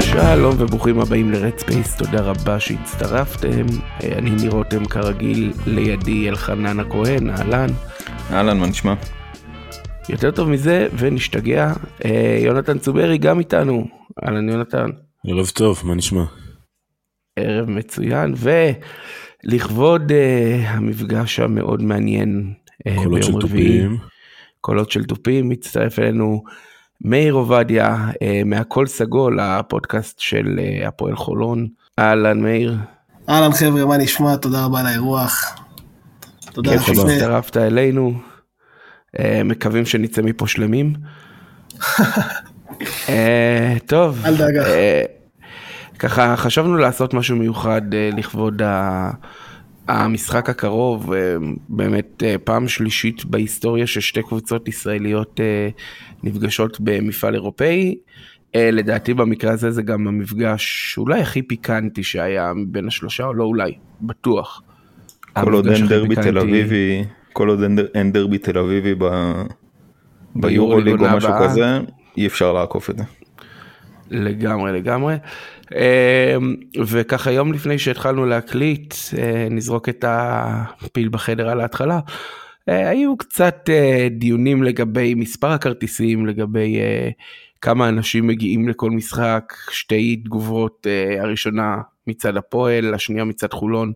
שלום 0.00 0.54
וברוכים 0.58 1.00
הבאים 1.00 1.32
ל-Red 1.32 1.58
Space, 1.58 1.96
תודה 1.96 2.20
רבה 2.20 2.60
שהצטרפתם. 2.60 3.66
אה, 4.02 4.18
אני 4.18 4.30
ניר 4.30 4.50
רותם 4.50 4.84
כרגיל, 4.84 5.52
לידי 5.66 6.28
אלחנן 6.28 6.80
הכהן, 6.80 7.30
אהלן. 7.30 7.68
אהלן, 8.30 8.58
מה 8.58 8.66
נשמע? 8.66 8.94
יותר 10.08 10.30
טוב 10.30 10.48
מזה, 10.48 10.88
ונשתגע. 10.98 11.72
אה, 12.04 12.38
יונתן 12.44 12.78
צוברי 12.78 13.18
גם 13.18 13.38
איתנו. 13.38 13.86
אהלן 14.24 14.48
יונתן. 14.48 14.90
ערב 15.26 15.46
טוב, 15.46 15.82
מה 15.84 15.94
נשמע? 15.94 16.24
ערב 17.36 17.70
מצוין, 17.70 18.34
ולכבוד 19.44 20.10
uh, 20.10 20.14
המפגש 20.66 21.40
המאוד 21.40 21.82
מעניין 21.82 22.54
uh, 22.88 23.04
קולות 23.04 23.22
של 23.22 23.30
ביום 23.32 23.42
רביעי, 23.42 23.80
תופים. 23.82 23.98
קולות 24.60 24.90
של 24.90 25.04
תופים, 25.04 25.48
מצטרף 25.48 25.98
אלינו 25.98 26.44
מאיר 27.00 27.34
עובדיה 27.34 27.96
uh, 28.10 28.16
מהקול 28.44 28.86
סגול, 28.86 29.40
הפודקאסט 29.40 30.18
של 30.18 30.58
uh, 30.58 30.88
הפועל 30.88 31.16
חולון. 31.16 31.66
אהלן 31.98 32.40
מאיר, 32.40 32.76
אהלן 33.28 33.52
חבר'ה, 33.52 33.84
מה 33.84 33.96
נשמע? 33.96 34.36
תודה 34.36 34.64
רבה 34.64 34.80
על 34.80 34.86
האירוח. 34.86 35.54
תודה 36.52 36.70
כיף 36.70 36.88
לפני... 36.88 37.10
שהצטרפת 37.10 37.56
אלינו. 37.56 38.12
Uh, 39.16 39.20
מקווים 39.44 39.86
שנצא 39.86 40.22
מפה 40.22 40.46
שלמים. 40.46 40.94
uh, 41.80 43.10
טוב, 43.86 44.22
אל 44.24 44.36
דאגה. 44.36 44.66
אה, 44.66 45.02
ככה 45.98 46.36
חשבנו 46.36 46.76
לעשות 46.76 47.14
משהו 47.14 47.36
מיוחד 47.36 47.94
אה, 47.94 48.10
לכבוד 48.16 48.62
ה- 48.62 49.10
המשחק 49.88 50.50
הקרוב, 50.50 51.12
אה, 51.12 51.34
באמת 51.68 52.22
אה, 52.26 52.34
פעם 52.44 52.68
שלישית 52.68 53.24
בהיסטוריה 53.24 53.86
ששתי 53.86 54.22
קבוצות 54.22 54.68
ישראליות 54.68 55.40
נפגשות 56.22 56.76
במפעל 56.80 57.34
אירופאי. 57.34 57.94
לדעתי 58.56 59.14
במקרה 59.14 59.52
הזה 59.52 59.70
זה 59.70 59.82
גם 59.82 60.08
המפגש 60.08 60.94
אולי 60.98 61.20
הכי 61.20 61.42
פיקנטי 61.42 62.02
שהיה 62.02 62.52
בין 62.66 62.86
השלושה, 62.86 63.24
או 63.24 63.34
לא 63.34 63.44
אולי, 63.44 63.72
בטוח. 64.00 64.62
כל 65.44 65.52
עוד 65.52 65.66
אין 65.66 65.86
דרבי 65.86 66.08
פיקנטי. 66.08 66.30
תל 66.30 66.38
אביבי, 66.38 67.04
כל 67.32 67.48
עוד 67.48 67.62
אין 67.62 67.76
דר- 67.76 67.86
אין 67.94 68.12
דרבי 68.12 68.38
תל 68.38 68.58
אביבי 68.58 68.94
ב- 68.98 69.42
ביורוליג 70.36 71.00
או 71.00 71.16
משהו 71.16 71.30
הבאה. 71.30 71.48
כזה, 71.48 71.78
אי 72.16 72.26
אפשר 72.26 72.52
לעקוף 72.52 72.90
את 72.90 72.98
זה. 72.98 73.04
לגמרי 74.10 74.72
לגמרי. 74.72 75.16
אה, 75.74 76.36
וככה 76.84 77.32
יום 77.32 77.52
לפני 77.52 77.78
שהתחלנו 77.78 78.26
להקליט 78.26 78.94
אה, 79.18 79.48
נזרוק 79.50 79.88
את 79.88 80.04
הפיל 80.08 81.08
בחדר 81.08 81.48
על 81.48 81.60
ההתחלה. 81.60 82.00
אה, 82.68 82.88
היו 82.88 83.16
קצת 83.16 83.70
אה, 83.72 84.08
דיונים 84.10 84.62
לגבי 84.62 85.14
מספר 85.14 85.50
הכרטיסים 85.50 86.26
לגבי 86.26 86.76
כמה 87.60 87.88
אנשים 87.88 88.26
מגיעים 88.26 88.68
לכל 88.68 88.90
משחק 88.90 89.52
שתי 89.70 90.16
תגובות 90.16 90.86
הראשונה 91.20 91.76
מצד 92.06 92.36
הפועל 92.36 92.94
השנייה 92.94 93.24
מצד 93.24 93.52
חולון 93.52 93.92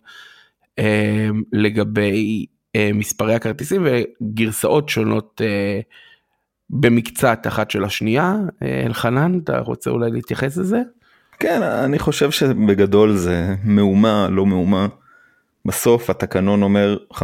אה, 0.78 1.28
לגבי 1.52 2.46
מספרי 2.94 3.34
הכרטיסים 3.34 3.86
וגרסאות 3.86 4.88
שונות 4.88 5.40
במקצת 6.70 7.38
אחת 7.46 7.70
של 7.70 7.84
השנייה. 7.84 8.36
אלחנן 8.86 9.38
אתה 9.38 9.58
רוצה 9.58 9.90
אולי 9.90 10.10
להתייחס 10.10 10.56
לזה? 10.56 10.82
כן, 11.40 11.62
אני 11.62 11.98
חושב 11.98 12.30
שבגדול 12.30 13.16
זה 13.16 13.54
מהומה, 13.64 14.28
לא 14.30 14.46
מהומה. 14.46 14.86
בסוף 15.64 16.10
התקנון 16.10 16.62
אומר 16.62 16.96
5% 17.12 17.18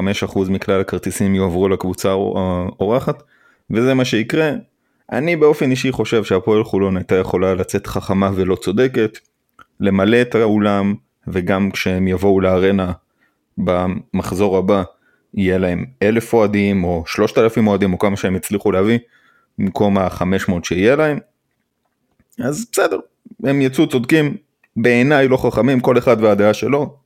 מכלל 0.51 0.81
הכרטיסים 0.81 1.35
יועברו 1.35 1.69
לקבוצה 1.69 2.09
האורחת, 2.09 3.23
וזה 3.71 3.95
מה 3.95 4.05
שיקרה. 4.05 4.51
אני 5.13 5.37
באופן 5.37 5.71
אישי 5.71 5.93
חושב 5.93 6.25
שהפועל 6.25 6.65
חולון 6.65 6.97
הייתה 6.97 7.15
יכולה 7.15 7.55
לצאת 7.55 7.87
חכמה 7.87 8.31
ולא 8.35 8.57
צודקת, 8.57 9.19
למלא 9.81 10.23
את 10.23 10.35
האולם, 10.35 10.95
וגם 11.29 11.71
כשהם 11.71 12.09
יבואו 12.09 12.41
לארנה 12.41 12.93
במחזור 13.59 14.59
הבא, 14.59 14.83
יהיה 15.35 15.59
להם 15.59 15.85
אלף 16.03 16.33
אוהדים 16.33 16.85
או 16.85 17.05
שלושת 17.07 17.39
אלפים 17.39 17.67
אוהדים 17.67 17.93
או 17.93 17.99
כמה 17.99 18.17
שהם 18.17 18.37
הצליחו 18.37 18.73
להביא, 18.73 18.99
במקום 19.59 19.99
ה-500 19.99 20.53
שיהיה 20.63 20.97
להם. 20.97 21.19
אז 22.45 22.67
בסדר, 22.73 22.99
הם 23.45 23.61
יצאו 23.61 23.89
צודקים, 23.89 24.37
בעיניי 24.77 25.29
לא 25.29 25.37
חכמים, 25.37 25.81
כל 25.81 25.99
אחד 25.99 26.17
והדעה 26.21 26.55
שלו. 26.55 26.97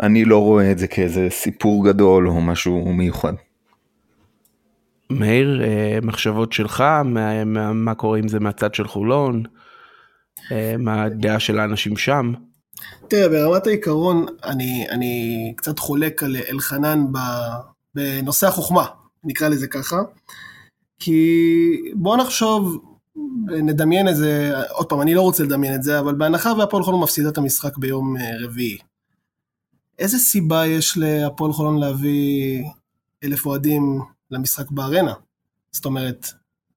אני 0.00 0.24
לא 0.24 0.38
רואה 0.38 0.72
את 0.72 0.78
זה 0.78 0.86
כאיזה 0.86 1.26
סיפור 1.30 1.84
גדול 1.84 2.28
או 2.28 2.40
משהו 2.40 2.92
מיוחד. 2.92 3.32
מאיר 5.10 5.62
אה, 5.64 5.98
מחשבות 6.02 6.52
שלך 6.52 6.80
מה, 7.04 7.44
מה, 7.44 7.72
מה 7.72 7.94
קורה 7.94 8.18
עם 8.18 8.28
זה 8.28 8.40
מהצד 8.40 8.74
של 8.74 8.88
חולון 8.88 9.42
אה, 10.52 10.74
מה 10.78 11.02
הדעה 11.02 11.40
של 11.40 11.58
האנשים 11.58 11.96
שם. 11.96 12.32
תראה, 13.08 13.28
ברמת 13.28 13.66
העיקרון, 13.66 14.26
אני, 14.44 14.86
אני 14.90 15.52
קצת 15.56 15.78
חולק 15.78 16.22
על 16.22 16.36
אלחנן 16.50 17.06
ב- 17.12 17.18
בנושא 17.94 18.46
החוכמה, 18.46 18.86
נקרא 19.24 19.48
לזה 19.48 19.66
ככה. 19.66 19.96
כי 20.98 21.92
בוא 21.94 22.16
נחשוב, 22.16 22.87
נדמיין 23.62 24.08
איזה, 24.08 24.52
עוד 24.70 24.86
פעם, 24.86 25.00
אני 25.00 25.14
לא 25.14 25.22
רוצה 25.22 25.44
לדמיין 25.44 25.74
את 25.74 25.82
זה, 25.82 25.98
אבל 25.98 26.14
בהנחה 26.14 26.52
והפועל 26.52 26.82
חולון 26.82 27.00
מפסידה 27.00 27.28
את 27.28 27.38
המשחק 27.38 27.78
ביום 27.78 28.16
אה, 28.16 28.36
רביעי. 28.40 28.78
איזה 29.98 30.18
סיבה 30.18 30.66
יש 30.66 30.98
להפועל 30.98 31.52
חולון 31.52 31.78
להביא 31.78 32.62
אלף 33.24 33.46
אוהדים 33.46 34.00
למשחק 34.30 34.70
בארנה? 34.70 35.12
זאת 35.72 35.84
אומרת, 35.84 36.26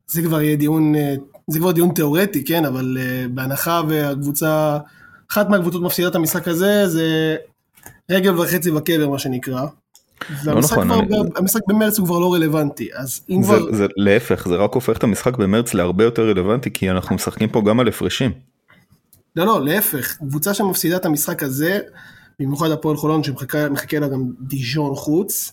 זה 0.08 0.22
כבר 0.22 0.42
יהיה 0.42 0.56
דיון, 0.56 0.96
אה, 0.96 1.16
זה 1.48 1.60
כבר 1.60 1.72
דיון 1.72 1.94
תיאורטי, 1.94 2.46
כן, 2.46 2.66
אבל 2.66 2.98
אה, 3.00 3.26
בהנחה 3.34 3.82
והקבוצה, 3.88 4.78
אחת 5.32 5.50
מהקבוצות 5.50 5.82
מפסידה 5.82 6.08
את 6.08 6.16
המשחק 6.16 6.48
הזה, 6.48 6.88
זה 6.88 7.36
רגל 8.12 8.40
וחצי 8.40 8.72
בקבר, 8.72 9.10
מה 9.10 9.20
שנקרא. 9.20 9.66
והמשחק 10.44 10.78
נכון, 10.78 11.08
כבר, 11.08 11.22
אני- 11.22 11.30
המשחק 11.36 11.62
במרץ 11.68 12.00
הוא 12.00 12.08
כבר 12.08 12.20
לא 12.20 12.34
רלוונטי, 12.34 12.90
אז 12.94 13.22
אם 13.30 13.44
זה, 13.44 13.48
כבר... 13.48 13.76
זה 13.76 13.86
להפך, 13.98 14.48
זה 14.48 14.56
רק 14.56 14.74
הופך 14.74 14.98
את 14.98 15.04
המשחק 15.04 15.38
במרץ 15.38 15.74
להרבה 15.74 16.04
יותר 16.04 16.30
רלוונטי, 16.30 16.72
כי 16.74 16.92
אנחנו 16.92 17.16
משחקים 17.16 17.50
פה 17.50 17.62
גם 17.66 17.80
על 17.80 17.88
הפרשים. 17.88 18.32
לא, 19.36 19.46
לא, 19.46 19.66
להפך, 19.66 20.18
קבוצה 20.18 20.54
שמפסידה 20.54 20.96
את 20.96 21.06
המשחק 21.06 21.44
הזה, 21.44 21.80
במיוחד 22.40 22.72
הפועל 22.72 22.98
חולון 22.98 23.24
שמחכה 23.24 23.70
מחכה 23.70 24.00
לה 24.00 24.08
גם 24.08 24.24
דיז'ון 24.40 24.96
חוץ, 24.96 25.52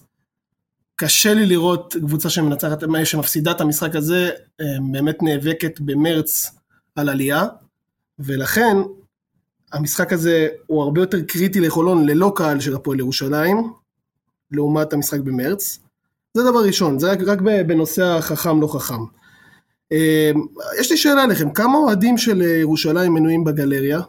קשה 0.96 1.34
לי 1.34 1.46
לראות 1.46 1.96
קבוצה 2.06 2.30
שמנצחת, 2.30 2.82
שמפסידה 3.04 3.50
את 3.50 3.60
המשחק 3.60 3.96
הזה, 3.96 4.30
אה, 4.60 4.66
באמת 4.92 5.22
נאבקת 5.22 5.80
במרץ 5.80 6.50
על 6.96 7.08
עלייה, 7.08 7.44
ולכן 8.18 8.76
המשחק 9.72 10.12
הזה 10.12 10.48
הוא 10.66 10.82
הרבה 10.82 11.00
יותר 11.00 11.22
קריטי 11.22 11.60
לחולון 11.60 12.06
ללא 12.06 12.32
קהל 12.36 12.60
של 12.60 12.74
הפועל 12.74 12.98
ירושלים, 12.98 13.72
לעומת 14.52 14.92
המשחק 14.92 15.20
במרץ. 15.20 15.78
זה 16.34 16.42
דבר 16.42 16.64
ראשון, 16.66 16.98
זה 16.98 17.12
רק, 17.12 17.18
רק 17.26 17.40
בנושא 17.40 18.04
החכם 18.04 18.60
לא 18.60 18.66
חכם. 18.66 19.02
אה, 19.92 20.30
יש 20.80 20.90
לי 20.90 20.96
שאלה 20.96 21.22
עליכם, 21.22 21.50
כמה 21.50 21.78
אוהדים 21.78 22.18
של 22.18 22.42
אה, 22.42 22.46
ירושלים 22.46 23.14
מנויים 23.14 23.44
בגלריה? 23.44 24.00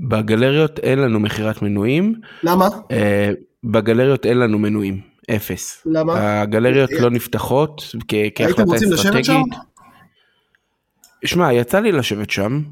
בגלריות 0.00 0.78
אין 0.78 0.98
לנו 0.98 1.20
מכירת 1.20 1.62
מנויים 1.62 2.14
למה? 2.42 2.68
אה, 2.90 3.30
בגלריות 3.64 4.26
אין 4.26 4.38
לנו 4.38 4.58
מנויים 4.58 5.00
אפס. 5.30 5.82
למה? 5.86 6.40
הגלריות 6.42 6.90
לא 6.92 7.10
נפתחות 7.10 7.82
כהחלטה 8.08 8.44
הייתם 8.44 8.62
רוצים 8.62 8.92
לשבת 8.92 9.24
שם? 9.24 9.32
אסטרטגית. 9.32 9.54
שמע 11.24 11.52
יצא 11.52 11.80
לי 11.80 11.92
לשבת 11.92 12.30
שם. 12.30 12.62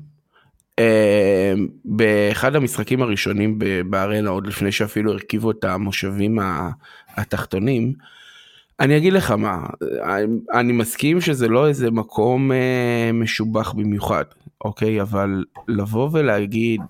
אה, 0.79 1.55
באחד 1.85 2.57
המשחקים 2.57 3.03
הראשונים 3.03 3.59
בארנה 3.91 4.31
עוד 4.31 4.47
לפני 4.47 4.73
שאפילו 4.73 5.13
הרכיבו 5.13 5.51
את 5.51 5.65
המושבים 5.65 6.39
התחתונים. 7.17 7.93
אני 8.81 8.97
אגיד 8.97 9.13
לך 9.13 9.31
מה, 9.31 9.67
אני 10.55 10.73
מסכים 10.73 11.21
שזה 11.21 11.49
לא 11.49 11.69
איזה 11.69 11.91
מקום 11.91 12.53
אה, 12.53 13.11
משובח 13.15 13.73
במיוחד, 13.73 14.25
אוקיי? 14.65 15.03
אבל 15.03 15.45
לבוא 15.69 16.09
ולהגיד 16.13 16.81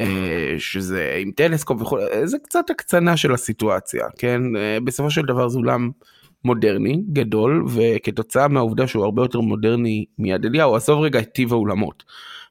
אה, 0.00 0.54
שזה 0.58 1.18
עם 1.20 1.30
טלסקופ 1.30 1.82
וכו', 1.82 1.98
זה 2.24 2.38
קצת 2.44 2.70
הקצנה 2.70 3.16
של 3.16 3.34
הסיטואציה, 3.34 4.06
כן? 4.18 4.56
אה, 4.56 4.78
בסופו 4.84 5.10
של 5.10 5.22
דבר 5.22 5.48
זה 5.48 5.58
אולם 5.58 5.90
מודרני, 6.44 7.02
גדול, 7.12 7.64
וכתוצאה 7.74 8.48
מהעובדה 8.48 8.86
שהוא 8.86 9.04
הרבה 9.04 9.22
יותר 9.22 9.40
מודרני 9.40 10.04
מיד 10.18 10.44
אליהו, 10.46 10.76
עזוב 10.76 11.00
רגע 11.00 11.18
את 11.18 11.32
טיב 11.32 11.52
האולמות. 11.52 12.04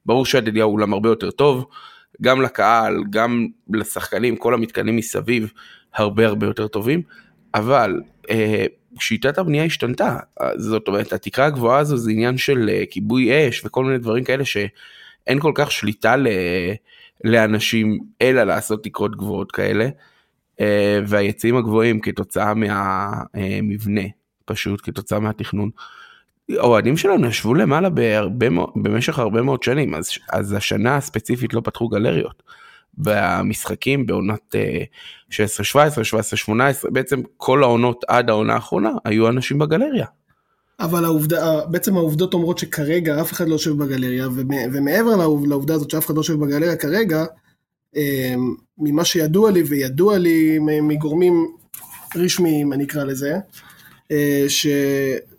ברור 0.06 0.26
שיד 0.26 0.48
אליהו 0.48 0.72
אולם 0.72 0.94
הרבה 0.94 1.10
יותר 1.10 1.32
טוב, 1.32 1.66
גם 2.22 2.42
לקהל, 2.42 3.04
גם 3.10 3.48
לשחקנים, 3.74 4.36
כל 4.36 4.54
המתקנים 4.54 4.96
מסביב 4.96 5.52
הרבה 5.96 6.28
הרבה 6.28 6.46
יותר 6.46 6.68
טובים, 6.68 7.02
אבל 7.54 8.02
אה, 8.30 8.66
שיטת 9.00 9.38
הבנייה 9.38 9.64
השתנתה, 9.64 10.18
אה, 10.42 10.50
זאת 10.58 10.88
אומרת 10.88 11.14
התקרה 11.14 11.46
הגבוהה 11.46 11.80
הזו 11.80 11.98
זה 11.98 12.12
עניין 12.12 12.38
של 12.38 12.70
אה, 12.74 12.84
כיבוי 12.90 13.50
אש 13.50 13.66
וכל 13.66 13.86
מיני 13.86 13.98
דברים 13.98 14.24
כאלה 14.24 14.46
שאין 14.46 15.40
כל 15.40 15.52
כך 15.56 15.72
שליטה 15.72 16.16
ל, 16.16 16.28
לאנשים 17.24 18.00
אלא 18.22 18.44
לעשות 18.44 18.84
תקרות 18.84 19.16
גבוהות 19.16 19.52
כאלה. 19.52 19.90
אה, 20.60 21.00
והיציעים 21.08 21.58
הגבוהים 21.58 22.00
כתוצאה 22.00 22.54
מהמבנה, 22.54 24.02
פשוט 24.46 24.82
כתוצאה 24.84 25.20
מהתכנון. 25.20 25.70
האוהדים 26.52 26.98
שלנו 26.98 27.28
ישבו 27.28 27.54
למעלה 27.54 27.90
בהרבה, 27.90 28.48
במשך 28.76 29.20
הרבה 29.20 29.42
מאוד 29.42 29.64
שנים, 29.64 29.94
אז, 29.96 30.10
אז 30.32 30.54
השנה 30.54 30.98
הספציפית 30.98 31.54
לא 31.54 31.62
פתחו 31.64 31.88
גלריות. 31.88 32.44
במשחקים 32.98 34.06
בעונת 34.06 34.56
אה, 34.56 34.84
16-17, 35.32 35.36
17-18, 36.50 36.52
בעצם 36.92 37.22
כל 37.38 37.64
העונות 37.64 38.06
עד 38.08 38.30
העונה 38.30 38.54
האחרונה 38.54 38.90
היו 39.06 39.30
אנשים 39.30 39.60
בגלריה. 39.60 40.06
אבל 40.80 41.06
העובדה, 41.06 41.62
בעצם 41.66 41.98
העובדות 41.98 42.34
אומרות 42.34 42.58
שכרגע 42.58 43.22
אף 43.22 43.32
אחד 43.32 43.48
לא 43.48 43.54
יושב 43.54 43.72
בגלריה, 43.72 44.28
ומ- 44.28 44.70
ומעבר 44.74 45.16
לעוב- 45.16 45.48
לעובדה 45.48 45.74
הזאת 45.74 45.90
שאף 45.90 46.06
אחד 46.06 46.16
לא 46.16 46.20
יושב 46.20 46.34
בגלריה 46.34 46.76
כרגע, 46.76 47.26
אה, 47.96 48.34
ממה 48.78 49.06
שידוע 49.06 49.52
לי, 49.52 49.64
וידוע 49.64 50.18
לי 50.18 50.58
מגורמים 50.82 51.48
רשמיים, 52.16 52.74
אני 52.74 52.84
אקרא 52.84 53.04
לזה, 53.04 53.38
אה, 54.12 54.46
ש- 54.48 54.68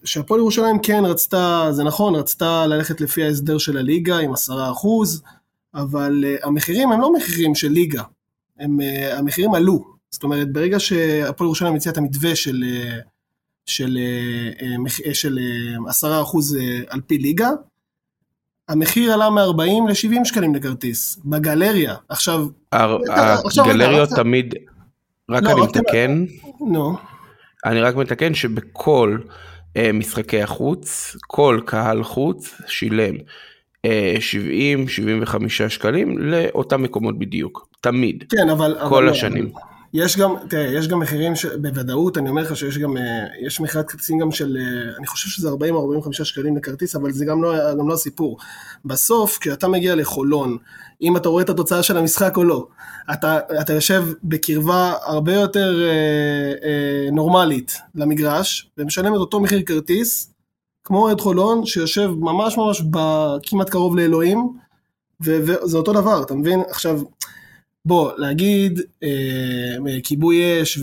שהפועל 0.04 0.40
ירושלים 0.40 0.78
כן 0.82 1.02
רצתה, 1.04 1.68
זה 1.70 1.84
נכון, 1.84 2.14
רצתה 2.14 2.66
ללכת 2.66 3.00
לפי 3.00 3.24
ההסדר 3.24 3.58
של 3.58 3.78
הליגה 3.78 4.18
עם 4.18 4.32
עשרה 4.32 4.70
אחוז, 4.70 5.22
אבל 5.74 6.24
אה, 6.26 6.36
המחירים 6.42 6.92
הם 6.92 7.00
לא 7.00 7.12
מחירים 7.12 7.54
של 7.54 7.68
ליגה, 7.68 8.02
הם, 8.60 8.80
אה, 8.80 9.18
המחירים 9.18 9.54
עלו. 9.54 9.84
זאת 10.10 10.22
אומרת, 10.22 10.52
ברגע 10.52 10.80
שהפועל 10.80 11.46
ירושלים 11.48 11.74
הציע 11.74 11.92
את 11.92 11.98
המתווה 11.98 12.36
של, 12.36 12.64
אה, 12.66 12.98
של, 13.66 13.98
אה, 15.06 15.14
של 15.14 15.38
אה, 15.38 15.90
עשרה 15.90 16.22
אחוז 16.22 16.58
על 16.88 17.00
פי 17.06 17.18
ליגה, 17.18 17.50
המחיר 18.68 19.12
עלה 19.12 19.30
מ-40 19.30 19.60
ל-70 19.88 20.24
שקלים 20.24 20.54
לכרטיס, 20.54 21.18
בגלריה. 21.24 21.94
עכשיו, 22.08 22.46
הר- 22.72 22.98
עכשיו 23.44 23.64
הגלריות 23.64 24.12
רק- 24.12 24.18
תמיד, 24.18 24.54
רק 25.30 25.42
לא, 25.42 25.50
אני 25.52 25.60
רק 25.60 25.68
מתקן, 25.76 26.24
נו, 26.60 26.96
אני 27.64 27.80
רק 27.80 27.94
מתקן 27.96 28.34
שבכל 28.34 29.18
משחקי 29.94 30.42
החוץ, 30.42 31.16
כל 31.26 31.60
קהל 31.64 32.02
חוץ 32.02 32.54
שילם 32.66 33.14
אה, 33.84 34.14
70-75 35.26 35.48
שקלים 35.68 36.18
לאותם 36.18 36.82
מקומות 36.82 37.18
בדיוק, 37.18 37.68
תמיד, 37.80 38.24
כן, 38.30 38.48
אבל... 38.50 38.76
אבל 38.78 38.88
כל 38.88 39.04
לא, 39.06 39.10
השנים. 39.10 39.52
יש 39.94 40.18
גם, 40.18 40.34
תראה, 40.48 40.64
יש 40.64 40.88
גם 40.88 41.00
מחירים 41.00 41.36
שבוודאות, 41.36 42.18
אני 42.18 42.28
אומר 42.28 42.42
לך 42.42 42.56
שיש 42.56 42.78
גם, 42.78 42.96
אה, 42.96 43.26
יש 43.40 43.60
מכירת 43.60 43.88
כרטיסים 43.88 44.18
גם 44.18 44.30
של, 44.30 44.56
אה, 44.60 44.96
אני 44.98 45.06
חושב 45.06 45.28
שזה 45.28 45.48
40 45.48 45.74
או 45.74 45.80
45 45.80 46.22
שקלים 46.22 46.56
לכרטיס, 46.56 46.96
אבל 46.96 47.12
זה 47.12 47.24
גם 47.24 47.42
לא, 47.42 47.74
גם 47.78 47.88
לא 47.88 47.94
הסיפור. 47.94 48.38
בסוף, 48.84 49.38
כשאתה 49.38 49.68
מגיע 49.68 49.94
לחולון, 49.94 50.58
אם 51.02 51.16
אתה 51.16 51.28
רואה 51.28 51.42
את 51.42 51.50
התוצאה 51.50 51.82
של 51.82 51.96
המשחק 51.96 52.36
או 52.36 52.44
לא, 52.44 52.66
אתה, 53.12 53.38
אתה 53.60 53.72
יושב 53.72 54.04
בקרבה 54.24 54.94
הרבה 55.02 55.34
יותר 55.34 55.82
אה, 55.82 56.68
אה, 56.68 57.10
נורמלית 57.12 57.78
למגרש, 57.94 58.70
ומשלם 58.78 59.14
את 59.14 59.18
אותו 59.18 59.40
מחיר 59.40 59.62
כרטיס, 59.66 60.30
כמו 60.84 60.98
אוהד 60.98 61.20
חולון, 61.20 61.66
שיושב 61.66 62.10
ממש 62.18 62.56
ממש 62.58 62.82
כמעט 63.42 63.70
קרוב 63.70 63.96
לאלוהים, 63.96 64.52
וזה 65.20 65.76
אותו 65.76 65.92
דבר, 65.92 66.22
אתה 66.22 66.34
מבין? 66.34 66.62
עכשיו, 66.70 67.00
בוא, 67.86 68.12
להגיד 68.16 68.80
אה, 69.02 70.00
כיבוי 70.02 70.62
אש 70.62 70.80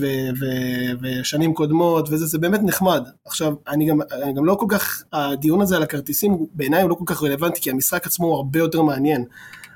ושנים 1.00 1.54
קודמות 1.54 2.08
וזה, 2.10 2.26
זה 2.26 2.38
באמת 2.38 2.60
נחמד. 2.62 3.04
עכשיו, 3.24 3.54
אני 3.68 3.86
גם, 3.86 4.00
אני 4.12 4.32
גם 4.32 4.44
לא 4.44 4.54
כל 4.54 4.66
כך, 4.68 5.02
הדיון 5.12 5.60
הזה 5.60 5.76
על 5.76 5.82
הכרטיסים 5.82 6.46
בעיניי 6.54 6.82
הוא 6.82 6.90
לא 6.90 6.94
כל 6.94 7.04
כך 7.06 7.22
רלוונטי, 7.22 7.60
כי 7.60 7.70
המשחק 7.70 8.06
עצמו 8.06 8.26
הוא 8.26 8.36
הרבה 8.36 8.58
יותר 8.58 8.82
מעניין. 8.82 9.24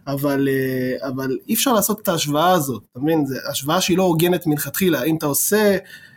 אבל, 0.06 0.48
אה, 0.48 1.08
אבל 1.08 1.38
אי 1.48 1.54
אפשר 1.54 1.72
לעשות 1.72 2.00
את 2.00 2.08
ההשוואה 2.08 2.50
הזאת, 2.50 2.82
אתה 2.92 3.00
מבין? 3.00 3.26
זו 3.26 3.34
השוואה 3.50 3.80
שהיא 3.80 3.98
לא 3.98 4.02
הוגנת 4.02 4.46
מלכתחילה. 4.46 5.02
אם 5.02 5.16
אתה 5.16 5.26
עושה, 5.26 5.76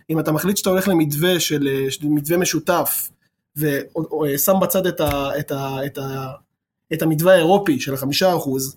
אם 0.10 0.20
אתה 0.20 0.32
מחליט 0.32 0.58
שאתה 0.58 0.70
הולך 0.70 0.88
למתווה 0.88 1.40
של, 1.40 1.68
אה, 1.68 1.92
של 1.92 2.08
מתווה 2.08 2.38
משותף, 2.38 3.10
ושם 3.58 4.54
בצד 4.62 4.88
את, 4.88 5.00
ה, 5.00 5.40
את, 5.40 5.52
ה, 5.52 5.86
את, 5.86 5.98
ה, 5.98 6.28
את 6.94 7.02
המתווה 7.02 7.34
האירופי 7.34 7.80
של 7.80 7.94
החמישה 7.94 8.36
אחוז, 8.36 8.76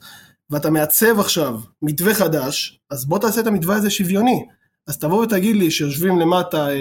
ואתה 0.52 0.70
מעצב 0.70 1.20
עכשיו 1.20 1.60
מתווה 1.82 2.14
חדש, 2.14 2.80
אז 2.90 3.04
בוא 3.04 3.18
תעשה 3.18 3.40
את 3.40 3.46
המתווה 3.46 3.76
הזה 3.76 3.90
שוויוני. 3.90 4.44
אז 4.86 4.98
תבוא 4.98 5.22
ותגיד 5.22 5.56
לי 5.56 5.70
שיושבים 5.70 6.18
למטה 6.18 6.68
אה, 6.68 6.72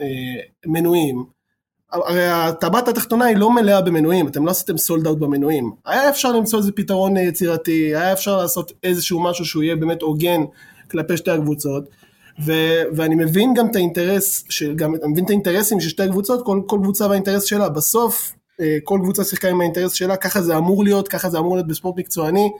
אה, 0.00 0.42
מנויים, 0.66 1.24
הרי 1.92 2.26
הטבעת 2.28 2.88
התחתונה 2.88 3.24
היא 3.24 3.36
לא 3.36 3.50
מלאה 3.50 3.80
במנויים, 3.80 4.28
אתם 4.28 4.46
לא 4.46 4.50
עשיתם 4.50 4.78
סולד 4.78 5.06
אאוט 5.06 5.18
במנויים. 5.18 5.72
היה 5.86 6.08
אפשר 6.08 6.32
למצוא 6.32 6.58
איזה 6.58 6.72
פתרון 6.72 7.16
אה, 7.16 7.22
יצירתי, 7.22 7.96
היה 7.96 8.12
אפשר 8.12 8.36
לעשות 8.36 8.72
איזשהו 8.82 9.20
משהו 9.20 9.44
שהוא 9.44 9.62
יהיה 9.62 9.76
באמת 9.76 10.02
הוגן 10.02 10.40
כלפי 10.90 11.16
שתי 11.16 11.30
הקבוצות. 11.30 11.84
ו- 12.44 12.82
ואני 12.96 13.14
מבין 13.14 13.54
גם 13.54 13.66
את 13.66 13.76
האינטרס, 13.76 14.44
של, 14.48 14.74
גם, 14.74 14.94
אני 14.94 15.12
מבין 15.12 15.24
את 15.24 15.30
האינטרסים 15.30 15.80
של 15.80 15.88
שתי 15.88 16.02
הקבוצות, 16.02 16.46
כל, 16.46 16.60
כל 16.66 16.78
קבוצה 16.82 17.06
והאינטרס 17.06 17.44
שלה. 17.44 17.68
בסוף, 17.68 18.32
אה, 18.60 18.76
כל 18.84 18.98
קבוצה 19.02 19.24
שיחקה 19.24 19.48
עם 19.48 19.60
האינטרס 19.60 19.92
שלה, 19.92 20.16
ככה 20.16 20.42
זה 20.42 20.56
אמור 20.56 20.84
להיות, 20.84 21.08
ככה 21.08 21.30
זה 21.30 21.38
אמור 21.38 21.54
להיות 21.56 21.68
בספורט 21.68 21.98
מקצועני. 21.98 22.50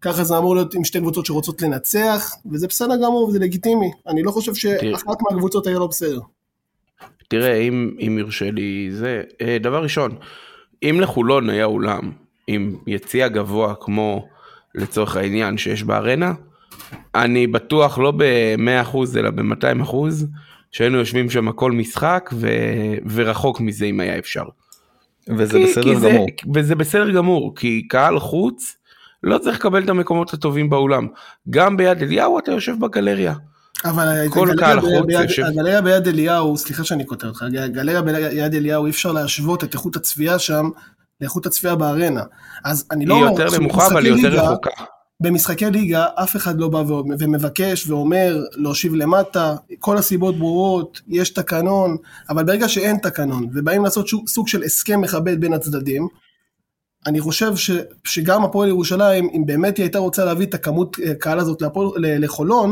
ככה 0.00 0.24
זה 0.24 0.38
אמור 0.38 0.54
להיות 0.54 0.74
עם 0.74 0.84
שתי 0.84 0.98
קבוצות 1.00 1.26
שרוצות 1.26 1.62
לנצח, 1.62 2.32
וזה 2.52 2.66
בסדר 2.68 2.96
גמור 2.96 3.28
וזה 3.28 3.38
לגיטימי. 3.38 3.90
אני 4.06 4.22
לא 4.22 4.30
חושב 4.30 4.54
שאחת 4.54 5.16
מהקבוצות 5.30 5.66
היה 5.66 5.78
לא 5.78 5.86
בסדר. 5.86 6.20
תראה, 7.28 7.56
אם, 7.56 7.90
אם 8.06 8.16
יורשה 8.18 8.50
לי 8.50 8.88
זה, 8.92 9.22
אה, 9.40 9.56
דבר 9.60 9.82
ראשון, 9.82 10.10
אם 10.82 11.00
לחולון 11.00 11.50
היה 11.50 11.64
אולם 11.64 12.12
עם 12.46 12.76
יציע 12.86 13.28
גבוה 13.28 13.74
כמו 13.80 14.26
לצורך 14.74 15.16
העניין 15.16 15.58
שיש 15.58 15.82
בארנה, 15.82 16.32
אני 17.14 17.46
בטוח 17.46 17.98
לא 17.98 18.10
ב-100% 18.16 18.96
אלא 19.18 19.30
ב-200% 19.30 19.96
שהיינו 20.72 20.98
יושבים 20.98 21.30
שם 21.30 21.52
כל 21.52 21.72
משחק 21.72 22.30
ו... 22.32 22.48
ורחוק 23.10 23.60
מזה 23.60 23.84
אם 23.84 24.00
היה 24.00 24.18
אפשר. 24.18 24.44
וזה 25.36 25.58
כי- 25.58 25.64
בסדר 25.64 25.82
כי 25.84 25.96
זה- 25.96 26.10
גמור. 26.10 26.26
וזה 26.54 26.74
בסדר 26.74 27.10
גמור, 27.10 27.54
כי 27.56 27.88
קהל 27.88 28.18
חוץ 28.18 28.76
לא 29.22 29.38
צריך 29.38 29.56
לקבל 29.58 29.84
את 29.84 29.88
המקומות 29.88 30.34
הטובים 30.34 30.70
באולם. 30.70 31.06
גם 31.50 31.76
ביד 31.76 32.02
אליהו 32.02 32.38
אתה 32.38 32.52
יושב 32.52 32.74
בגלריה. 32.80 33.34
אבל 33.84 34.08
כל 34.30 34.50
הגלריה 34.50 34.56
קהל 34.56 34.80
ביד- 34.80 34.98
חוץ 34.98 35.06
ביד- 35.06 35.20
יושב- 35.20 35.42
הגלריה 35.44 35.80
ביד 35.82 36.08
אליהו, 36.08 36.56
סליחה 36.56 36.84
שאני 36.84 37.04
קוטע 37.04 37.26
אותך, 37.26 37.42
הגלריה 37.42 38.02
ביד 38.02 38.54
אליהו 38.54 38.84
אי 38.86 38.90
אפשר 38.90 39.12
להשוות 39.12 39.64
את 39.64 39.74
איכות 39.74 39.96
הצפייה 39.96 40.38
שם 40.38 40.68
לאיכות 41.20 41.46
הצפייה 41.46 41.74
בארנה. 41.74 42.22
אז 42.64 42.84
אני 42.90 43.06
לא 43.06 43.14
היא 43.14 43.24
אומר, 43.24 43.42
יותר 43.42 43.58
נמוכה 43.58 43.86
אבל 43.86 44.04
היא 44.06 44.12
יותר 44.12 44.28
רחוקה. 44.44 44.70
במשחקי 45.22 45.70
ליגה 45.70 46.06
אף 46.14 46.36
אחד 46.36 46.58
לא 46.60 46.68
בא 46.68 46.82
ומבקש 47.18 47.86
ואומר 47.88 48.38
להושיב 48.54 48.94
למטה, 48.94 49.54
כל 49.78 49.96
הסיבות 49.96 50.38
ברורות, 50.38 51.00
יש 51.08 51.30
תקנון, 51.30 51.96
אבל 52.28 52.44
ברגע 52.44 52.68
שאין 52.68 52.96
תקנון 52.96 53.46
ובאים 53.54 53.84
לעשות 53.84 54.08
שו- 54.08 54.24
סוג 54.28 54.48
של 54.48 54.62
הסכם 54.62 55.00
מכבד 55.00 55.40
בין 55.40 55.52
הצדדים, 55.52 56.08
אני 57.06 57.20
חושב 57.20 57.56
ש, 57.56 57.70
שגם 58.04 58.44
הפועל 58.44 58.68
ירושלים, 58.68 59.28
אם 59.32 59.46
באמת 59.46 59.76
היא 59.76 59.84
הייתה 59.84 59.98
רוצה 59.98 60.24
להביא 60.24 60.46
את 60.46 60.54
הכמות 60.54 60.96
אה, 61.04 61.14
קהל 61.14 61.38
הזאת 61.38 61.62
להפועל, 61.62 61.88
ל- 61.96 62.24
לחולון, 62.24 62.70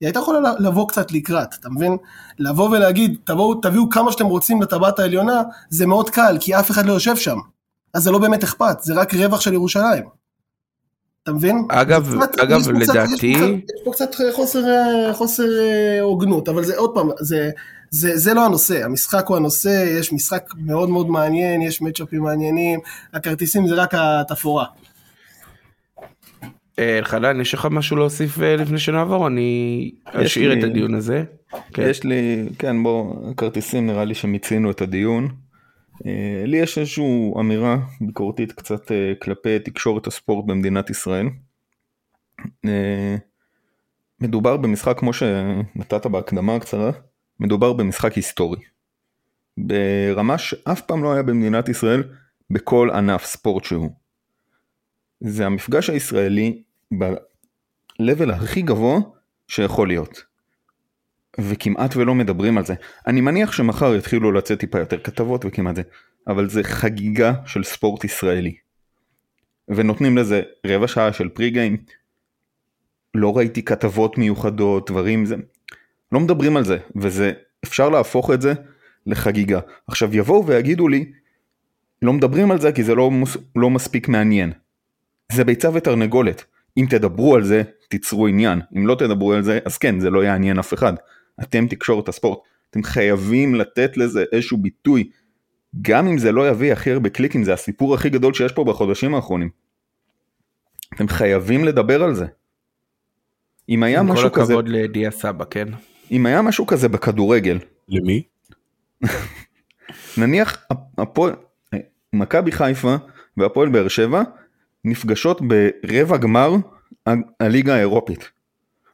היא 0.00 0.06
הייתה 0.06 0.18
יכולה 0.18 0.52
לבוא 0.58 0.88
קצת 0.88 1.12
לקראת, 1.12 1.48
אתה 1.60 1.68
מבין? 1.70 1.96
לבוא 2.38 2.68
ולהגיד, 2.70 3.16
תבואו, 3.24 3.54
תביאו 3.54 3.90
כמה 3.90 4.12
שאתם 4.12 4.26
רוצים 4.26 4.62
לטבעת 4.62 4.98
העליונה, 4.98 5.42
זה 5.70 5.86
מאוד 5.86 6.10
קל, 6.10 6.36
כי 6.40 6.54
אף 6.58 6.70
אחד 6.70 6.86
לא 6.86 6.92
יושב 6.92 7.16
שם. 7.16 7.38
אז 7.94 8.02
זה 8.02 8.10
לא 8.10 8.18
באמת 8.18 8.42
אכפת, 8.44 8.76
זה 8.82 8.94
רק 8.94 9.14
רווח 9.14 9.40
של 9.40 9.52
ירושלים. 9.52 10.04
אתה 11.22 11.32
מבין? 11.32 11.64
אגב, 11.70 12.14
קצת- 12.20 12.38
אגב, 12.40 12.60
יש 12.60 12.66
לדעתי- 12.68 13.34
קצת- 13.34 13.74
יש 13.76 13.82
פה 13.84 13.92
קצת 13.92 14.10
חוסר, 14.34 14.64
אה, 14.68 15.14
חוסר 15.14 15.58
אה, 15.58 16.00
הוגנות, 16.00 16.48
אבל 16.48 16.64
זה 16.64 16.76
עוד 16.76 16.90
פעם, 16.94 17.08
זה, 17.20 17.50
זה, 17.90 18.16
זה 18.18 18.34
לא 18.34 18.46
הנושא, 18.46 18.84
המשחק 18.84 19.24
הוא 19.28 19.36
הנושא, 19.36 19.84
יש 20.00 20.12
משחק 20.12 20.44
מאוד 20.58 20.88
מאוד 20.90 21.08
מעניין, 21.10 21.62
יש 21.62 21.82
מצ'אפים 21.82 22.22
מעניינים, 22.22 22.80
הכרטיסים 23.12 23.66
זה 23.66 23.74
רק 23.74 23.94
התפאורה. 23.94 24.66
אה, 26.78 26.98
אלחנן, 26.98 27.40
יש 27.40 27.54
לך 27.54 27.68
משהו 27.70 27.96
להוסיף 27.96 28.38
אה, 28.42 28.56
לפני 28.56 28.78
שנעבור? 28.78 29.26
אני 29.26 29.90
אשאיר 30.06 30.54
לי- 30.54 30.58
את 30.58 30.64
הדיון 30.64 30.94
הזה. 30.94 31.24
כן. 31.72 31.82
יש 31.90 32.04
לי, 32.04 32.48
כן 32.58 32.82
בוא, 32.82 33.14
כרטיסים 33.36 33.86
נראה 33.86 34.04
לי 34.04 34.14
שמיצינו 34.14 34.70
את 34.70 34.80
הדיון. 34.80 35.28
אה, 36.06 36.10
לי 36.46 36.56
יש 36.56 36.78
איזושהי 36.78 37.04
אמירה 37.40 37.76
ביקורתית 38.00 38.52
קצת 38.52 38.92
אה, 38.92 39.12
כלפי 39.22 39.58
תקשורת 39.58 40.06
הספורט 40.06 40.44
במדינת 40.46 40.90
ישראל. 40.90 41.26
אה, 42.66 43.16
מדובר 44.20 44.56
במשחק 44.56 44.98
כמו 44.98 45.12
שנתת 45.12 46.06
בהקדמה 46.06 46.54
הקצרה, 46.56 46.90
מדובר 47.40 47.72
במשחק 47.72 48.12
היסטורי. 48.12 48.60
ברמה 49.58 50.38
שאף 50.38 50.80
פעם 50.80 51.02
לא 51.02 51.12
היה 51.12 51.22
במדינת 51.22 51.68
ישראל 51.68 52.02
בכל 52.50 52.90
ענף 52.94 53.24
ספורט 53.24 53.64
שהוא. 53.64 53.90
זה 55.20 55.46
המפגש 55.46 55.90
הישראלי 55.90 56.62
ב-level 56.98 58.32
הכי 58.32 58.62
גבוה 58.62 58.98
שיכול 59.48 59.88
להיות. 59.88 60.22
וכמעט 61.40 61.96
ולא 61.96 62.14
מדברים 62.14 62.58
על 62.58 62.64
זה. 62.64 62.74
אני 63.06 63.20
מניח 63.20 63.52
שמחר 63.52 63.94
יתחילו 63.94 64.32
לצאת 64.32 64.60
טיפה 64.60 64.78
יותר 64.78 64.98
כתבות 64.98 65.44
וכמעט 65.44 65.76
זה, 65.76 65.82
אבל 66.26 66.48
זה 66.48 66.64
חגיגה 66.64 67.32
של 67.46 67.64
ספורט 67.64 68.04
ישראלי. 68.04 68.56
ונותנים 69.68 70.16
לזה 70.16 70.42
רבע 70.66 70.88
שעה 70.88 71.12
של 71.12 71.28
פרי 71.28 71.50
גיים. 71.50 71.76
לא 73.14 73.36
ראיתי 73.36 73.64
כתבות 73.64 74.18
מיוחדות, 74.18 74.90
דברים 74.90 75.26
זה. 75.26 75.36
לא 76.12 76.20
מדברים 76.20 76.56
על 76.56 76.64
זה, 76.64 76.78
וזה, 76.96 77.32
אפשר 77.64 77.88
להפוך 77.88 78.30
את 78.30 78.42
זה 78.42 78.52
לחגיגה. 79.06 79.60
עכשיו 79.86 80.16
יבואו 80.16 80.46
ויגידו 80.46 80.88
לי, 80.88 81.12
לא 82.02 82.12
מדברים 82.12 82.50
על 82.50 82.60
זה 82.60 82.72
כי 82.72 82.82
זה 82.82 82.94
לא, 82.94 83.10
לא 83.56 83.70
מספיק 83.70 84.08
מעניין. 84.08 84.52
זה 85.32 85.44
ביצה 85.44 85.70
ותרנגולת. 85.74 86.44
אם 86.76 86.86
תדברו 86.90 87.34
על 87.34 87.44
זה, 87.44 87.62
תיצרו 87.88 88.26
עניין. 88.26 88.60
אם 88.76 88.86
לא 88.86 88.94
תדברו 88.94 89.32
על 89.32 89.42
זה, 89.42 89.58
אז 89.64 89.78
כן, 89.78 90.00
זה 90.00 90.10
לא 90.10 90.24
יעניין 90.24 90.58
אף 90.58 90.74
אחד. 90.74 90.92
אתם 91.42 91.66
תקשורת 91.66 92.08
הספורט. 92.08 92.38
אתם 92.70 92.82
חייבים 92.82 93.54
לתת 93.54 93.96
לזה 93.96 94.24
איזשהו 94.32 94.58
ביטוי. 94.58 95.10
גם 95.82 96.06
אם 96.06 96.18
זה 96.18 96.32
לא 96.32 96.48
יביא 96.48 96.72
הכי 96.72 96.90
הרבה 96.90 97.08
קליקים, 97.08 97.44
זה 97.44 97.52
הסיפור 97.52 97.94
הכי 97.94 98.10
גדול 98.10 98.34
שיש 98.34 98.52
פה 98.52 98.64
בחודשים 98.64 99.14
האחרונים. 99.14 99.48
אתם 100.94 101.08
חייבים 101.08 101.64
לדבר 101.64 102.02
על 102.02 102.14
זה. 102.14 102.26
אם 103.68 103.82
היה 103.82 104.00
עם 104.00 104.06
משהו 104.06 104.32
כל 104.32 104.40
כזה, 104.40 104.52
הכבוד 104.52 104.68
לדיה 104.68 105.10
סבא, 105.10 105.44
כן? 105.50 105.68
אם 106.10 106.26
היה 106.26 106.42
משהו 106.42 106.66
כזה 106.66 106.88
בכדורגל, 106.88 107.58
למי? 107.88 108.22
נניח 110.18 110.66
הפועל, 110.98 111.32
מכבי 112.12 112.52
חיפה 112.52 112.96
והפועל 113.36 113.68
באר 113.68 113.88
שבע 113.88 114.22
נפגשות 114.84 115.40
ברבע 115.40 116.16
גמר 116.16 116.54
הליגה 117.40 117.74
האירופית. 117.74 118.30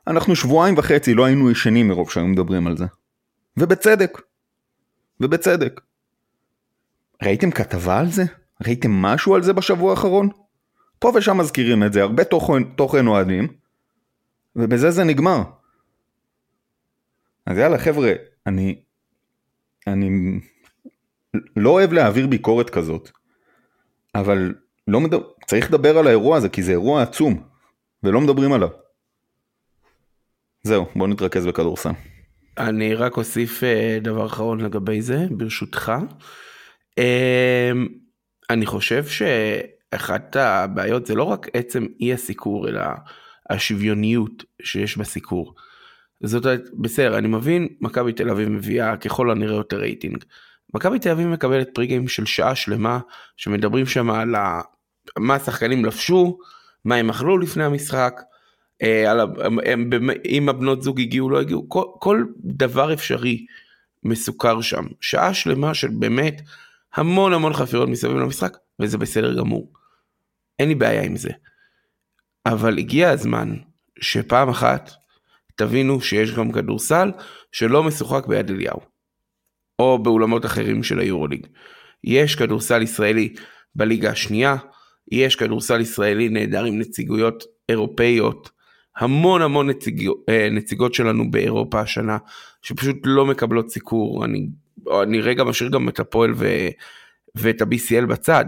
אנחנו 0.06 0.36
שבועיים 0.36 0.74
וחצי 0.78 1.14
לא 1.14 1.24
היינו 1.24 1.50
ישנים 1.50 1.88
מרוב 1.88 2.10
שהיו 2.10 2.26
מדברים 2.26 2.66
על 2.66 2.76
זה. 2.76 2.84
ובצדק. 3.56 4.20
ובצדק. 5.20 5.80
ראיתם 7.22 7.50
כתבה 7.50 7.98
על 7.98 8.10
זה? 8.10 8.24
ראיתם 8.66 8.90
משהו 8.90 9.34
על 9.34 9.42
זה 9.42 9.52
בשבוע 9.52 9.90
האחרון? 9.90 10.28
פה 10.98 11.12
ושם 11.14 11.38
מזכירים 11.38 11.82
את 11.82 11.92
זה, 11.92 12.02
הרבה 12.02 12.24
תוכן, 12.24 12.64
תוכן 12.64 13.06
אוהדים, 13.06 13.48
ובזה 14.56 14.90
זה 14.90 15.04
נגמר. 15.04 15.42
אז 17.46 17.58
יאללה 17.58 17.78
חבר'ה, 17.78 18.12
אני, 18.46 18.82
אני 19.86 20.10
לא 21.56 21.70
אוהב 21.70 21.92
להעביר 21.92 22.26
ביקורת 22.26 22.70
כזאת, 22.70 23.10
אבל 24.14 24.54
לא 24.88 25.00
מדבר, 25.00 25.22
צריך 25.46 25.68
לדבר 25.68 25.98
על 25.98 26.06
האירוע 26.06 26.36
הזה 26.36 26.48
כי 26.48 26.62
זה 26.62 26.72
אירוע 26.72 27.02
עצום, 27.02 27.42
ולא 28.02 28.20
מדברים 28.20 28.52
עליו. 28.52 28.68
זהו, 30.62 30.86
בוא 30.96 31.08
נתרכז 31.08 31.46
בכדורסל. 31.46 31.90
אני 32.58 32.94
רק 32.94 33.16
אוסיף 33.16 33.64
אה, 33.64 33.98
דבר 34.02 34.26
אחרון 34.26 34.60
לגבי 34.60 35.02
זה, 35.02 35.26
ברשותך. 35.30 35.92
אה, 36.98 37.72
אני 38.50 38.66
חושב 38.66 39.04
שאחת 39.06 40.36
הבעיות 40.36 41.06
זה 41.06 41.14
לא 41.14 41.22
רק 41.22 41.48
עצם 41.52 41.86
אי 42.00 42.12
הסיקור, 42.12 42.68
אלא 42.68 42.82
השוויוניות 43.50 44.44
שיש 44.62 44.98
בסיקור. 44.98 45.54
זאת 46.22 46.44
אומרת, 46.44 46.62
בסדר, 46.74 47.18
אני 47.18 47.28
מבין, 47.28 47.68
מכבי 47.80 48.12
תל 48.12 48.30
אביב 48.30 48.48
מביאה 48.48 48.96
ככל 48.96 49.30
הנראה 49.30 49.56
יותר 49.56 49.76
רייטינג. 49.76 50.24
מכבי 50.74 50.98
תל 50.98 51.10
אביב 51.10 51.28
מקבלת 51.28 51.68
פריגיים 51.74 52.08
של 52.08 52.26
שעה 52.26 52.54
שלמה, 52.54 53.00
שמדברים 53.36 53.86
שם 53.86 54.10
על. 54.10 54.34
מה 55.18 55.34
השחקנים 55.34 55.84
לבשו, 55.84 56.38
מה 56.84 56.94
הם 56.94 57.10
אכלו 57.10 57.38
לפני 57.38 57.64
המשחק, 57.64 58.20
אה, 58.82 59.12
אם 60.24 60.48
הבנות 60.48 60.82
זוג 60.82 61.00
הגיעו 61.00 61.30
לא 61.30 61.40
הגיעו, 61.40 61.68
כל, 61.68 61.84
כל 61.98 62.24
דבר 62.44 62.92
אפשרי 62.92 63.46
מסוכר 64.04 64.60
שם. 64.60 64.84
שעה 65.00 65.34
שלמה 65.34 65.74
של 65.74 65.88
באמת 65.88 66.42
המון 66.94 67.32
המון 67.32 67.52
חפירות 67.52 67.88
מסביב 67.88 68.16
למשחק, 68.16 68.56
וזה 68.80 68.98
בסדר 68.98 69.38
גמור. 69.38 69.72
אין 70.58 70.68
לי 70.68 70.74
בעיה 70.74 71.02
עם 71.02 71.16
זה. 71.16 71.30
אבל 72.46 72.78
הגיע 72.78 73.10
הזמן 73.10 73.54
שפעם 74.00 74.48
אחת 74.48 74.90
תבינו 75.56 76.00
שיש 76.00 76.32
גם 76.32 76.52
כדורסל 76.52 77.10
שלא 77.52 77.82
משוחק 77.82 78.26
ביד 78.26 78.50
אליהו. 78.50 78.92
או 79.78 79.98
באולמות 80.02 80.44
אחרים 80.44 80.82
של 80.82 80.98
היורוליג. 80.98 81.46
יש 82.04 82.34
כדורסל 82.34 82.82
ישראלי 82.82 83.34
בליגה 83.74 84.10
השנייה, 84.10 84.56
יש 85.12 85.36
כדורסל 85.36 85.80
ישראלי 85.80 86.28
נהדר 86.28 86.64
עם 86.64 86.78
נציגויות 86.78 87.44
אירופאיות, 87.68 88.50
המון 88.96 89.42
המון 89.42 89.70
נציג, 89.70 90.10
נציגות 90.52 90.94
שלנו 90.94 91.30
באירופה 91.30 91.80
השנה, 91.80 92.18
שפשוט 92.62 92.96
לא 93.04 93.26
מקבלות 93.26 93.70
סיקור. 93.70 94.24
אני, 94.24 94.48
אני 95.02 95.20
רגע 95.20 95.44
משאיר 95.44 95.70
גם 95.70 95.88
את 95.88 96.00
הפועל 96.00 96.32
ו, 96.36 96.48
ואת 97.34 97.62
ה-BCL 97.62 98.06
בצד. 98.06 98.44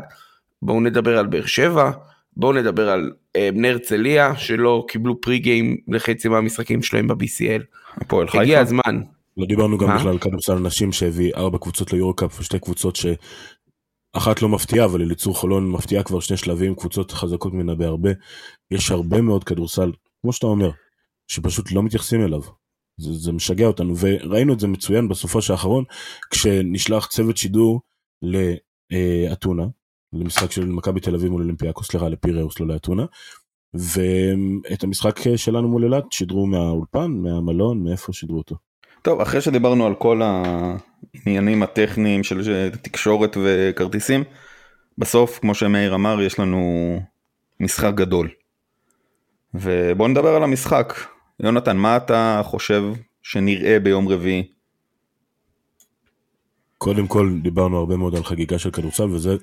בואו 0.63 0.81
נדבר 0.81 1.19
על 1.19 1.27
באר 1.27 1.47
שבע, 1.47 1.91
בואו 2.37 2.53
נדבר 2.53 2.89
על 2.89 3.13
אה, 3.37 3.49
בני 3.53 3.69
הרצליה 3.69 4.37
שלא 4.37 4.85
קיבלו 4.89 5.21
פרי 5.21 5.39
גיים 5.39 5.77
לחצי 5.89 6.29
מהמשחקים 6.29 6.83
שלהם 6.83 7.09
ב-BCL. 7.09 7.63
הפועל 7.97 8.27
חיפה. 8.27 8.43
הגיע 8.43 8.61
הזמן. 8.61 9.03
לא 9.37 9.47
דיברנו 9.47 9.79
גם? 9.79 9.97
בכלל 9.97 10.09
על 10.09 10.19
כדורסל 10.19 10.59
נשים 10.59 10.93
שהביא 10.93 11.33
ארבע 11.37 11.59
קבוצות 11.59 11.93
ליורוקאפ 11.93 12.41
ושתי 12.41 12.59
קבוצות 12.59 12.97
שאחת 12.97 14.43
לא 14.43 14.49
מפתיעה 14.49 14.85
אבל 14.85 15.03
אליצור 15.03 15.35
חולון 15.35 15.71
מפתיעה 15.71 16.03
כבר 16.03 16.21
שני 16.21 16.37
שלבים 16.37 16.75
קבוצות 16.75 17.13
חזקות 17.13 17.53
ממנה 17.53 17.75
בהרבה. 17.75 18.11
יש 18.71 18.91
הרבה 18.91 19.21
מאוד 19.21 19.45
כדורסל 19.45 19.93
כמו 20.23 20.33
שאתה 20.33 20.47
אומר 20.47 20.71
שפשוט 21.29 21.73
לא 21.73 21.83
מתייחסים 21.83 22.25
אליו. 22.25 22.41
זה, 23.01 23.13
זה 23.13 23.33
משגע 23.33 23.67
אותנו 23.67 23.95
וראינו 23.99 24.53
את 24.53 24.61
זה 24.61 24.69
מצוין 24.69 25.09
בסופו 25.09 25.43
של 25.43 25.53
האחרון 25.53 25.85
כשנשלח 26.31 27.07
צוות 27.07 27.37
שידור 27.37 27.81
לאתונה 28.23 29.65
למשחק 30.15 30.51
של 30.51 30.67
מכבי 30.67 31.01
תל 31.01 31.15
אביב 31.15 31.31
מול 31.31 31.43
אולימפיאקוס 31.43 31.87
סליחה 31.87 32.09
לפיראוס 32.09 32.61
לא 32.61 32.67
לאתונה. 32.67 33.05
ואת 33.75 34.85
המשחק 34.85 35.37
שלנו 35.37 35.69
מול 35.69 35.85
אילת 35.85 36.13
שידרו 36.13 36.47
מהאולפן 36.47 37.11
מהמלון 37.11 37.85
מאיפה 37.85 38.13
שידרו 38.13 38.39
אותו. 38.39 38.57
טוב, 39.03 39.21
אחרי 39.21 39.41
שדיברנו 39.41 39.87
על 39.87 39.95
כל 39.95 40.21
העניינים 40.23 41.63
הטכניים 41.63 42.25
של 42.25 42.71
תקשורת 42.83 43.37
וכרטיסים, 43.45 44.25
בסוף, 44.99 45.39
כמו 45.39 45.55
שמאיר 45.55 45.95
אמר, 45.95 46.23
יש 46.23 46.39
לנו 46.39 47.01
משחק 47.61 47.95
גדול. 47.95 48.29
ובואו 49.55 50.09
נדבר 50.09 50.35
על 50.35 50.43
המשחק. 50.43 50.95
יונתן, 51.41 51.77
מה 51.77 51.97
אתה 51.97 52.41
חושב 52.45 52.83
שנראה 53.23 53.81
ביום 53.81 54.09
רביעי? 54.09 54.49
קודם 56.79 57.07
כל 57.07 57.39
דיברנו 57.43 57.79
הרבה 57.79 57.97
מאוד 57.97 58.15
על 58.15 58.25
חגיגה 58.25 58.59
של 58.59 58.71
כדורסל 58.71 59.05
וזה 59.05 59.37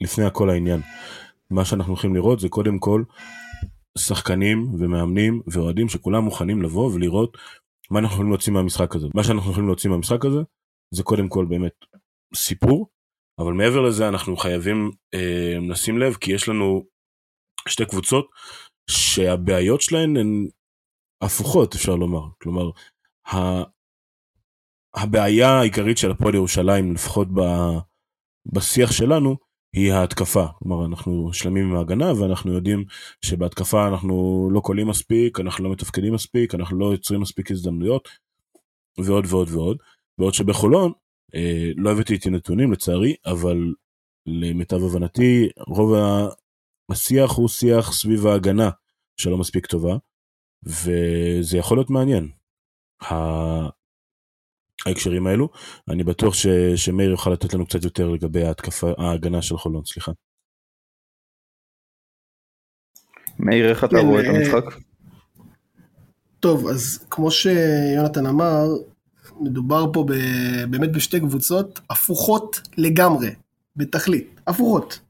לפני 0.00 0.24
הכל 0.24 0.50
העניין. 0.50 0.80
מה 1.50 1.64
שאנחנו 1.64 1.92
הולכים 1.92 2.14
לראות 2.14 2.40
זה 2.40 2.48
קודם 2.48 2.78
כל 2.78 3.02
שחקנים 3.98 4.74
ומאמנים 4.78 5.42
ואוהדים 5.46 5.88
שכולם 5.88 6.24
מוכנים 6.24 6.62
לבוא 6.62 6.92
ולראות 6.92 7.36
מה 7.90 7.98
אנחנו 7.98 8.14
יכולים 8.14 8.30
להוציא 8.30 8.52
מהמשחק 8.52 8.96
הזה. 8.96 9.06
מה 9.14 9.24
שאנחנו 9.24 9.50
יכולים 9.50 9.66
להוציא 9.66 9.90
מהמשחק 9.90 10.24
הזה 10.24 10.40
זה 10.94 11.02
קודם 11.02 11.28
כל 11.28 11.46
באמת 11.48 11.72
סיפור, 12.34 12.88
אבל 13.38 13.52
מעבר 13.52 13.80
לזה 13.80 14.08
אנחנו 14.08 14.36
חייבים 14.36 14.90
אה, 15.14 15.58
לשים 15.70 15.98
לב 15.98 16.14
כי 16.14 16.32
יש 16.32 16.48
לנו 16.48 16.86
שתי 17.68 17.86
קבוצות 17.86 18.30
שהבעיות 18.90 19.80
שלהן 19.80 20.16
הן 20.16 20.48
הפוכות 21.22 21.74
אפשר 21.74 21.96
לומר. 21.96 22.28
כלומר, 22.42 22.70
ה... 23.32 23.62
הבעיה 24.94 25.48
העיקרית 25.48 25.98
של 25.98 26.10
הפועל 26.10 26.34
ירושלים 26.34 26.94
לפחות 26.94 27.28
ב... 27.28 27.40
בשיח 28.46 28.92
שלנו 28.92 29.36
היא 29.72 29.92
ההתקפה. 29.92 30.46
כלומר, 30.58 30.86
אנחנו 30.86 31.32
שלמים 31.32 31.70
עם 31.70 31.76
ההגנה 31.76 32.12
ואנחנו 32.20 32.52
יודעים 32.52 32.84
שבהתקפה 33.24 33.88
אנחנו 33.88 34.48
לא 34.52 34.60
קולים 34.60 34.88
מספיק, 34.88 35.40
אנחנו 35.40 35.64
לא 35.64 35.70
מתפקדים 35.70 36.14
מספיק, 36.14 36.54
אנחנו 36.54 36.78
לא 36.78 36.86
יוצרים 36.86 37.20
מספיק 37.20 37.50
הזדמנויות, 37.50 38.08
ועוד 38.98 39.24
ועוד 39.28 39.48
ועוד. 39.50 39.78
בעוד 40.18 40.34
שבחולון, 40.34 40.92
אה, 41.34 41.70
לא 41.76 41.92
הבאתי 41.92 42.12
איתי 42.12 42.30
נתונים 42.30 42.72
לצערי, 42.72 43.14
אבל 43.26 43.72
למיטב 44.26 44.82
הבנתי, 44.84 45.48
רוב 45.66 45.94
השיח 46.90 47.32
הוא 47.32 47.48
שיח 47.48 47.92
סביב 47.92 48.26
ההגנה 48.26 48.70
שלא 49.20 49.38
מספיק 49.38 49.66
טובה, 49.66 49.96
וזה 50.62 51.58
יכול 51.58 51.76
להיות 51.76 51.90
מעניין. 51.90 52.30
ההקשרים 54.86 55.26
האלו. 55.26 55.48
אני 55.90 56.04
בטוח 56.04 56.34
ש, 56.34 56.46
שמאיר 56.76 57.10
יוכל 57.10 57.30
לתת 57.30 57.54
לנו 57.54 57.66
קצת 57.66 57.84
יותר 57.84 58.08
לגבי 58.08 58.44
ההתקפה, 58.44 58.92
ההגנה 58.98 59.42
של 59.42 59.56
חולון, 59.56 59.84
סליחה. 59.84 60.12
מאיר, 63.38 63.70
איך 63.70 63.84
אתה 63.84 63.96
כן, 63.96 64.06
רואה 64.06 64.20
את 64.20 64.26
אה, 64.26 64.30
המשחק? 64.30 64.80
טוב, 66.40 66.68
אז 66.68 67.06
כמו 67.10 67.30
שיונתן 67.30 68.26
אמר, 68.26 68.66
מדובר 69.40 69.92
פה 69.92 70.04
ב, 70.08 70.12
באמת 70.70 70.92
בשתי 70.92 71.20
קבוצות 71.20 71.80
הפוכות 71.90 72.60
לגמרי, 72.76 73.30
בתכלית, 73.76 74.40
הפוכות. 74.46 75.00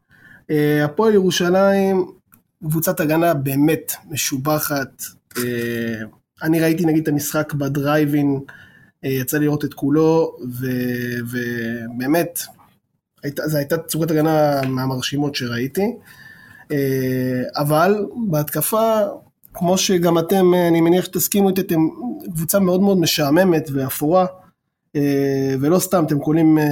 אה, 0.50 0.84
הפועל 0.84 1.14
ירושלים, 1.14 2.06
קבוצת 2.64 3.00
הגנה 3.00 3.34
באמת 3.34 3.92
משובחת. 4.10 5.02
אה, 5.38 6.02
אני 6.42 6.60
ראיתי 6.60 6.86
נגיד 6.86 7.02
את 7.02 7.08
המשחק 7.08 7.52
בדרייבין, 7.52 8.40
יצא 9.02 9.38
לי 9.38 9.44
לראות 9.44 9.64
את 9.64 9.74
כולו, 9.74 10.36
ו- 10.60 11.18
ובאמת, 11.30 12.40
הייתה- 13.22 13.48
זו 13.48 13.56
הייתה 13.56 13.78
צורת 13.78 14.10
הגנה 14.10 14.60
מהמרשימות 14.68 15.34
שראיתי. 15.34 15.86
אה, 16.72 17.42
אבל 17.56 18.06
בהתקפה, 18.30 19.00
כמו 19.54 19.78
שגם 19.78 20.18
אתם, 20.18 20.54
אה, 20.54 20.68
אני 20.68 20.80
מניח 20.80 21.04
שתסכימו 21.04 21.48
איתי, 21.48 21.60
אתם 21.60 21.80
קבוצה 22.34 22.58
מאוד 22.58 22.80
מאוד 22.80 22.98
משעממת 22.98 23.68
ואפורה, 23.74 24.26
אה, 24.96 25.54
ולא 25.60 25.78
סתם, 25.78 26.04
אתם 26.06 26.18
קולים 26.18 26.58
אה, 26.58 26.64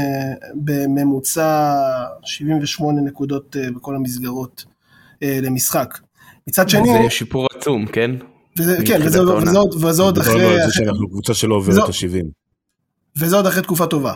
בממוצע 0.55 1.75
78 2.25 3.01
נקודות 3.01 3.57
אה, 3.61 3.71
בכל 3.71 3.97
המסגרות 3.97 4.65
אה, 5.23 5.39
למשחק. 5.43 5.99
מצד 6.49 6.69
שני, 6.69 6.89
זה 7.03 7.11
שיפור 7.11 7.47
עצום, 7.57 7.87
כן? 7.87 8.11
וזה, 8.59 8.77
כן, 8.87 9.01
וזה, 9.05 9.19
עוד- 9.19 10.15
דיברנו 10.15 10.39
אחרי, 10.41 10.61
על 10.63 10.67
זה 10.69 10.75
שאנחנו 10.75 11.09
קבוצה 11.09 11.35
שלא 11.35 11.55
עוברת 11.55 11.75
זו- 11.75 11.85
את 11.85 11.89
ה-70. 11.89 12.25
וזה 13.17 13.37
עוד 13.37 13.47
אחרי 13.47 13.63
תקופה 13.63 13.87
טובה. 13.87 14.15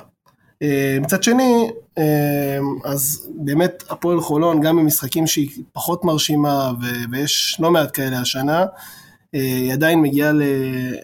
אה, 0.62 0.98
מצד 1.00 1.22
שני, 1.22 1.70
אה, 1.98 2.58
אז 2.84 3.28
באמת 3.36 3.84
הפועל 3.90 4.20
חולון, 4.20 4.60
גם 4.60 4.76
במשחקים 4.76 5.26
שהיא 5.26 5.48
פחות 5.72 6.04
מרשימה, 6.04 6.72
ו- 6.82 7.10
ויש 7.12 7.56
לא 7.60 7.70
מעט 7.70 7.90
כאלה 7.92 8.20
השנה, 8.20 8.60
אה, 9.34 9.40
היא 9.40 9.72
עדיין 9.72 10.02
מגיעה 10.02 10.32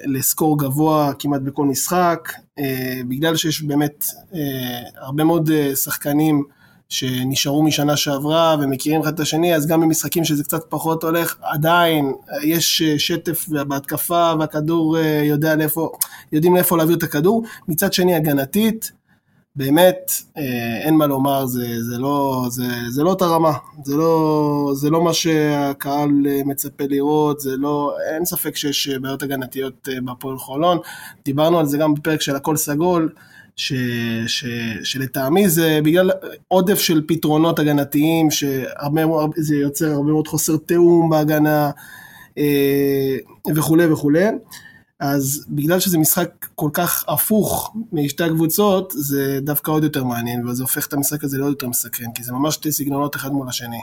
לסקור 0.07 0.59
גבוה 0.59 1.13
כמעט 1.19 1.41
בכל 1.41 1.65
משחק, 1.65 2.33
בגלל 3.09 3.37
שיש 3.37 3.63
באמת 3.63 4.05
הרבה 4.97 5.25
מאוד 5.25 5.51
שחקנים 5.75 6.45
שנשארו 6.89 7.63
משנה 7.63 7.97
שעברה 7.97 8.57
ומכירים 8.61 9.01
אחד 9.01 9.15
את 9.15 9.21
השני, 9.21 9.55
אז 9.55 9.67
גם 9.67 9.81
במשחקים 9.81 10.25
שזה 10.25 10.45
קצת 10.45 10.65
פחות 10.69 11.05
הולך, 11.05 11.37
עדיין 11.43 12.13
אה, 12.33 12.47
יש 12.47 12.83
אה, 12.83 12.99
שטף 12.99 13.49
בהתקפה 13.49 14.33
והכדור 14.39 14.99
אה, 14.99 15.23
יודע 15.25 15.57
לאיפה, 15.57 15.91
יודעים 16.33 16.55
לאיפה 16.55 16.77
להעביר 16.77 16.97
את 16.97 17.03
הכדור. 17.03 17.43
מצד 17.69 17.93
שני 17.93 18.15
הגנתית, 18.15 18.93
באמת 19.57 20.13
אין 20.85 20.95
מה 20.95 21.07
לומר, 21.07 21.47
זה, 21.47 21.83
זה, 21.83 21.99
לא, 21.99 22.47
זה, 22.49 22.65
זה 22.89 23.03
לא 23.03 23.11
אותה 23.11 23.27
רמה, 23.27 23.53
זה 23.85 23.97
לא, 23.97 24.73
זה 24.75 24.91
לא 24.91 25.05
מה 25.05 25.13
שהקהל 25.13 26.11
מצפה 26.45 26.85
לראות, 26.89 27.41
זה 27.41 27.57
לא, 27.57 27.97
אין 28.15 28.25
ספק 28.25 28.57
שיש 28.57 28.89
בעיות 28.89 29.23
הגנתיות 29.23 29.89
בהפועל 30.05 30.39
חולון, 30.39 30.79
דיברנו 31.25 31.59
על 31.59 31.67
זה 31.67 31.79
גם 31.79 31.95
בפרק 31.95 32.21
של 32.21 32.37
הכל 32.37 32.57
סגול, 32.57 33.13
ש, 33.57 33.73
ש, 34.27 34.45
שלטעמי 34.83 35.49
זה 35.49 35.81
בגלל 35.85 36.11
עודף 36.49 36.79
של 36.79 37.03
פתרונות 37.09 37.59
הגנתיים, 37.59 38.31
שהרבה 38.31 39.07
מאוד- 39.07 39.31
זה 39.37 39.57
יוצר 39.57 39.91
הרבה 39.93 40.13
מאוד 40.13 40.29
חוסר 40.29 40.57
תיאום 40.57 41.11
בהגנה 41.11 41.71
אה, 42.39 43.17
וכולי 43.55 43.87
וכולי. 43.87 44.25
אז 45.01 45.45
בגלל 45.49 45.81
שזה 45.81 45.99
משחק 45.99 46.47
כל 46.55 46.71
כך 46.73 47.05
הפוך 47.09 47.75
משתי 47.93 48.25
הקבוצות, 48.25 48.93
זה 48.97 49.39
דווקא 49.43 49.71
עוד 49.71 49.85
יותר 49.85 50.05
מעניין, 50.05 50.49
וזה 50.49 50.63
הופך 50.63 50.87
את 50.87 50.93
המשחק 50.93 51.25
הזה 51.25 51.39
לעוד 51.39 51.51
יותר 51.51 51.69
מסקרן, 51.69 52.13
כי 52.15 52.25
זה 52.25 52.33
ממש 52.33 52.55
שתי 52.55 52.73
סגנונות 52.73 53.17
אחד 53.17 53.33
מול 53.33 53.49
השני. 53.49 53.81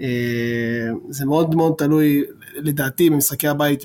אה, 0.00 0.88
זה 1.10 1.26
מאוד 1.26 1.54
מאוד 1.54 1.74
תלוי, 1.78 2.22
לדעתי, 2.56 3.10
במשחקי 3.10 3.48
הבית 3.48 3.84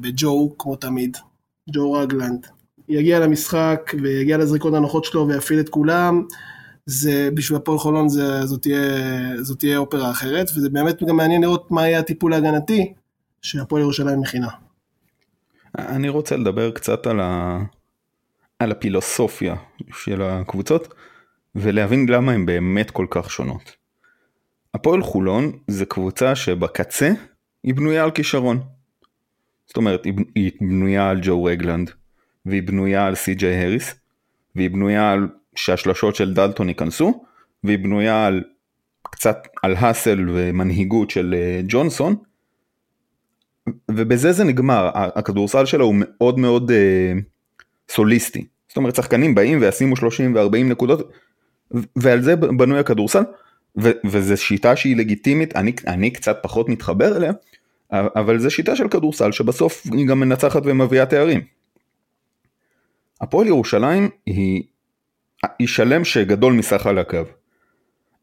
בג'ו, 0.00 0.54
כמו 0.58 0.76
תמיד, 0.76 1.16
ג'ו 1.72 1.92
רגלנד. 1.92 2.46
יגיע 2.88 3.20
למשחק 3.20 3.94
ויגיע 4.02 4.38
לזריקות 4.38 4.74
הנוחות 4.74 5.04
שלו 5.04 5.28
ויפעיל 5.28 5.60
את 5.60 5.68
כולם, 5.68 6.22
זה 6.86 7.28
בשביל 7.34 7.56
הפועל 7.56 7.78
חולון 7.78 8.08
זה, 8.08 8.46
זאת, 8.46 8.62
תהיה, 8.62 8.80
זאת 9.42 9.58
תהיה 9.58 9.78
אופרה 9.78 10.10
אחרת, 10.10 10.50
וזה 10.56 10.70
באמת 10.70 11.02
גם 11.02 11.16
מעניין 11.16 11.42
לראות 11.42 11.70
מה 11.70 11.88
יהיה 11.88 11.98
הטיפול 11.98 12.32
ההגנתי 12.32 12.92
שהפועל 13.42 13.82
ירושלים 13.82 14.20
מכינה. 14.20 14.48
אני 15.78 16.08
רוצה 16.08 16.36
לדבר 16.36 16.70
קצת 16.70 17.06
על, 17.06 17.20
ה... 17.20 17.58
על 18.58 18.72
הפילוסופיה 18.72 19.56
של 19.92 20.22
הקבוצות 20.22 20.94
ולהבין 21.54 22.08
למה 22.08 22.32
הן 22.32 22.46
באמת 22.46 22.90
כל 22.90 23.06
כך 23.10 23.30
שונות. 23.30 23.76
הפועל 24.74 25.02
חולון 25.02 25.52
זה 25.68 25.86
קבוצה 25.86 26.34
שבקצה 26.34 27.12
היא 27.64 27.74
בנויה 27.74 28.04
על 28.04 28.10
כישרון. 28.10 28.60
זאת 29.66 29.76
אומרת 29.76 30.04
היא 30.34 30.52
בנויה 30.60 31.10
על 31.10 31.18
ג'ו 31.22 31.44
רגלנד 31.44 31.90
והיא 32.48 32.62
בנויה 32.62 33.06
על 33.06 33.14
סי.ג'יי 33.14 33.64
הריס 33.64 33.94
והיא 34.56 34.70
בנויה 34.70 35.12
על 35.12 35.28
שהשלשות 35.54 36.14
של 36.14 36.34
דלטון 36.34 36.68
ייכנסו 36.68 37.24
והיא 37.64 37.78
בנויה 37.78 38.26
על 38.26 38.42
קצת 39.02 39.48
על 39.62 39.74
האסל 39.78 40.26
ומנהיגות 40.32 41.10
של 41.10 41.34
אה, 41.38 41.60
ג'ונסון 41.68 42.16
ובזה 43.90 44.32
זה 44.32 44.44
נגמר, 44.44 44.90
הכדורסל 44.94 45.64
שלו 45.64 45.84
הוא 45.84 45.94
מאוד 45.98 46.38
מאוד 46.38 46.70
אה, 46.70 47.12
סוליסטי. 47.88 48.44
זאת 48.68 48.76
אומרת 48.76 48.94
שחקנים 48.94 49.34
באים 49.34 49.60
וישימו 49.60 49.96
30 49.96 50.34
ו-40 50.34 50.64
נקודות 50.64 51.12
ועל 51.96 52.22
זה 52.22 52.36
בנוי 52.36 52.78
הכדורסל 52.78 53.22
וזו 54.04 54.36
שיטה 54.36 54.76
שהיא 54.76 54.96
לגיטימית, 54.96 55.56
אני, 55.56 55.72
אני 55.86 56.10
קצת 56.10 56.38
פחות 56.42 56.68
מתחבר 56.68 57.16
אליה, 57.16 57.32
אבל 57.92 58.38
זו 58.38 58.50
שיטה 58.50 58.76
של 58.76 58.88
כדורסל 58.88 59.32
שבסוף 59.32 59.86
היא 59.92 60.06
גם 60.06 60.20
מנצחת 60.20 60.62
ומביאה 60.64 61.06
תארים. 61.06 61.57
הפועל 63.20 63.46
ירושלים 63.46 64.08
היא, 64.26 64.62
היא 65.58 65.68
שלם 65.68 66.04
שגדול 66.04 66.52
מסך 66.52 66.86
הקו. 66.86 67.18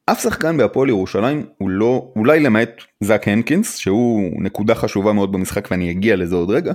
אף 0.06 0.22
שחקן 0.22 0.58
בהפועל 0.58 0.90
ירושלים 0.90 1.46
הוא 1.58 1.70
לא, 1.70 2.12
אולי 2.16 2.40
למעט 2.40 2.70
זאק 3.00 3.28
הנקינס, 3.28 3.76
שהוא 3.76 4.44
נקודה 4.44 4.76
חשובה 4.76 5.14
מאוד 5.14 5.32
במשחק 5.32 5.68
ואני 5.72 5.92
אגיע 5.92 6.16
לזה 6.16 6.36
עוד 6.36 6.50
רגע, 6.50 6.74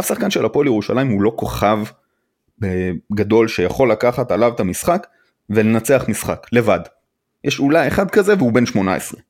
אף 0.00 0.08
שחקן 0.08 0.30
של 0.30 0.44
הפועל 0.44 0.66
ירושלים 0.66 1.08
הוא 1.08 1.22
לא 1.22 1.32
כוכב 1.36 1.78
אה, 2.64 2.90
גדול 3.12 3.48
שיכול 3.48 3.90
לקחת 3.92 4.30
עליו 4.30 4.52
את 4.54 4.60
המשחק 4.60 5.06
ולנצח 5.50 6.04
משחק, 6.08 6.46
לבד. 6.52 6.80
יש 7.44 7.60
אולי 7.60 7.88
אחד 7.88 8.10
כזה 8.10 8.34
והוא 8.38 8.52
בן 8.52 8.66
18. 8.66 9.20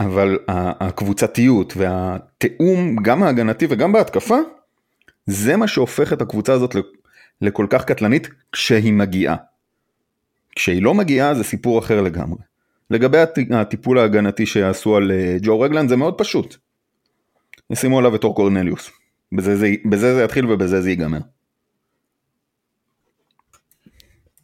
אבל 0.00 0.38
הקבוצתיות 0.48 1.72
והתיאום, 1.76 2.96
גם 3.02 3.22
ההגנתי 3.22 3.66
וגם 3.70 3.92
בהתקפה, 3.92 4.36
זה 5.26 5.56
מה 5.56 5.68
שהופך 5.68 6.12
את 6.12 6.22
הקבוצה 6.22 6.52
הזאת 6.52 6.74
לכל 7.40 7.66
כך 7.70 7.84
קטלנית 7.84 8.28
כשהיא 8.52 8.92
מגיעה. 8.92 9.36
כשהיא 10.56 10.82
לא 10.82 10.94
מגיעה 10.94 11.34
זה 11.34 11.44
סיפור 11.44 11.78
אחר 11.78 12.00
לגמרי. 12.02 12.38
לגבי 12.90 13.18
הט- 13.18 13.38
הטיפול 13.54 13.98
ההגנתי 13.98 14.46
שעשו 14.46 14.96
על 14.96 15.10
אה, 15.12 15.36
ג'ו 15.42 15.60
רגלנד 15.60 15.88
זה 15.88 15.96
מאוד 15.96 16.14
פשוט. 16.18 16.56
ישימו 17.70 17.98
עליו 17.98 18.16
את 18.16 18.24
אור 18.24 18.34
קורנליוס. 18.34 18.90
בזה 19.32 19.56
זה, 19.56 19.68
בזה 19.90 20.14
זה 20.14 20.22
יתחיל 20.22 20.46
ובזה 20.50 20.82
זה 20.82 20.90
ייגמר. 20.90 21.18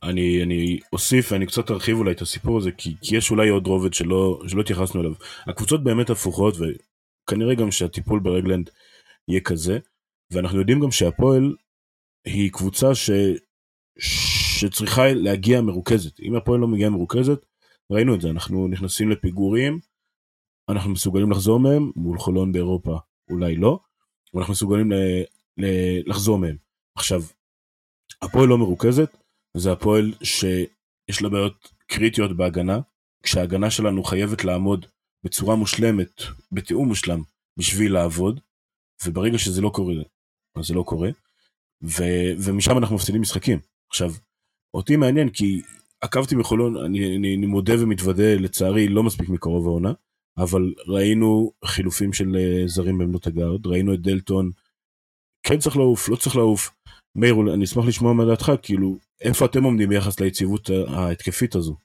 אני, 0.02 0.42
אני 0.42 0.78
אוסיף 0.92 1.32
ואני 1.32 1.46
קצת 1.46 1.70
ארחיב 1.70 1.96
אולי 1.96 2.12
את 2.12 2.22
הסיפור 2.22 2.58
הזה, 2.58 2.70
כי, 2.72 2.94
כי 3.02 3.16
יש 3.16 3.30
אולי 3.30 3.48
עוד 3.48 3.66
רובד 3.66 3.94
שלא, 3.94 4.40
שלא 4.46 4.60
התייחסנו 4.60 5.00
אליו. 5.00 5.12
הקבוצות 5.46 5.84
באמת 5.84 6.10
הפוכות, 6.10 6.54
וכנראה 6.56 7.54
גם 7.54 7.70
שהטיפול 7.70 8.20
ברגלנד 8.20 8.70
יהיה 9.28 9.40
כזה, 9.40 9.78
ואנחנו 10.32 10.58
יודעים 10.58 10.80
גם 10.80 10.90
שהפועל 10.90 11.56
היא 12.24 12.52
קבוצה 12.52 12.94
ש, 12.94 13.10
שצריכה 13.98 15.02
להגיע 15.14 15.60
מרוכזת. 15.60 16.20
אם 16.20 16.36
הפועל 16.36 16.60
לא 16.60 16.68
מגיעה 16.68 16.90
מרוכזת, 16.90 17.46
ראינו 17.90 18.14
את 18.14 18.20
זה, 18.20 18.30
אנחנו 18.30 18.68
נכנסים 18.68 19.10
לפיגורים, 19.10 19.78
אנחנו 20.68 20.90
מסוגלים 20.90 21.30
לחזור 21.30 21.60
מהם, 21.60 21.90
מול 21.96 22.18
חולון 22.18 22.52
באירופה 22.52 22.98
אולי 23.30 23.56
לא, 23.56 23.78
אבל 24.34 24.40
אנחנו 24.40 24.52
מסוגלים 24.52 24.92
ל, 24.92 24.94
ל, 25.56 25.64
לחזור 26.10 26.38
מהם. 26.38 26.56
עכשיו, 26.96 27.22
הפועל 28.22 28.48
לא 28.48 28.58
מרוכזת, 28.58 29.16
זה 29.56 29.72
הפועל 29.72 30.12
שיש 30.22 31.22
לה 31.22 31.28
בעיות 31.28 31.72
קריטיות 31.86 32.36
בהגנה, 32.36 32.80
כשההגנה 33.22 33.70
שלנו 33.70 34.04
חייבת 34.04 34.44
לעמוד 34.44 34.86
בצורה 35.24 35.56
מושלמת, 35.56 36.22
בתיאום 36.52 36.88
מושלם, 36.88 37.22
בשביל 37.58 37.92
לעבוד, 37.92 38.40
וברגע 39.06 39.38
שזה 39.38 39.60
לא 39.60 39.70
קורה, 39.74 39.94
אז 40.58 40.66
זה 40.66 40.74
לא 40.74 40.82
קורה, 40.82 41.10
ו, 41.82 42.02
ומשם 42.44 42.78
אנחנו 42.78 42.96
מפסידים 42.96 43.20
משחקים. 43.20 43.58
עכשיו, 43.90 44.12
אותי 44.74 44.96
מעניין 44.96 45.28
כי 45.28 45.62
עקבתי 46.00 46.36
בחולון, 46.36 46.76
אני, 46.76 47.16
אני, 47.16 47.36
אני 47.36 47.46
מודה 47.46 47.82
ומתוודה, 47.82 48.34
לצערי 48.34 48.88
לא 48.88 49.02
מספיק 49.02 49.28
מקרוב 49.28 49.66
העונה, 49.66 49.92
אבל 50.38 50.74
ראינו 50.86 51.52
חילופים 51.64 52.12
של 52.12 52.36
אה, 52.36 52.62
זרים 52.66 52.98
בעמדות 52.98 53.26
הגארד, 53.26 53.66
ראינו 53.66 53.94
את 53.94 54.00
דלטון, 54.00 54.50
כן 55.42 55.58
צריך 55.58 55.76
לעוף, 55.76 56.08
לא 56.08 56.16
צריך 56.16 56.36
לעוף. 56.36 56.70
מאיר, 57.16 57.34
אני 57.54 57.64
אשמח 57.64 57.84
לשמוע 57.84 58.12
מה 58.12 58.24
דעתך, 58.24 58.52
כאילו, 58.62 58.98
איפה 59.20 59.44
אתם 59.44 59.64
עומדים 59.64 59.88
ביחס 59.88 60.20
ליציבות 60.20 60.70
ההתקפית 60.88 61.54
הזו? 61.54 61.76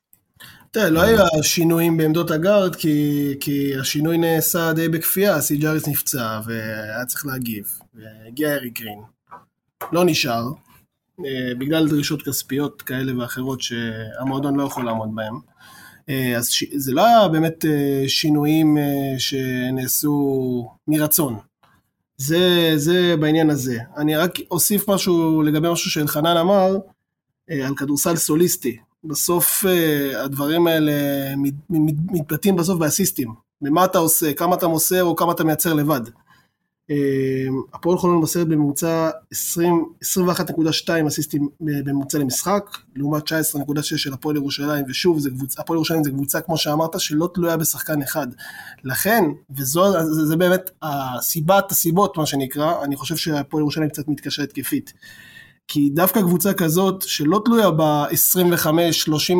תראה, 0.73 0.89
לא 0.89 1.01
היה 1.01 1.23
שינויים 1.41 1.97
בעמדות 1.97 2.31
הגארד, 2.31 2.75
כי, 2.75 3.35
כי 3.39 3.75
השינוי 3.79 4.17
נעשה 4.17 4.73
די 4.73 4.89
בכפייה, 4.89 5.41
סי 5.41 5.57
ג'אריס 5.57 5.87
נפצע, 5.87 6.39
והיה 6.45 7.05
צריך 7.05 7.25
להגיב. 7.25 7.79
והגיע 7.93 8.53
אריק 8.53 8.79
גרין. 8.79 8.99
לא 9.91 10.05
נשאר, 10.05 10.43
אה, 11.19 11.55
בגלל 11.57 11.89
דרישות 11.89 12.21
כספיות 12.21 12.81
כאלה 12.81 13.19
ואחרות 13.19 13.61
שהמועדון 13.61 14.55
לא 14.55 14.63
יכול 14.63 14.85
לעמוד 14.85 15.15
בהן. 15.15 15.33
אה, 16.09 16.37
אז 16.37 16.49
ש... 16.49 16.63
זה 16.75 16.91
לא 16.91 17.05
היה 17.05 17.27
באמת 17.27 17.65
אה, 17.65 18.03
שינויים 18.07 18.77
שנעשו 19.17 20.69
מרצון. 20.87 21.37
זה, 22.17 22.71
זה 22.75 23.15
בעניין 23.19 23.49
הזה. 23.49 23.77
אני 23.97 24.15
רק 24.15 24.31
אוסיף 24.51 24.89
משהו 24.89 25.41
לגבי 25.41 25.71
משהו 25.71 25.91
שאלחנן 25.91 26.37
אמר, 26.37 26.77
על 27.49 27.75
כדורסל 27.75 28.15
סוליסטי. 28.15 28.77
בסוף 29.03 29.65
אה, 29.65 30.23
הדברים 30.23 30.67
האלה 30.67 30.91
מת- 31.37 31.53
מת- 31.69 32.11
מתבטאים 32.11 32.55
בסוף 32.55 32.79
באסיסטים, 32.79 33.33
במה 33.61 33.85
אתה 33.85 33.97
עושה, 33.97 34.33
כמה 34.33 34.55
אתה 34.55 34.67
מוסר 34.67 35.03
או 35.03 35.15
כמה 35.15 35.31
אתה 35.31 35.43
מייצר 35.43 35.73
לבד. 35.73 36.01
אה, 36.91 36.95
הפועל 37.73 37.97
חולון 37.97 38.17
מוסרת 38.17 38.47
בממוצע 38.47 39.09
20 39.31 39.85
21.2 40.03 41.07
אסיסטים 41.07 41.49
בממוצע 41.59 42.17
למשחק, 42.17 42.77
לעומת 42.95 43.23
19.6 43.23 43.81
של 43.81 44.13
הפועל 44.13 44.35
ירושלים, 44.35 44.85
ושוב, 44.87 45.19
זה 45.19 45.29
קבוצה, 45.29 45.61
הפועל 45.61 45.77
ירושלים 45.77 46.03
זה 46.03 46.09
קבוצה, 46.11 46.41
כמו 46.41 46.57
שאמרת, 46.57 46.99
שלא 46.99 47.29
תלויה 47.33 47.57
בשחקן 47.57 48.01
אחד. 48.01 48.27
לכן, 48.83 49.23
וזו 49.57 49.91
זה, 49.91 50.25
זה 50.25 50.35
באמת 50.35 50.69
הסיבת 50.81 51.71
הסיבות, 51.71 52.17
מה 52.17 52.25
שנקרא, 52.25 52.83
אני 52.83 52.95
חושב 52.95 53.15
שהפועל 53.15 53.61
ירושלים 53.61 53.89
קצת 53.89 54.07
מתקשה 54.07 54.43
התקפית. 54.43 54.93
כי 55.67 55.89
דווקא 55.89 56.21
קבוצה 56.21 56.53
כזאת, 56.53 57.01
שלא 57.07 57.41
תלויה 57.45 57.71
ב-25-30 57.71 58.67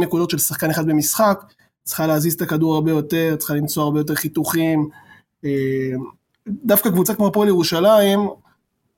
נקודות 0.01 0.29
של 0.29 0.37
שחקן 0.37 0.69
אחד 0.69 0.87
במשחק, 0.87 1.43
צריכה 1.83 2.07
להזיז 2.07 2.33
את 2.33 2.41
הכדור 2.41 2.75
הרבה 2.75 2.91
יותר, 2.91 3.35
צריכה 3.39 3.53
למצוא 3.53 3.83
הרבה 3.83 3.99
יותר 3.99 4.15
חיתוכים. 4.15 4.89
אה, 5.45 5.49
דווקא 6.47 6.89
קבוצה 6.89 7.13
כמו 7.13 7.27
הפועל 7.27 7.47
ירושלים, 7.47 8.19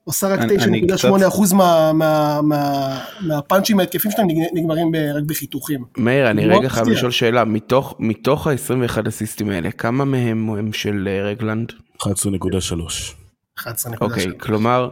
עושה 0.04 0.28
רק 0.28 0.38
אני- 0.40 0.86
9.8% 0.86 1.52
מה- 1.54 1.92
מה- 1.92 2.40
מה- 2.42 3.00
מהפאנצ'ים 3.20 3.80
ההתקפים 3.80 4.10
שלהם 4.10 4.26
נגמרים 4.54 4.92
ב- 4.92 4.96
רק 5.16 5.22
בחיתוכים. 5.24 5.84
מאיר, 5.98 6.30
אני 6.30 6.46
רגע 6.46 6.68
חייב. 6.68 6.88
לשאול 6.88 7.10
שאלה, 7.10 7.44
מתוך, 7.44 7.94
מתוך 7.98 8.46
ה-21 8.46 9.08
אסיסטים 9.08 9.50
האלה, 9.50 9.70
כמה 9.70 10.04
מהם 10.04 10.50
הם 10.50 10.72
של 10.72 11.08
אה, 11.10 11.22
רגלנד? 11.30 11.72
11.3. 12.02 13.14
11.7. 13.60 13.96
אוקיי, 14.00 14.26
כלומר, 14.38 14.88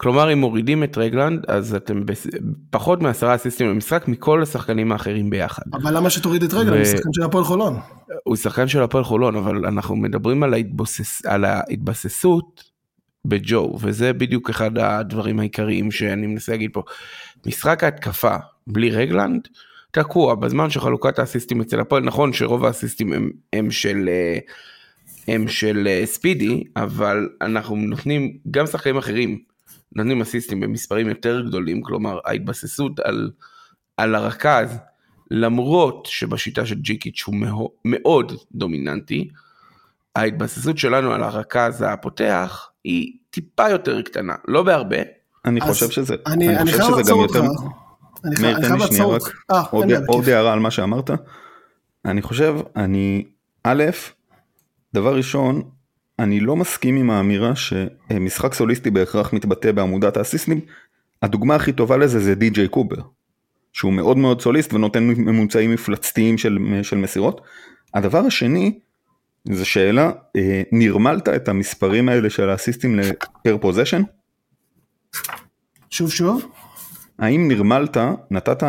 כלומר 0.00 0.32
אם 0.32 0.38
מורידים 0.38 0.84
את 0.84 0.98
רגלנד, 0.98 1.44
אז 1.48 1.74
אתם 1.74 2.06
בס... 2.06 2.26
פחות 2.70 3.02
מעשרה 3.02 3.34
אסיסטים 3.34 3.68
למשחק 3.68 4.08
מכל 4.08 4.42
השחקנים 4.42 4.92
האחרים 4.92 5.30
ביחד. 5.30 5.62
אבל 5.72 5.96
למה 5.96 6.10
שתוריד 6.10 6.42
את 6.42 6.54
רגל? 6.54 6.72
ו- 6.72 6.76
הוא 6.76 6.84
שחקן 6.84 7.12
של 7.12 7.22
הפועל 7.22 7.44
חולון. 7.44 7.76
הוא 8.24 8.36
שחקן 8.36 8.68
של 8.68 8.82
הפועל 8.82 9.04
חולון, 9.04 9.36
אבל 9.36 9.66
אנחנו 9.66 9.96
מדברים 9.96 10.42
על, 10.42 10.54
ההתבוסס... 10.54 11.26
על 11.26 11.44
ההתבססות 11.44 12.64
בג'ו, 13.24 13.78
וזה 13.80 14.12
בדיוק 14.12 14.50
אחד 14.50 14.78
הדברים 14.78 15.40
העיקריים 15.40 15.90
שאני 15.90 16.26
מנסה 16.26 16.52
להגיד 16.52 16.70
פה. 16.72 16.82
משחק 17.46 17.84
ההתקפה 17.84 18.36
בלי 18.66 18.90
רגלנד, 18.90 19.48
תקוע 19.90 20.34
בזמן 20.34 20.70
שחלוקת 20.70 21.18
האסיסטים 21.18 21.60
אצל 21.60 21.80
הפועל, 21.80 22.02
נכון 22.02 22.32
שרוב 22.32 22.64
האסיסטים 22.64 23.12
הם, 23.12 23.30
הם 23.52 23.70
של... 23.70 24.08
אה, 24.08 24.38
הם 25.28 25.48
של 25.48 25.86
אה, 25.86 26.02
ספידי, 26.06 26.64
אבל 26.76 27.28
אנחנו 27.40 27.76
נותנים 27.76 28.36
גם 28.50 28.66
שחקנים 28.66 28.96
אחרים 28.96 29.49
נותנים 29.96 30.20
אסיסטים 30.20 30.60
במספרים 30.60 31.08
יותר 31.08 31.40
גדולים, 31.40 31.82
כלומר 31.82 32.18
ההתבססות 32.24 33.00
על, 33.00 33.30
על 33.96 34.14
הרכז, 34.14 34.78
למרות 35.30 36.06
שבשיטה 36.06 36.66
של 36.66 36.74
ג'יקיץ' 36.74 37.22
הוא 37.26 37.34
מאו- 37.34 37.72
מאוד 37.84 38.32
דומיננטי, 38.52 39.28
ההתבססות 40.16 40.78
שלנו 40.78 41.12
על 41.12 41.22
הרכז 41.22 41.84
הפותח 41.88 42.70
היא 42.84 43.12
טיפה 43.30 43.68
יותר 43.68 44.02
קטנה, 44.02 44.34
לא 44.48 44.62
בהרבה, 44.62 44.96
אני 45.44 45.60
חושב 45.60 45.90
שזה, 45.90 46.14
אני 46.26 46.48
אני 46.48 46.58
אני 46.58 46.72
חושב 46.72 46.84
שזה 47.02 47.12
גם. 47.12 47.18
יותר, 47.18 47.42
אני 48.24 48.34
מאיר 48.42 48.56
אני 48.56 48.62
תן 48.62 48.68
חייב 48.68 48.80
לי 48.80 48.86
שנייה 48.86 49.02
לעצור 49.02 49.14
רק 49.14 49.20
אותך. 49.22 49.34
אה, 49.50 49.62
עוד-. 50.08 50.28
הערה 50.28 50.52
על 50.52 50.58
מה 50.58 50.70
שאמרת. 50.70 51.10
אני 52.04 52.22
חושב, 52.22 52.54
אני, 52.76 53.24
א', 53.64 53.84
דבר 54.94 55.16
ראשון, 55.16 55.62
אני 56.20 56.40
לא 56.40 56.56
מסכים 56.56 56.96
עם 56.96 57.10
האמירה 57.10 57.52
שמשחק 57.56 58.54
סוליסטי 58.54 58.90
בהכרח 58.90 59.32
מתבטא 59.32 59.72
בעמודת 59.72 60.16
האסיסטים. 60.16 60.60
הדוגמה 61.22 61.54
הכי 61.54 61.72
טובה 61.72 61.96
לזה 61.96 62.20
זה 62.20 62.34
די.ג'יי 62.34 62.68
קובר, 62.68 62.96
שהוא 63.72 63.92
מאוד 63.92 64.18
מאוד 64.18 64.40
סוליסט 64.40 64.74
ונותן 64.74 65.02
ממוצעים 65.02 65.72
מפלצתיים 65.72 66.38
של, 66.38 66.58
של 66.82 66.96
מסירות. 66.96 67.40
הדבר 67.94 68.18
השני, 68.18 68.78
זה 69.44 69.64
שאלה, 69.64 70.10
אה, 70.36 70.62
נרמלת 70.72 71.28
את 71.28 71.48
המספרים 71.48 72.08
האלה 72.08 72.30
של 72.30 72.48
האסיסטים 72.50 72.98
ל 72.98 73.13
per 73.13 73.58
possession? 73.60 74.02
שוב 75.90 76.10
שוב. 76.10 76.52
האם 77.18 77.48
נרמלת, 77.48 77.96
נתת 78.30 78.62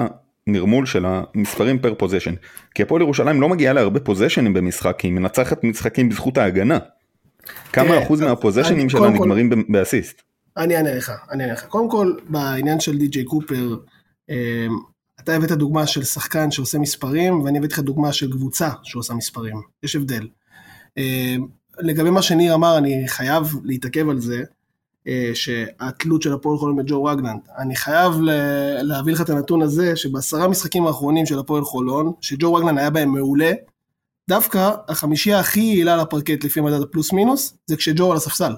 נרמול 0.47 0.85
של 0.85 1.05
המספרים 1.05 1.79
per 1.79 1.93
possession? 1.93 2.33
כי 2.75 2.83
הפועל 2.83 3.01
ירושלים 3.01 3.41
לא 3.41 3.49
מגיעה 3.49 3.73
להרבה 3.73 3.99
פוזשנים 3.99 4.53
במשחק, 4.53 4.99
היא 4.99 5.11
מנצחת 5.11 5.63
משחקים 5.63 6.09
בזכות 6.09 6.37
ההגנה. 6.37 6.77
כמה 7.73 7.87
תראה, 7.87 8.03
אחוז 8.03 8.21
מהפוזיישנים 8.21 8.89
שלה 8.89 8.99
כל- 8.99 9.09
נגמרים 9.09 9.65
באסיסט? 9.69 10.21
אני 10.57 10.75
אענה 10.77 10.95
לך, 10.95 11.11
אני 11.31 11.43
אענה 11.43 11.53
לך. 11.53 11.65
קודם 11.65 11.89
כל, 11.89 12.13
בעניין 12.29 12.79
של 12.79 12.97
די.ג'יי 12.97 13.23
קופר, 13.23 13.75
אמ, 14.29 14.35
אתה 15.19 15.35
הבאת 15.35 15.51
דוגמה 15.51 15.87
של 15.87 16.03
שחקן 16.03 16.51
שעושה 16.51 16.77
מספרים, 16.79 17.41
ואני 17.41 17.57
הבאתי 17.57 17.73
לך 17.73 17.79
דוגמה 17.79 18.13
של 18.13 18.31
קבוצה 18.31 18.69
שעושה 18.83 19.13
מספרים. 19.13 19.55
יש 19.83 19.95
הבדל. 19.95 20.27
אמ, 20.97 21.47
לגבי 21.79 22.09
מה 22.09 22.21
שניר 22.21 22.53
אמר, 22.53 22.77
אני 22.77 23.03
חייב 23.07 23.43
להתעכב 23.63 24.09
על 24.09 24.19
זה, 24.19 24.43
אה, 25.07 25.31
שהתלות 25.33 26.21
של 26.21 26.33
הפועל 26.33 26.57
חולון 26.57 26.75
בג'ו 26.75 27.03
רגלנד. 27.03 27.39
אני 27.57 27.75
חייב 27.75 28.13
להביא 28.81 29.13
לך 29.13 29.21
את 29.21 29.29
הנתון 29.29 29.61
הזה, 29.61 29.95
שבעשרה 29.95 30.47
משחקים 30.47 30.87
האחרונים 30.87 31.25
של 31.25 31.39
הפועל 31.39 31.63
חולון, 31.63 32.11
שג'ו 32.21 32.53
רגלנד 32.53 32.77
היה 32.77 32.89
בהם 32.89 33.09
מעולה, 33.09 33.51
דווקא 34.29 34.71
החמישייה 34.87 35.39
הכי 35.39 35.59
יעילה 35.59 35.97
לפרקט 35.97 36.43
לפי 36.43 36.61
מדד 36.61 36.81
הפלוס 36.81 37.13
מינוס, 37.13 37.53
זה 37.65 37.77
כשג'ו 37.77 38.11
על 38.11 38.17
הספסל. 38.17 38.53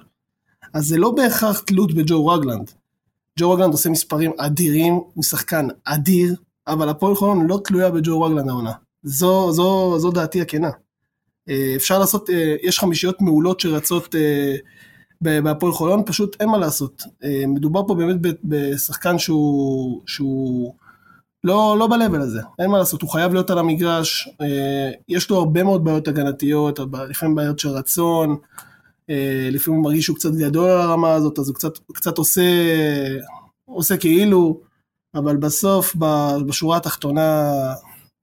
אז 0.73 0.86
זה 0.86 0.97
לא 0.97 1.12
בהכרח 1.12 1.60
תלות 1.60 1.93
בג'ו 1.93 2.28
רגלנד. 2.28 2.71
ג'ו 3.39 3.52
רגלנד 3.52 3.71
עושה 3.71 3.89
מספרים 3.89 4.32
אדירים, 4.38 4.93
הוא 5.13 5.23
שחקן 5.23 5.67
אדיר, 5.84 6.36
אבל 6.67 6.89
הפועל 6.89 7.15
חולון 7.15 7.47
לא 7.47 7.60
תלויה 7.63 7.91
בג'ו 7.91 8.21
רגלנד 8.21 8.49
העונה. 8.49 8.71
זו, 9.04 9.52
זו, 9.52 9.99
זו 9.99 10.12
דעתי 10.12 10.41
הכנה. 10.41 10.69
אה, 11.49 11.73
אפשר 11.76 11.99
לעשות, 11.99 12.30
אה, 12.30 12.56
יש 12.63 12.80
חמישיות 12.80 13.21
מעולות 13.21 13.60
שרצות 13.60 14.15
אה, 14.15 14.56
בהפועל 15.21 15.71
חולון, 15.73 16.04
פשוט 16.06 16.38
אין 16.39 16.49
מה 16.49 16.58
לעשות. 16.58 17.04
מדובר 17.47 17.88
פה 17.88 17.95
באמת 17.95 18.15
בשחקן 18.43 19.19
שהוא, 19.19 20.02
שהוא 20.06 20.73
לא, 21.43 21.75
לא 21.79 21.88
ב-level 21.88 22.21
הזה, 22.21 22.41
אין 22.60 22.69
מה 22.69 22.77
לעשות, 22.77 23.01
הוא 23.01 23.10
חייב 23.10 23.34
להיות 23.34 23.49
על 23.49 23.58
המגרש, 23.58 24.29
אה, 24.41 24.91
יש 25.10 25.29
לו 25.29 25.38
הרבה 25.38 25.63
מאוד 25.63 25.84
בעיות 25.84 26.08
הגנתיות, 26.08 26.79
לפעמים 27.10 27.36
בעיות 27.36 27.60
של 27.60 27.69
רצון, 27.69 28.38
אה, 29.10 29.49
לפעמים 29.51 29.79
הוא 29.79 29.86
מרגיש 29.86 30.06
שהוא 30.06 30.17
קצת 30.17 30.32
גדול 30.32 30.69
על 30.69 30.82
הרמה 30.82 31.13
הזאת, 31.13 31.39
אז 31.39 31.47
הוא 31.47 31.56
קצת, 31.56 31.77
קצת 31.93 32.17
עושה, 32.17 32.41
עושה 33.65 33.97
כאילו, 33.97 34.62
אבל 35.15 35.38
בסוף, 35.38 35.95
בשורה 36.47 36.77
התחתונה, 36.77 37.51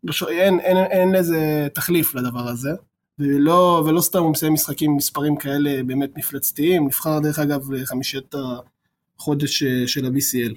בש... 0.04 0.22
אין, 0.22 0.60
אין, 0.60 0.76
אין 0.76 1.12
לזה 1.12 1.68
תחליף 1.74 2.14
לדבר 2.14 2.48
הזה, 2.48 2.70
ולא, 3.18 3.82
ולא 3.86 4.00
סתם 4.00 4.22
הוא 4.22 4.30
מסיים 4.30 4.52
משחקים 4.52 4.90
עם 4.90 4.96
מספרים 4.96 5.36
כאלה 5.36 5.82
באמת 5.86 6.10
מפלצתיים, 6.16 6.86
נבחר 6.86 7.18
דרך 7.18 7.38
אגב 7.38 7.70
לחמישיית 7.72 8.34
החודש 9.18 9.62
אה, 9.62 9.82
של 9.86 10.06
ה-BCL. 10.06 10.54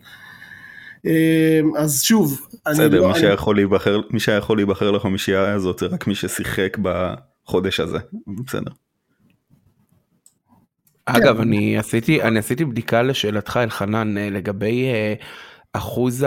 אה, 1.06 1.60
אז 1.78 2.02
שוב, 2.04 2.42
אני 2.68 2.74
בסדר, 2.74 3.02
לא- 3.02 3.08
מי 3.08 3.12
אני- 3.14 3.20
שיכול 3.20 3.56
להיבחר- 3.56 4.02
מי 4.10 4.20
שיכול 4.20 4.58
להיבחר 4.58 4.92
לחמישייה 4.92 5.54
הזאת 5.54 5.80
זה 5.80 5.86
רק 5.86 6.08
מי 6.08 6.16
ששיחק 6.16 6.78
בחודש 6.82 7.80
הזה. 7.80 7.98
בסדר. 8.46 8.72
אגב, 11.06 11.40
אני 11.40 11.78
עשיתי, 11.78 12.22
אני 12.24 12.40
עשיתי 12.40 12.66
בדיקה 12.66 13.02
לשאלתך 13.02 13.60
אלחנן 13.64 14.18
אה, 14.18 14.30
לגבי 14.30 14.86
אה, 14.86 15.14
אחוז 15.74 16.26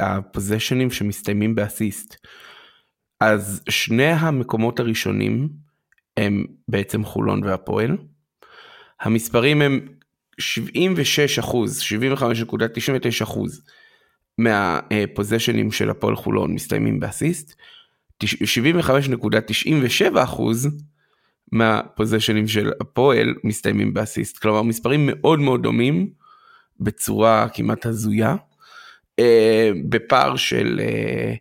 הפוזיישנים 0.00 0.90
שמסתיימים 0.90 1.54
באסיסט. 1.54 2.16
אז 3.20 3.62
שני 3.68 4.04
המקומות 4.10 4.80
הראשונים 4.80 5.48
הם 6.16 6.44
בעצם 6.68 7.04
חולון 7.04 7.44
והפועל. 7.44 7.96
המספרים 9.00 9.62
הם 9.62 9.88
76 10.38 11.38
אחוז, 11.38 11.80
75.99 11.80 13.22
אחוז 13.22 13.62
מהפוזיישנים 14.38 15.72
של 15.72 15.90
הפועל 15.90 16.16
חולון 16.16 16.54
מסתיימים 16.54 17.00
באסיסט. 17.00 17.54
75.97 18.24 20.24
אחוז 20.24 20.68
מהפוזיישנים 21.52 22.48
של 22.48 22.72
הפועל 22.80 23.34
מסתיימים 23.44 23.94
באסיסט. 23.94 24.38
כלומר 24.38 24.62
מספרים 24.62 25.10
מאוד 25.12 25.40
מאוד 25.40 25.62
דומים 25.62 26.10
בצורה 26.80 27.48
כמעט 27.54 27.86
הזויה. 27.86 28.36
אה, 29.18 29.70
בפער 29.88 30.36
של 30.36 30.80
אה, 30.82 31.34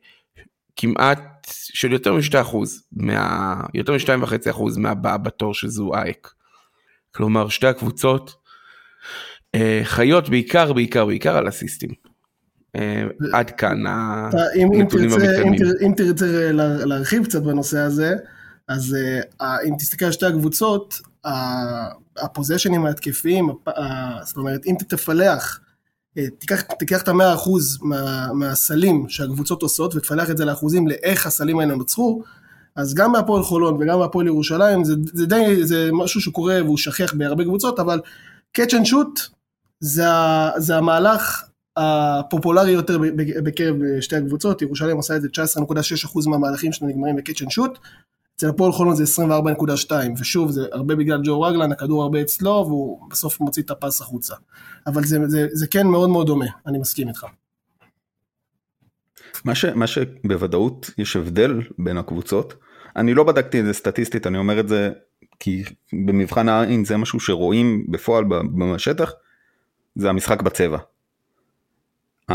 כמעט 0.76 1.48
של 1.52 1.92
יותר 1.92 2.14
משתי 2.14 2.42
אחוז, 2.42 2.84
מה, 2.92 3.62
יותר 3.74 3.94
משתיים 3.94 4.24
וחצי 4.24 4.50
אחוז 4.50 4.78
מהבאה 4.78 5.18
בתור 5.18 5.54
שזו 5.54 5.96
אייק. 5.96 6.34
כלומר 7.12 7.50
שתי 7.50 7.68
הקבוצות 7.68 8.36
אה, 9.56 9.82
חיות 9.84 10.30
בעיקר 10.30 10.74
בעיקר 10.74 11.06
בעיקר 11.06 11.38
על 11.38 11.50
אסיסטים. 11.50 11.90
אה, 12.76 13.04
עד 13.34 13.50
כאן 13.52 13.84
אם, 14.56 14.68
הנתונים 14.74 15.10
המתקדמים. 15.12 15.54
אם 15.86 15.94
תרצה 15.98 16.52
לה- 16.52 16.86
להרחיב 16.86 17.26
קצת 17.26 17.42
בנושא 17.42 17.80
הזה, 17.80 18.14
אז 18.68 18.96
uh, 19.42 19.44
אם 19.68 19.74
תסתכל 19.80 20.06
על 20.06 20.12
שתי 20.12 20.26
הקבוצות, 20.26 21.00
הפוזיישנים 22.18 22.86
ההתקפיים, 22.86 23.50
זאת 24.26 24.38
אומרת, 24.38 24.62
אם 24.66 24.76
תפלח, 24.88 25.60
אה, 26.18 26.26
תיקח, 26.40 26.62
תיקח 26.62 27.02
את 27.02 27.08
המאה 27.08 27.34
אחוז 27.34 27.78
מה, 27.82 28.34
מהסלים 28.34 29.06
שהקבוצות 29.10 29.62
עושות 29.62 29.96
ותפלח 29.96 30.30
את 30.30 30.38
זה 30.38 30.46
לאחוזים 30.46 30.88
לאיך 30.88 31.26
הסלים 31.28 31.60
האלה 31.60 31.76
נוצרו, 31.76 32.24
אז 32.76 32.94
גם 32.94 33.12
בהפועל 33.12 33.44
חולון 33.44 33.74
וגם 33.80 34.00
בהפועל 34.00 34.28
ירושלים 34.28 34.84
זה, 34.84 34.94
זה 35.14 35.26
די, 35.26 35.64
זה 35.66 35.90
משהו 35.94 36.22
שקורה 36.22 36.60
והוא 36.64 36.78
שכיח 36.78 37.14
בהרבה 37.14 37.44
קבוצות, 37.44 37.80
אבל 37.80 38.00
catch 38.58 38.72
and 38.72 38.86
shoot 38.88 39.22
זה, 39.80 40.10
ה- 40.10 40.52
זה 40.58 40.78
המהלך 40.78 41.44
הפופולרי 41.78 42.72
יותר 42.72 42.98
בקרב 43.44 43.76
שתי 44.02 44.16
הקבוצות, 44.16 44.62
ירושלים 44.62 44.98
עושה 44.98 45.16
את 45.16 45.22
זה 45.22 45.28
19.6% 45.28 46.30
מהמהלכים 46.30 46.74
שלה 46.74 46.88
נגמרים 46.88 47.16
ב-catch 47.16 47.42
and 47.42 47.50
shoot, 47.50 47.80
אצל 48.36 48.50
הפועל 48.50 48.72
חולון 48.72 48.96
זה 48.96 49.04
24.2, 49.24 49.92
ושוב 50.20 50.52
זה 50.52 50.62
הרבה 50.72 50.96
בגלל 50.96 51.22
ג'ו 51.24 51.42
רגלן, 51.42 51.72
הכדור 51.72 52.04
הרבה 52.04 52.22
אצלו 52.22 52.52
והוא 52.68 53.10
בסוף 53.10 53.40
מוציא 53.40 53.64
את 53.64 53.72
הפס 53.72 54.02
החוצה. 54.02 54.36
אבל 54.88 55.04
זה, 55.04 55.20
זה, 55.28 55.48
זה 55.52 55.68
כן 55.68 55.88
מאוד 55.88 56.10
מאוד 56.10 56.28
דומה, 56.28 56.46
אני 56.68 56.78
מסכים 56.78 57.08
איתך. 57.08 57.26
מה, 59.46 59.56
ש, 59.56 59.66
מה 59.66 59.88
שבוודאות 59.88 60.90
יש 60.98 61.16
הבדל 61.16 61.62
בין 61.80 61.98
הקבוצות, 61.98 62.54
אני 62.96 63.14
לא 63.14 63.24
בדקתי 63.24 63.60
את 63.60 63.66
זה 63.66 63.74
סטטיסטית, 63.74 64.28
אני 64.28 64.38
אומר 64.38 64.60
את 64.60 64.68
זה 64.68 64.92
כי 65.40 65.64
במבחן 66.06 66.50
העין 66.50 66.86
זה 66.86 66.98
משהו 66.98 67.20
שרואים 67.20 67.86
בפועל 67.92 68.24
בשטח, 68.74 69.12
זה 69.96 70.10
המשחק 70.10 70.42
בצבע. 70.42 70.78
Uh, 72.32 72.34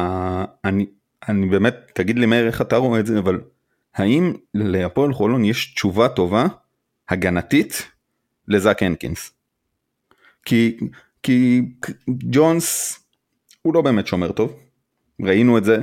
אני, 0.65 0.87
אני 1.29 1.49
באמת, 1.49 1.75
תגיד 1.95 2.19
לי 2.19 2.27
מאיר 2.27 2.47
איך 2.47 2.61
אתה 2.61 2.77
רואה 2.77 3.01
את 3.01 3.07
זה, 3.07 3.19
אבל 3.19 3.41
האם 3.95 4.33
להפועל 4.55 5.13
חולון 5.13 5.45
יש 5.45 5.75
תשובה 5.75 6.09
טובה, 6.09 6.47
הגנתית, 7.09 7.91
לזאק 8.49 8.83
הנקינס? 8.83 9.33
כי, 10.45 10.77
כי 11.23 11.63
ג'ונס 12.09 12.99
הוא 13.63 13.75
לא 13.75 13.83
באמת 13.83 14.07
שומר 14.07 14.33
טוב, 14.33 14.57
ראינו 15.23 15.59
את 15.59 15.65
זה, 15.65 15.79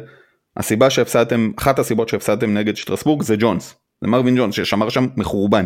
הסיבה 0.57 0.89
שהפסדתם, 0.89 1.51
אחת 1.57 1.79
הסיבות 1.79 2.09
שהפסדתם 2.09 2.53
נגד 2.53 2.75
שטרסבורג 2.75 3.23
זה 3.23 3.35
ג'ונס, 3.39 3.75
זה 4.01 4.07
מרווין 4.07 4.37
ג'ונס 4.37 4.55
ששמר 4.55 4.89
שם 4.89 5.07
מחורבן. 5.17 5.65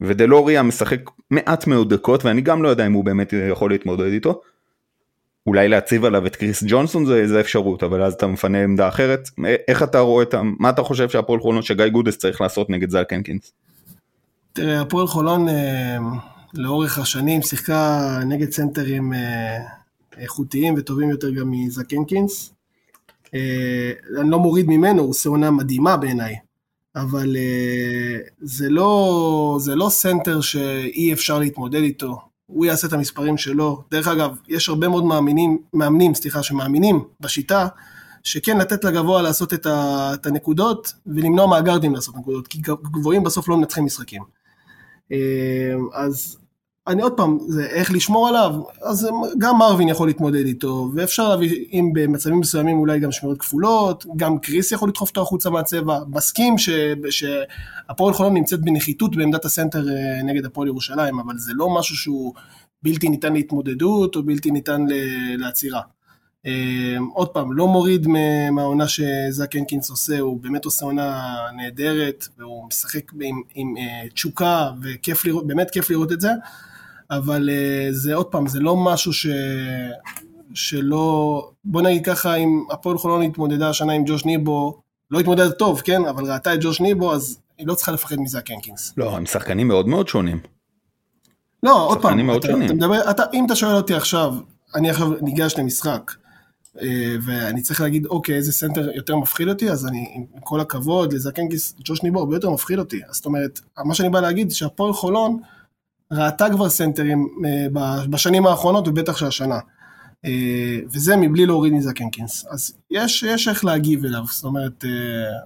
ודלוריה 0.00 0.62
משחק 0.62 1.00
מעט 1.30 1.66
מאוד 1.66 1.94
דקות 1.94 2.24
ואני 2.24 2.40
גם 2.40 2.62
לא 2.62 2.68
יודע 2.68 2.86
אם 2.86 2.92
הוא 2.92 3.04
באמת 3.04 3.34
יכול 3.50 3.70
להתמודד 3.70 4.12
איתו. 4.12 4.42
אולי 5.46 5.68
להציב 5.68 6.04
עליו 6.04 6.26
את 6.26 6.36
קריס 6.36 6.64
ג'ונסון 6.66 7.06
זה, 7.06 7.28
זה 7.28 7.40
אפשרות 7.40 7.82
אבל 7.82 8.02
אז 8.02 8.12
אתה 8.14 8.26
מפנה 8.26 8.62
עמדה 8.62 8.88
אחרת 8.88 9.28
איך 9.68 9.82
אתה 9.82 9.98
רואה 9.98 10.22
את. 10.22 10.34
מה 10.58 10.70
אתה 10.70 10.82
חושב 10.82 11.08
שהפועל 11.08 11.40
חולון 11.40 11.62
שגיא 11.62 11.88
גודס 11.88 12.16
צריך 12.16 12.40
לעשות 12.40 12.70
נגד 12.70 12.90
זל 12.90 13.04
קנקינס? 13.04 13.52
תראה, 14.52 14.80
הפועל 14.80 15.06
חולון 15.06 15.48
אה, 15.48 15.98
לאורך 16.54 16.98
השנים 16.98 17.42
שיחקה 17.42 18.18
נגד 18.26 18.50
סנטרים 18.50 19.12
אה, 19.12 19.58
איכותיים 20.18 20.74
וטובים 20.76 21.10
יותר 21.10 21.30
גם 21.30 21.50
מזאק 21.50 21.87
הנקינס. 21.87 22.52
אה, 23.34 23.92
אני 24.20 24.30
לא 24.30 24.38
מוריד 24.38 24.66
ממנו, 24.68 25.02
הוא 25.02 25.10
עונה 25.10 25.30
מדהימה 25.30 25.96
בעיניי, 25.96 26.36
אבל 26.96 27.36
אה, 27.36 28.18
זה 28.40 28.68
לא, 28.68 29.56
זה 29.60 29.74
לא 29.74 29.88
סנטר 29.90 30.40
שאי 30.40 31.12
אפשר 31.12 31.38
להתמודד 31.38 31.82
איתו. 31.82 32.29
הוא 32.52 32.66
יעשה 32.66 32.86
את 32.86 32.92
המספרים 32.92 33.36
שלו. 33.36 33.82
דרך 33.90 34.08
אגב, 34.08 34.36
יש 34.48 34.68
הרבה 34.68 34.88
מאוד 34.88 35.04
מאמינים, 35.04 35.58
מאמנים, 35.74 36.14
סליחה, 36.14 36.42
שמאמינים 36.42 37.04
בשיטה, 37.20 37.68
שכן 38.22 38.58
לתת 38.58 38.84
לגבוה 38.84 39.22
לעשות 39.22 39.54
את, 39.54 39.66
ה, 39.66 40.10
את 40.14 40.26
הנקודות 40.26 40.92
ולמנוע 41.06 41.46
מהגרדים 41.46 41.94
לעשות 41.94 42.16
נקודות, 42.16 42.46
כי 42.46 42.58
גבוהים 42.82 43.24
בסוף 43.24 43.48
לא 43.48 43.56
מנצחים 43.56 43.84
משחקים. 43.84 44.22
אה, 45.12 45.74
אז 45.94 46.38
אני 46.86 47.02
עוד 47.02 47.12
פעם, 47.12 47.38
זה 47.48 47.66
איך 47.66 47.92
לשמור 47.92 48.28
עליו, 48.28 48.54
אז 48.82 49.08
גם 49.38 49.58
מרווין 49.58 49.88
יכול 49.88 50.08
להתמודד 50.08 50.46
איתו, 50.46 50.90
ואפשר 50.94 51.28
להביא, 51.28 51.64
אם 51.72 51.90
במצבים 51.94 52.40
מסוימים 52.40 52.78
אולי 52.78 53.00
גם 53.00 53.12
שמירות 53.12 53.38
כפולות, 53.38 54.06
גם 54.16 54.38
קריס 54.38 54.72
יכול 54.72 54.88
לדחוף 54.88 55.08
אותו 55.08 55.22
החוצה 55.22 55.50
מהצבע, 55.50 55.98
מסכים 56.08 56.54
שהפועל 57.10 58.14
חולון 58.14 58.34
נמצאת 58.34 58.60
בנחיתות 58.60 59.16
בעמדת 59.16 59.44
הסנטר 59.44 59.88
אה, 59.88 60.22
נגד 60.22 60.44
הפועל 60.44 60.68
ירושלים, 60.68 61.18
אבל 61.18 61.38
זה 61.38 61.52
לא 61.54 61.78
משהו 61.78 61.96
שהוא 61.96 62.34
בלתי 62.82 63.08
ניתן 63.08 63.32
להתמודדות 63.32 64.16
או 64.16 64.22
בלתי 64.22 64.50
ניתן 64.50 64.86
לעצירה. 65.38 65.80
עוד 67.14 67.28
פעם, 67.28 67.52
לא 67.52 67.68
מוריד 67.68 68.06
מהעונה 68.52 68.88
שזאק 68.88 69.56
הנקינס 69.56 69.90
עושה, 69.90 70.20
הוא 70.20 70.40
באמת 70.40 70.64
עושה 70.64 70.84
עונה 70.84 71.36
נהדרת, 71.56 72.28
והוא 72.38 72.66
משחק 72.66 73.12
עם, 73.20 73.42
עם 73.54 73.74
תשוקה, 74.14 74.70
וכיף 74.82 75.24
לראות, 75.24 75.46
באמת 75.46 75.70
כיף 75.70 75.90
לראות 75.90 76.12
את 76.12 76.20
זה, 76.20 76.30
אבל 77.10 77.48
זה 77.90 78.14
עוד 78.14 78.26
פעם, 78.26 78.46
זה 78.46 78.60
לא 78.60 78.76
משהו 78.76 79.12
ש... 79.12 79.26
שלא, 80.54 81.50
בוא 81.64 81.82
נגיד 81.82 82.04
ככה, 82.04 82.34
אם 82.34 82.64
הפועל 82.70 82.98
חולון 82.98 83.22
התמודדה 83.22 83.68
השנה 83.68 83.92
עם 83.92 84.02
ג'וש 84.06 84.24
ניבו, 84.24 84.80
לא 85.10 85.20
התמודדת 85.20 85.58
טוב, 85.58 85.80
כן, 85.80 86.04
אבל 86.04 86.32
ראתה 86.32 86.54
את 86.54 86.58
ג'וש 86.62 86.80
ניבו, 86.80 87.14
אז 87.14 87.38
היא 87.58 87.66
לא 87.66 87.74
צריכה 87.74 87.92
לפחד 87.92 88.16
מזאק 88.16 88.50
הנקינס. 88.50 88.92
לא, 88.96 89.16
הם 89.16 89.26
שחקנים 89.26 89.68
מאוד 89.68 89.88
מאוד 89.88 90.08
שונים. 90.08 90.40
לא, 91.62 91.86
עוד 91.86 92.02
פעם, 92.02 92.30
אתה, 92.30 92.48
אתה 92.48 92.74
מדבר, 92.74 93.10
אתה, 93.10 93.22
אם 93.34 93.46
אתה 93.46 93.56
שואל 93.56 93.74
אותי 93.74 93.94
עכשיו, 93.94 94.34
אני 94.74 94.90
עכשיו 94.90 95.12
ניגש 95.22 95.54
למשחק, 95.58 96.12
ואני 97.24 97.62
צריך 97.62 97.80
להגיד, 97.80 98.06
אוקיי, 98.06 98.36
איזה 98.36 98.52
סנטר 98.52 98.90
יותר 98.94 99.16
מפחיד 99.16 99.48
אותי, 99.48 99.70
אז 99.70 99.86
אני, 99.86 100.12
עם 100.14 100.24
כל 100.40 100.60
הכבוד, 100.60 101.12
לזאק 101.12 101.35
הנקינס, 101.35 101.74
ג'וש 101.84 102.02
ניבו 102.02 102.18
הרבה 102.18 102.36
יותר 102.36 102.50
מפחיד 102.50 102.78
אותי. 102.78 103.00
זאת 103.10 103.26
אומרת, 103.26 103.60
מה 103.84 103.94
שאני 103.94 104.08
בא 104.08 104.20
להגיד, 104.20 104.50
שהפועל 104.50 104.92
חולון 104.92 105.40
ראתה 106.12 106.46
כבר 106.50 106.68
סנטרים 106.68 107.28
בשנים 108.10 108.46
האחרונות, 108.46 108.88
ובטח 108.88 109.16
שהשנה. 109.16 109.58
וזה 110.92 111.16
מבלי 111.16 111.46
להוריד 111.46 111.72
מזקנקינס. 111.72 112.46
אז 112.50 112.76
יש, 112.90 113.22
יש 113.22 113.48
איך 113.48 113.64
להגיב 113.64 114.04
אליו, 114.04 114.24
זאת 114.30 114.44
אומרת, 114.44 114.84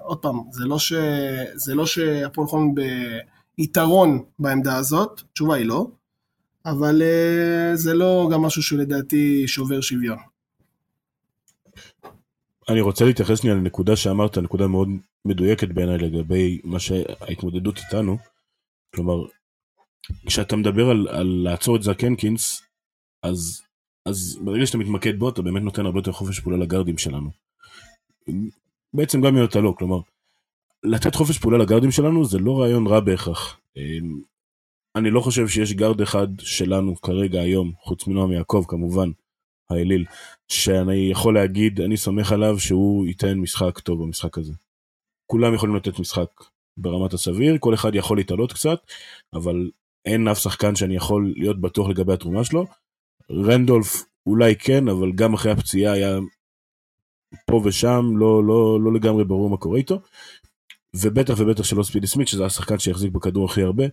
עוד 0.03 0.19
פעם, 0.19 0.41
זה 0.51 0.65
לא, 0.65 0.77
לא 1.75 1.87
שהפועל 1.87 2.49
חולון 2.49 2.75
ביתרון 3.59 4.23
בעמדה 4.39 4.77
הזאת, 4.77 5.23
התשובה 5.31 5.55
היא 5.55 5.67
לא, 5.67 5.87
אבל 6.67 7.03
זה 7.75 7.95
לא 7.95 8.29
גם 8.33 8.43
משהו 8.43 8.63
שלדעתי 8.63 9.49
שובר 9.49 9.81
שוויון. 9.81 10.19
אני 12.69 12.81
רוצה 12.81 13.05
להתייחס 13.05 13.41
שנייה 13.41 13.57
לנקודה 13.57 13.97
שאמרת, 13.97 14.39
נקודה 14.39 14.67
מאוד 14.67 14.89
מדויקת 15.25 15.69
בעיניי 15.69 15.99
לגבי 15.99 16.61
מה 16.65 16.81
שההתמודדות 16.81 17.79
איתנו. 17.79 18.19
כלומר, 18.95 19.25
כשאתה 20.27 20.57
מדבר 20.57 20.91
על, 20.91 21.09
על 21.09 21.27
לעצור 21.27 21.77
את 21.77 21.83
זאק 21.83 22.05
הנקינס, 22.05 22.63
אז, 23.23 23.63
אז 24.07 24.39
ברגע 24.45 24.67
שאתה 24.67 24.79
מתמקד 24.79 25.19
בו, 25.19 25.29
אתה 25.29 25.43
באמת 25.43 25.63
נותן 25.63 25.87
הרבה 25.87 25.99
יותר 25.99 26.13
חופש 26.13 26.41
פעולה 26.41 26.59
לגרדים 26.59 26.99
שלנו. 26.99 27.31
בעצם 28.95 29.21
גם 29.21 29.37
אם 29.37 29.45
אתה 29.45 29.61
לא, 29.61 29.75
כלומר, 29.79 30.01
לתת 30.85 31.15
חופש 31.15 31.39
פעולה 31.39 31.59
לגרדים 31.59 31.91
שלנו 31.91 32.25
זה 32.25 32.39
לא 32.39 32.61
רעיון 32.61 32.87
רע 32.87 33.01
בהכרח. 33.01 33.61
אני 34.97 35.11
לא 35.11 35.21
חושב 35.21 35.49
שיש 35.49 35.73
גארד 35.73 36.01
אחד 36.01 36.29
שלנו 36.39 36.97
כרגע 36.97 37.41
היום, 37.41 37.73
חוץ 37.81 38.07
מנועם 38.07 38.33
יעקב 38.33 38.65
כמובן, 38.69 39.11
האליל, 39.71 40.05
שאני 40.49 41.09
יכול 41.11 41.35
להגיד, 41.35 41.81
אני 41.81 41.97
סומך 41.97 42.33
עליו 42.33 42.61
שהוא 42.61 43.07
ייתן 43.07 43.39
משחק 43.39 43.79
טוב 43.79 44.03
במשחק 44.03 44.39
הזה. 44.39 44.53
כולם 45.27 45.55
יכולים 45.55 45.77
לתת 45.77 45.99
משחק 45.99 46.29
ברמת 46.77 47.13
הסביר, 47.13 47.57
כל 47.61 47.75
אחד 47.75 47.95
יכול 47.95 48.17
להתעלות 48.17 48.53
קצת, 48.53 48.79
אבל 49.35 49.71
אין 50.07 50.29
אף 50.29 50.39
שחקן 50.39 50.77
שאני 50.77 50.97
יכול 50.97 51.33
להיות 51.37 51.61
בטוח 51.61 51.89
לגבי 51.89 52.13
התרומה 52.13 52.45
שלו. 52.45 52.67
רנדולף 53.31 54.05
אולי 54.27 54.57
כן, 54.57 54.89
אבל 54.89 55.13
גם 55.13 55.35
אחרי 55.35 55.53
הפציעה 55.53 55.93
היה 55.93 56.19
פה 57.47 57.63
ושם, 57.65 58.17
לא, 58.17 58.45
לא, 58.45 58.81
לא 58.85 58.93
לגמרי 58.93 59.25
ברור 59.25 59.51
מה 59.51 59.57
קורה 59.57 59.79
איתו. 59.79 60.01
ובטח 60.97 61.35
ובטח 61.39 61.65
שלא 61.65 61.83
ספידי 61.83 62.07
סמית, 62.07 62.29
שזה 62.29 62.45
השחקן 62.47 62.79
שיחזיק 62.79 63.13
בכדור 63.13 63.45
הכי 63.45 63.63
הרבה. 63.63 63.85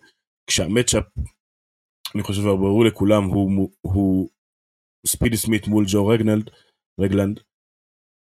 כשהמצ'אפ, 0.48 1.04
אני 2.16 2.24
חושב 2.24 2.42
ברור 2.42 2.86
לכולם, 2.86 3.24
הוא, 3.24 3.70
הוא 3.82 4.30
ספידי 5.08 5.38
סמית 5.38 5.68
מול 5.68 5.86
ג'ו 5.88 6.08
רגנלד, 6.08 6.50
רגלנד, 7.00 7.40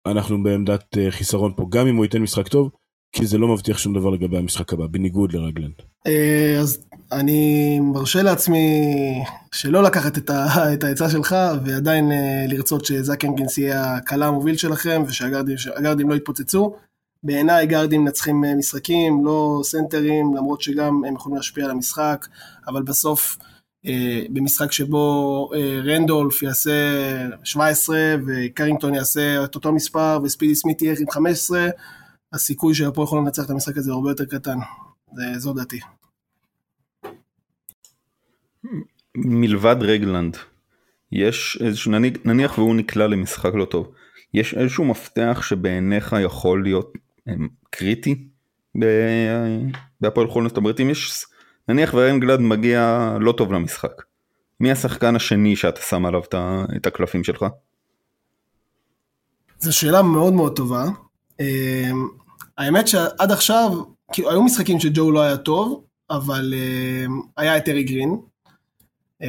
אנחנו 0.07 0.43
בעמדת 0.43 0.97
חיסרון 1.11 1.55
פה, 1.57 1.67
גם 1.71 1.87
אם 1.87 1.97
הוא 1.97 2.05
ייתן 2.05 2.23
משחק 2.23 2.49
טוב, 2.49 2.71
כי 3.13 3.27
זה 3.27 3.39
לא 3.39 3.49
מבטיח 3.49 3.79
שום 3.79 3.95
דבר 3.95 4.11
לגבי 4.11 4.39
המשחק 4.39 4.73
הבא, 4.73 4.87
בניגוד 4.87 5.33
לרגלנד. 5.33 5.75
אז 6.61 6.79
אני 7.13 7.81
מרשה 7.81 8.23
לעצמי 8.23 8.85
שלא 9.55 9.83
לקחת 9.83 10.19
את 10.19 10.31
העצה 10.85 11.11
שלך, 11.11 11.37
ועדיין 11.65 12.13
לרצות 12.49 12.85
שזאק 12.85 13.25
הנגינס 13.25 13.59
יהיה 13.59 13.95
הקלה 13.95 14.27
המוביל 14.27 14.57
שלכם, 14.57 15.03
ושהגרדים 15.07 16.11
לא 16.11 16.15
יתפוצצו. 16.15 16.75
בעיניי 17.23 17.67
גרדים 17.67 18.05
מנצחים 18.05 18.45
משחקים, 18.59 19.25
לא 19.25 19.61
סנטרים, 19.65 20.37
למרות 20.37 20.63
שגם 20.63 21.05
הם 21.05 21.15
יכולים 21.15 21.37
להשפיע 21.37 21.65
על 21.65 21.71
המשחק, 21.71 22.27
אבל 22.67 22.83
בסוף 22.83 23.39
במשחק 24.31 24.73
שבו 24.73 25.51
רנדולף 25.85 26.43
יעשה 26.43 26.73
17 27.45 27.99
וקרינגטון 28.27 28.95
יעשה 28.95 29.45
את 29.45 29.55
אותו 29.55 29.73
מספר 29.73 30.19
וספידי 30.25 30.55
סמית 30.55 30.83
יהיה 30.83 30.95
עם 31.01 31.11
15, 31.11 31.69
הסיכוי 32.33 32.75
שהפועל 32.75 33.05
יכול 33.05 33.19
לנצח 33.19 33.45
את 33.45 33.51
המשחק 33.51 33.77
הזה 33.77 33.93
הרבה 33.93 34.11
יותר 34.11 34.25
קטן, 34.25 34.59
זו 35.37 35.53
דעתי. 35.53 35.81
מלבד 39.17 39.77
רגלנד, 39.81 40.37
יש 41.13 41.59
איזשהו, 41.61 41.93
נניח 42.25 42.59
והוא 42.59 42.75
נקלע 42.75 43.07
למשחק 43.07 43.55
לא 43.55 43.65
טוב, 43.65 43.93
יש 44.35 44.55
איזשהו 44.55 44.85
מפתח 44.85 45.41
שבעיניך 45.43 46.17
יכול 46.25 46.63
להיות 46.63 46.93
קריטי 47.71 48.29
ב- 48.81 49.67
בהפועל 50.01 50.29
חולון, 50.29 50.49
זאת 50.49 50.57
אומרת 50.57 50.81
אם 50.81 50.91
יש, 50.91 51.25
נניח 51.69 51.95
ואנגלד 51.95 52.41
מגיע 52.41 53.11
לא 53.21 53.33
טוב 53.33 53.53
למשחק, 53.53 54.03
מי 54.61 54.71
השחקן 54.73 55.17
השני 55.17 55.57
שאתה 55.57 55.81
שם 55.81 56.07
עליו 56.07 56.23
את 56.77 56.87
הקלפים 56.87 57.25
שלך? 57.25 57.45
זו 59.59 59.77
שאלה 59.77 60.03
מאוד 60.03 60.33
מאוד 60.33 60.57
טובה. 60.57 60.85
אמ, 61.41 62.09
האמת 62.59 62.89
שעד 62.89 63.33
עכשיו, 63.33 63.83
כאילו, 64.13 64.31
היו 64.31 64.43
משחקים 64.43 64.81
שג'ו 64.81 65.11
לא 65.11 65.21
היה 65.23 65.37
טוב, 65.37 65.85
אבל 66.11 66.55
אמ, 66.57 67.21
היה 67.37 67.57
את 67.57 67.69
ארי 67.69 67.85
גרין. 67.85 68.17
אמ, 69.23 69.27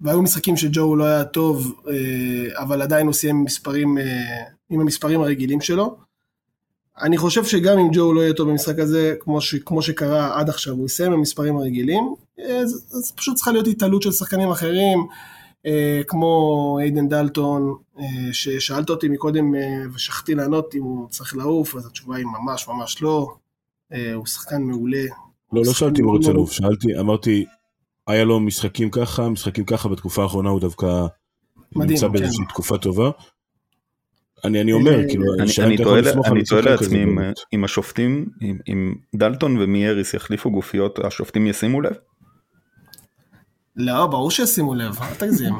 והיו 0.00 0.22
משחקים 0.22 0.56
שג'ו 0.56 0.96
לא 0.96 1.04
היה 1.04 1.24
טוב, 1.24 1.74
אה, 1.88 2.62
אבל 2.62 2.82
עדיין 2.82 3.06
הוא 3.06 3.14
סיים 3.14 3.44
מספרים, 3.44 3.98
אה, 3.98 4.42
עם 4.70 4.80
המספרים 4.80 5.20
הרגילים 5.20 5.60
שלו. 5.60 5.96
אני 7.00 7.18
חושב 7.18 7.44
שגם 7.44 7.78
אם 7.78 7.88
ג'ו 7.92 8.14
לא 8.14 8.20
יהיה 8.20 8.32
טוב 8.32 8.50
במשחק 8.50 8.78
הזה, 8.78 9.14
כמו, 9.20 9.40
ש, 9.40 9.54
כמו 9.54 9.82
שקרה 9.82 10.40
עד 10.40 10.48
עכשיו, 10.48 10.74
הוא 10.74 10.86
יסיים 10.86 11.12
עם 11.12 11.18
המספרים 11.18 11.56
הרגילים, 11.56 12.14
אה, 12.38 12.58
אז, 12.58 12.88
אז 12.92 13.12
פשוט 13.16 13.36
צריכה 13.36 13.52
להיות 13.52 13.66
התעלות 13.66 14.02
של 14.02 14.12
שחקנים 14.12 14.50
אחרים, 14.50 15.06
כמו 16.08 16.78
איידן 16.80 17.08
דלטון, 17.08 17.74
אה, 17.98 18.04
ששאלת 18.32 18.90
אותי 18.90 19.08
מקודם 19.08 19.54
אה, 19.54 19.60
ושכחתי 19.94 20.34
לענות 20.34 20.74
אם 20.74 20.82
הוא 20.82 21.08
צריך 21.08 21.36
לעוף, 21.36 21.74
אז 21.74 21.86
התשובה 21.86 22.16
היא 22.16 22.26
ממש 22.26 22.68
ממש 22.68 23.02
לא. 23.02 23.34
אה, 23.92 24.14
הוא 24.14 24.26
שחקן 24.26 24.62
מעולה. 24.62 25.04
לא, 25.52 25.62
לא 25.66 25.72
שאלתי 25.72 26.00
אם 26.00 26.06
הוא 26.06 26.16
רוצה 26.16 26.32
לעוף, 26.32 26.52
שאלתי, 26.52 26.98
אמרתי, 27.00 27.44
היה 28.06 28.24
לו 28.24 28.40
משחקים 28.40 28.90
ככה, 28.90 29.28
משחקים 29.28 29.64
ככה, 29.64 29.88
בתקופה 29.88 30.22
האחרונה 30.22 30.50
הוא 30.50 30.60
דווקא 30.60 31.06
מדהים, 31.76 31.90
נמצא 31.90 32.06
כן. 32.06 32.12
באיזושהי 32.12 32.44
תקופה 32.48 32.78
טובה. 32.78 33.10
אני, 34.44 34.60
אני 34.60 34.72
אומר, 34.72 35.00
אה, 35.00 35.08
כאילו, 35.08 35.24
אני, 35.34 35.50
אני 35.66 35.76
תוהה 35.76 36.00
אני 36.26 36.44
תוהה 36.44 36.62
לעצמי 36.62 37.04
אם, 37.54 37.64
השופטים, 37.64 38.26
אם, 38.68 38.94
דלטון 39.14 39.56
ומייריס 39.60 40.14
יחליפו 40.14 40.50
גופיות, 40.50 40.98
השופטים 40.98 41.46
ישימו 41.46 41.80
לב? 41.80 41.94
לא, 43.76 44.06
ברור 44.06 44.30
שישימו 44.30 44.74
לב, 44.74 44.98
אל 45.02 45.14
תגזים. 45.14 45.54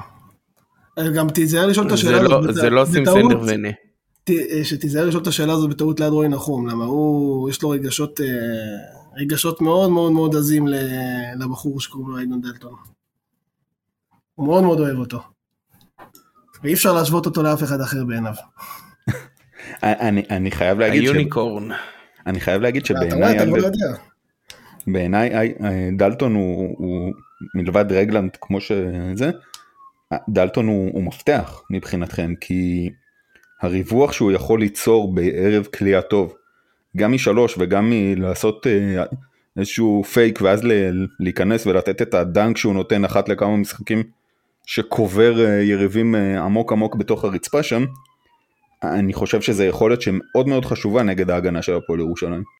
אה, 0.99 1.11
גם 1.11 1.29
תיזהר 1.31 1.67
לשאול 1.67 1.87
את 1.87 1.93
השאלה 1.93 2.17
הזאת. 2.21 2.31
לא- 2.31 2.41
בת- 2.49 2.55
זה 2.55 2.71
לא 2.71 2.87
שים 2.87 3.03
בטעות. 3.03 3.21
סנדר 3.33 3.41
ונה. 3.47 3.69
ת- 4.25 4.31
אה, 4.31 4.65
שתיזהר 4.65 5.05
לשאול 5.07 5.23
את 5.23 5.27
השאלה 5.27 5.53
הזאת 5.53 5.71
בטעות 5.71 6.01
ליד 6.01 6.09
רועי 6.13 6.29
נחום, 6.29 6.67
למה 6.69 6.85
הוא, 6.85 7.51
יש 7.51 7.63
לו 7.63 7.71
רגשות, 7.71 8.21
אה, 8.21 8.27
רגשות 9.17 9.61
מאוד 9.61 9.91
מאוד 9.91 10.13
מאוד 10.13 10.37
עזים 10.37 10.69
ל- 10.69 10.75
לבחור 11.39 11.81
שקוראים 11.81 12.11
לו 12.11 12.19
איידן 12.19 12.41
דלטון. 12.41 12.75
הוא 14.35 14.47
מאוד 14.47 14.65
מאוד 14.65 14.81
אוהב 14.81 14.99
אותו. 14.99 15.21
ואי 16.63 16.75
אפשר 16.75 16.93
להשוות 16.93 17.27
אותו 17.27 17.43
לאף 17.43 17.63
אחד 17.63 17.81
אחר 17.81 18.05
בעיניו. 18.05 18.33
אני, 19.83 20.23
אני 20.31 20.51
חייב 20.51 20.79
להגיד, 20.79 21.03
ש, 21.03 21.05
היוניקורן. 21.07 21.69
אני 22.27 22.41
חייב 22.41 22.63
להגיד 22.63 22.83
אתה 22.85 22.95
רואה, 22.95 23.07
שבעיניי 23.11 23.37
אתה 23.37 23.47
כבר 23.47 23.57
אלברט- 23.57 23.65
יודע. 23.65 23.97
בעיניי 24.87 25.31
דלטון 25.97 26.35
הוא, 26.35 26.75
הוא 26.79 27.13
מלבד 27.55 27.93
רגלנד 27.93 28.37
כמו 28.41 28.61
שזה, 28.61 29.31
דלטון 30.29 30.67
הוא, 30.67 30.91
הוא 30.93 31.03
מפתח 31.03 31.63
מבחינתכם 31.71 32.35
כי 32.41 32.91
הריווח 33.63 34.13
שהוא 34.13 34.33
יכול 34.33 34.61
ליצור 34.61 35.15
בערב 35.15 35.67
כליאה 35.67 36.03
טוב, 36.03 36.35
גם 36.97 37.13
משלוש 37.13 37.55
וגם 37.59 37.91
מלעשות 37.91 38.67
אה, 38.67 39.05
איזשהו 39.57 40.05
פייק 40.05 40.39
ואז 40.43 40.63
להיכנס 41.21 41.67
ולתת 41.67 42.03
את 42.03 42.15
הדנק 42.15 42.57
שהוא 42.57 42.75
נותן 42.75 43.05
אחת 43.05 43.29
לכמה 43.29 43.57
משחקים 43.57 44.03
שקובר 44.67 45.45
אה, 45.45 45.63
יריבים 45.63 46.15
אה, 46.15 46.45
עמוק 46.45 46.73
עמוק 46.73 46.97
בתוך 46.97 47.25
הרצפה 47.25 47.63
שם, 47.63 47.85
אני 48.83 49.13
חושב 49.13 49.41
שזו 49.41 49.65
יכולת 49.65 50.03
שמאוד 50.03 50.49
מאוד 50.49 50.65
חשובה 50.65 51.03
נגד 51.03 51.31
ההגנה 51.31 51.63
של 51.63 51.75
הפועל 51.75 52.01
ירושלים. 52.01 52.56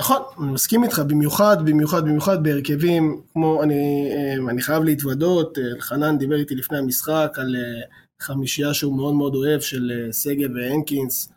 נכון, 0.00 0.22
אני 0.38 0.52
מסכים 0.52 0.84
איתך, 0.84 0.98
במיוחד, 0.98 1.56
במיוחד, 1.64 2.04
במיוחד 2.04 2.42
בהרכבים, 2.42 3.20
כמו 3.32 3.62
אני, 3.62 4.10
אה, 4.12 4.50
אני 4.50 4.62
חייב 4.62 4.82
להתוודות, 4.84 5.58
אה, 5.58 5.64
אלחנן 5.64 6.18
דיבר 6.18 6.36
איתי 6.36 6.54
לפני 6.54 6.78
המשחק 6.78 7.32
על 7.36 7.56
אה, 7.56 7.80
חמישייה 8.20 8.74
שהוא 8.74 8.96
מאוד 8.96 9.14
מאוד 9.14 9.34
אוהב 9.34 9.60
של 9.60 10.08
שגב 10.12 10.50
והנקינס, 10.54 11.32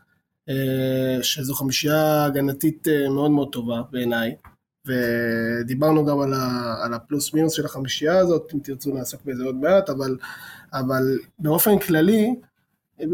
שזו 1.21 1.53
חמישייה 1.53 2.25
הגנתית 2.25 2.87
מאוד 3.09 3.31
מאוד 3.31 3.51
טובה 3.51 3.81
בעיניי, 3.91 4.35
ודיברנו 4.87 6.05
גם 6.05 6.19
על, 6.19 6.33
ה, 6.33 6.75
על 6.85 6.93
הפלוס 6.93 7.33
מינוס 7.33 7.53
של 7.53 7.65
החמישייה 7.65 8.17
הזאת, 8.17 8.51
אם 8.53 8.59
תרצו 8.59 8.93
נעסוק 8.93 9.21
בזה 9.25 9.43
עוד 9.43 9.55
מעט, 9.55 9.89
אבל, 9.89 10.17
אבל 10.73 11.17
באופן 11.39 11.79
כללי, 11.79 12.35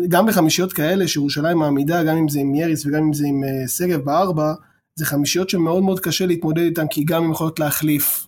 גם 0.07 0.25
בחמישיות 0.25 0.73
כאלה 0.73 1.07
שירושלים 1.07 1.57
מעמידה, 1.57 2.03
גם 2.03 2.17
אם 2.17 2.29
זה 2.29 2.39
עם 2.39 2.55
יריס 2.55 2.85
וגם 2.85 3.03
אם 3.03 3.13
זה 3.13 3.25
עם 3.27 3.43
שגב 3.67 3.99
בארבע, 3.99 4.53
זה 4.95 5.05
חמישיות 5.05 5.49
שמאוד 5.49 5.83
מאוד 5.83 5.99
קשה 5.99 6.25
להתמודד 6.25 6.61
איתן, 6.61 6.87
כי 6.87 7.03
גם 7.03 7.23
הן 7.23 7.31
יכולות 7.31 7.59
להחליף, 7.59 8.27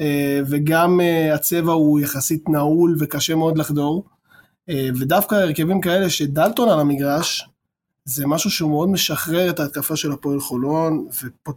אה, 0.00 0.40
וגם 0.46 1.00
אה, 1.00 1.34
הצבע 1.34 1.72
הוא 1.72 2.00
יחסית 2.00 2.48
נעול 2.48 2.96
וקשה 2.98 3.34
מאוד 3.34 3.58
לחדור, 3.58 4.04
אה, 4.68 4.88
ודווקא 4.98 5.34
הרכבים 5.34 5.80
כאלה 5.80 6.10
שדלטון 6.10 6.68
על 6.68 6.80
המגרש, 6.80 7.48
זה 8.04 8.26
משהו 8.26 8.50
שהוא 8.50 8.70
מאוד 8.70 8.88
משחרר 8.88 9.50
את 9.50 9.60
ההתקפה 9.60 9.96
של 9.96 10.12
הפועל 10.12 10.40
חולון, 10.40 11.06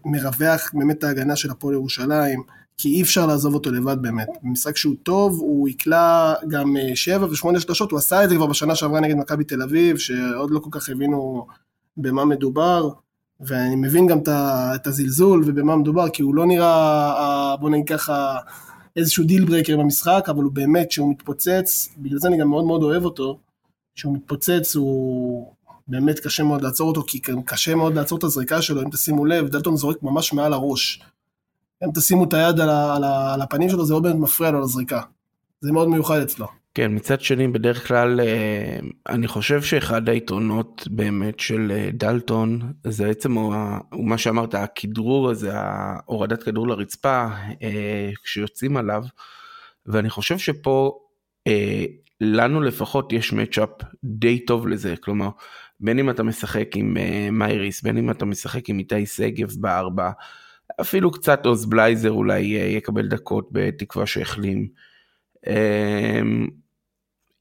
ומרווח 0.06 0.72
באמת 0.74 0.98
את 0.98 1.04
ההגנה 1.04 1.36
של 1.36 1.52
הפועל 1.52 1.76
ירושלים, 1.76 2.44
כי 2.78 2.90
אי 2.90 3.02
אפשר 3.02 3.26
לעזוב 3.26 3.54
אותו 3.54 3.72
לבד 3.72 3.98
באמת. 4.02 4.30
במשחק 4.44 4.78
שהוא 4.78 4.96
טוב, 5.04 5.40
הוא 5.40 5.70
יקלע 5.70 6.34
גם 6.48 6.76
שבע 6.96 7.26
ושמונה 7.26 7.60
שלושות, 7.60 7.92
הוא 7.92 7.98
עשה 7.98 8.24
את 8.24 8.30
זה 8.30 8.36
כבר 8.36 8.46
בשנה 8.46 8.76
שעברה 8.76 9.00
נגד 9.00 9.16
מכבי 9.16 9.44
תל 9.44 9.62
אביב, 9.62 9.98
שעוד 9.98 10.52
לא 10.52 10.60
כל 10.60 10.70
כך 10.72 10.90
הבינו 10.90 11.48
במה 11.98 12.26
מדובר. 12.26 12.90
ואני 13.42 13.76
מבין 13.76 14.08
גם 14.08 14.20
את 14.76 14.88
הזלזול 14.88 15.44
ובמה 15.46 15.76
מדובר, 15.76 16.10
כי 16.10 16.22
הוא 16.22 16.36
לא 16.36 16.46
נראה, 16.46 17.14
אה, 17.18 17.58
בוא 17.58 17.70
נגיד 17.70 17.88
ככה, 17.88 18.38
איזשהו 18.96 19.24
deal 19.24 19.46
breaker 19.46 19.78
במשחק, 19.78 20.26
אבל 20.30 20.44
הוא 20.44 20.52
באמת, 20.52 20.88
כשהוא 20.90 21.12
מתפוצץ, 21.12 21.90
בגלל 21.98 22.20
זה 22.20 22.28
אני 22.28 22.38
גם 22.38 22.48
מאוד 22.48 22.66
מאוד 22.66 22.84
אוהב 22.84 23.06
אותו, 23.06 23.40
כשהוא 23.96 24.14
מתפוצץ 24.16 24.76
הוא 24.76 25.54
באמת 25.88 26.20
קשה 26.20 26.44
מאוד 26.44 26.62
לעצור 26.62 26.88
אותו, 26.88 27.04
כי 27.08 27.20
קשה 27.46 27.76
מאוד 27.76 27.96
לעצור 27.96 28.18
את 28.18 28.24
הזריקה 28.24 28.62
שלו, 28.62 28.82
אם 28.82 28.90
תשימו 28.90 29.26
לב, 29.26 29.48
דלטון 29.48 29.78
זורק 29.78 30.04
ממש 30.04 30.34
מעל 30.34 30.54
הראש. 30.54 31.02
אם 31.84 31.90
תשימו 31.96 32.24
את 32.24 32.34
היד 32.34 32.60
על, 32.60 32.70
ה, 32.70 32.96
על, 32.96 33.04
ה, 33.04 33.34
על 33.34 33.42
הפנים 33.42 33.70
שלו, 33.70 33.86
זה 33.86 33.94
לא 33.94 34.00
באמת 34.00 34.16
מפריע 34.16 34.52
לו 34.52 34.62
לזריקה. 34.62 35.02
זה 35.62 35.72
מאוד 35.72 35.88
מיוחד 35.88 36.20
אצלו. 36.22 36.61
כן, 36.74 36.96
מצד 36.96 37.22
שני, 37.22 37.48
בדרך 37.48 37.88
כלל, 37.88 38.20
אה, 38.20 38.80
אני 39.10 39.28
חושב 39.28 39.62
שאחד 39.62 40.10
היתרונות 40.10 40.88
באמת 40.92 41.40
של 41.40 41.72
אה, 41.72 41.90
דלטון, 41.94 42.74
זה 42.84 43.08
עצם 43.10 43.34
הוא 43.34 43.54
מה 43.92 44.18
שאמרת, 44.18 44.54
הכדרור 44.54 45.30
הזה, 45.30 45.52
הורדת 46.06 46.44
כדור 46.44 46.68
לרצפה, 46.68 47.28
אה, 47.64 48.12
כשיוצאים 48.24 48.78
עליו, 48.78 49.04
ואני 49.86 50.10
חושב 50.10 50.38
שפה, 50.38 51.00
לנו 52.22 52.62
לפחות 52.62 53.14
יש 53.14 53.34
מצ'אפ 53.34 53.70
די 54.04 54.46
טוב 54.46 54.68
לזה, 54.68 54.96
כלומר, 55.02 55.30
בין 55.80 56.00
אם 56.00 56.10
אתה 56.10 56.24
משחק 56.24 56.70
עם 56.76 56.98
מייריס, 57.32 57.82
בין 57.82 57.98
אם 57.98 58.12
אתה 58.12 58.26
משחק 58.26 58.70
עם 58.70 58.80
איתי 58.80 59.06
שגב 59.06 59.52
בארבע, 59.60 60.12
אפילו 60.82 61.12
קצת 61.12 61.46
עוז 61.46 61.66
בלייזר 61.66 62.12
אולי 62.12 62.40
יקבל 62.78 63.08
דקות 63.08 63.50
בתקווה 63.52 64.06
שהחלים. 64.06 64.68
אמ, 65.48 66.48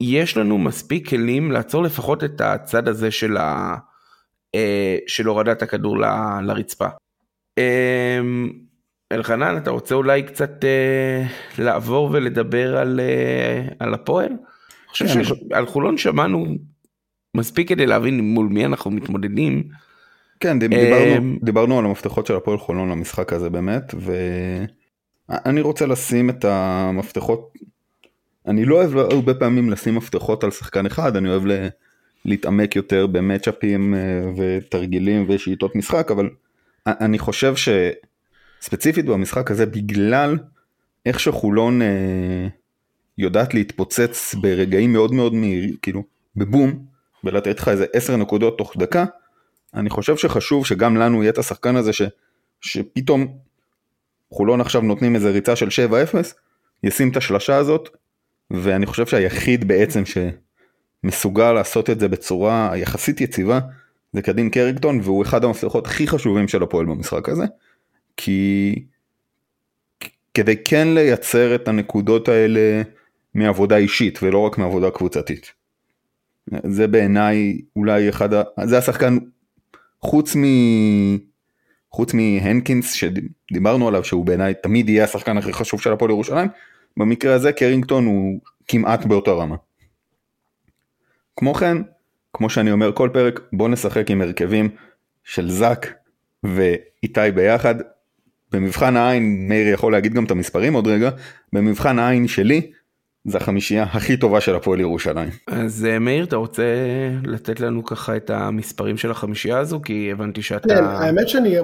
יש 0.01 0.37
לנו 0.37 0.57
מספיק 0.57 1.09
כלים 1.09 1.51
לעצור 1.51 1.83
לפחות 1.83 2.23
את 2.23 2.41
הצד 2.41 2.87
הזה 2.87 3.11
של, 3.11 3.37
ה, 3.37 3.75
אה, 4.55 4.97
של 5.07 5.25
הורדת 5.25 5.61
הכדור 5.61 5.99
ל- 5.99 6.39
לרצפה. 6.43 6.87
אמ, 7.57 8.49
אלחנן, 9.11 9.57
אתה 9.57 9.71
רוצה 9.71 9.95
אולי 9.95 10.23
קצת 10.23 10.65
אה, 10.65 11.25
לעבור 11.57 12.09
ולדבר 12.11 12.77
על, 12.77 12.99
אה, 12.99 13.67
על 13.79 13.93
הפועל? 13.93 14.27
אני 14.27 14.37
חושב 14.89 15.07
כן. 15.07 15.23
שעל 15.23 15.65
חולון 15.65 15.97
שמענו 15.97 16.45
מספיק 17.37 17.69
כדי 17.69 17.85
להבין 17.85 18.19
מול 18.19 18.47
מי 18.47 18.65
אנחנו 18.65 18.91
מתמודדים. 18.91 19.63
כן, 20.39 20.51
אמ, 20.51 20.57
דיברנו, 20.59 21.37
דיברנו 21.43 21.79
על 21.79 21.85
המפתחות 21.85 22.25
של 22.25 22.35
הפועל 22.35 22.57
חולון 22.57 22.89
למשחק 22.89 23.33
הזה 23.33 23.49
באמת, 23.49 23.95
ואני 25.29 25.61
רוצה 25.61 25.85
לשים 25.85 26.29
את 26.29 26.45
המפתחות, 26.45 27.53
אני 28.47 28.65
לא 28.65 28.75
אוהב 28.75 28.97
הרבה 28.97 29.33
פעמים 29.33 29.69
לשים 29.69 29.95
מפתחות 29.95 30.43
על 30.43 30.51
שחקן 30.51 30.85
אחד, 30.85 31.15
אני 31.15 31.29
אוהב 31.29 31.43
להתעמק 32.25 32.75
יותר 32.75 33.07
במצ'אפים 33.07 33.95
אה, 33.95 33.99
ותרגילים 34.37 35.25
ושיטות 35.27 35.75
משחק, 35.75 36.11
אבל 36.11 36.29
אני 36.85 37.19
חושב 37.19 37.53
שספציפית 38.61 39.05
במשחק 39.05 39.51
הזה, 39.51 39.65
בגלל 39.65 40.37
איך 41.05 41.19
שחולון 41.19 41.81
אה, 41.81 42.47
יודעת 43.17 43.53
להתפוצץ 43.53 44.35
ברגעים 44.41 44.93
מאוד 44.93 45.13
מאוד 45.13 45.33
מהירים, 45.33 45.75
כאילו 45.81 46.03
בבום, 46.35 46.85
ולתת 47.23 47.59
לך 47.59 47.67
איזה 47.67 47.85
10 47.93 48.15
נקודות 48.15 48.57
תוך 48.57 48.73
דקה, 48.77 49.05
אני 49.73 49.89
חושב 49.89 50.17
שחשוב 50.17 50.65
שגם 50.65 50.97
לנו 50.97 51.23
יהיה 51.23 51.31
את 51.31 51.37
השחקן 51.37 51.75
הזה 51.75 51.93
ש, 51.93 52.01
שפתאום 52.61 53.37
חולון 54.31 54.61
עכשיו 54.61 54.81
נותנים 54.81 55.15
איזה 55.15 55.31
ריצה 55.31 55.55
של 55.55 55.67
7-0, 55.67 56.15
ישים 56.83 57.09
את 57.09 57.17
השלשה 57.17 57.55
הזאת, 57.55 57.89
ואני 58.53 58.85
חושב 58.85 59.05
שהיחיד 59.05 59.67
בעצם 59.67 60.03
שמסוגל 61.03 61.51
לעשות 61.53 61.89
את 61.89 61.99
זה 61.99 62.07
בצורה 62.07 62.71
יחסית 62.75 63.21
יציבה, 63.21 63.59
זה 64.13 64.21
קדין 64.21 64.49
קרינגטון 64.49 64.99
והוא 65.03 65.23
אחד 65.23 65.43
המפתחות 65.43 65.87
הכי 65.87 66.07
חשובים 66.07 66.47
של 66.47 66.63
הפועל 66.63 66.85
במשחק 66.85 67.29
הזה. 67.29 67.45
כי 68.17 68.75
כדי 70.33 70.55
כן 70.65 70.87
לייצר 70.87 71.55
את 71.55 71.67
הנקודות 71.67 72.27
האלה 72.27 72.81
מעבודה 73.33 73.77
אישית 73.77 74.19
ולא 74.23 74.39
רק 74.39 74.57
מעבודה 74.57 74.91
קבוצתית. 74.91 75.51
זה 76.63 76.87
בעיניי 76.87 77.61
אולי 77.75 78.09
אחד. 78.09 78.29
זה 78.63 78.77
השחקן 78.77 79.17
חוץ 80.01 80.35
מ... 80.35 80.43
חוץ 81.91 82.13
מהנקינס 82.13 82.93
שדיברנו 82.93 83.87
עליו 83.87 84.03
שהוא 84.03 84.25
בעיניי 84.25 84.53
תמיד 84.63 84.89
יהיה 84.89 85.03
השחקן 85.03 85.37
הכי 85.37 85.53
חשוב 85.53 85.81
של 85.81 85.93
הפועל 85.93 86.11
ירושלים, 86.11 86.47
במקרה 86.97 87.33
הזה 87.33 87.51
קרינגטון 87.51 88.05
הוא 88.05 88.39
כמעט 88.67 89.05
באותה 89.05 89.31
רמה. 89.31 89.55
כמו 91.35 91.53
כן, 91.53 91.77
כמו 92.33 92.49
שאני 92.49 92.71
אומר 92.71 92.91
כל 92.93 93.09
פרק, 93.13 93.39
בוא 93.53 93.69
נשחק 93.69 94.11
עם 94.11 94.21
הרכבים 94.21 94.69
של 95.23 95.49
זאק 95.49 95.93
ואיתי 96.43 97.31
ביחד. 97.35 97.75
במבחן 98.51 98.97
העין, 98.97 99.47
מאיר 99.47 99.67
יכול 99.67 99.91
להגיד 99.91 100.13
גם 100.13 100.25
את 100.25 100.31
המספרים 100.31 100.73
עוד 100.73 100.87
רגע, 100.87 101.09
במבחן 101.53 101.99
העין 101.99 102.27
שלי, 102.27 102.71
זה 103.25 103.37
החמישייה 103.37 103.83
הכי 103.83 104.17
טובה 104.17 104.41
של 104.41 104.55
הפועל 104.55 104.79
ירושלים. 104.79 105.29
אז 105.47 105.85
אה, 105.89 105.99
מאיר, 105.99 106.25
אתה 106.25 106.35
רוצה 106.35 106.63
לתת 107.23 107.59
לנו 107.59 107.85
ככה 107.85 108.15
את 108.15 108.29
המספרים 108.29 108.97
של 108.97 109.11
החמישייה 109.11 109.57
הזו? 109.57 109.81
כי 109.81 110.11
הבנתי 110.11 110.41
שאתה... 110.41 110.67
כן, 110.67 110.83
האמת 110.83 111.29
שאני, 111.29 111.55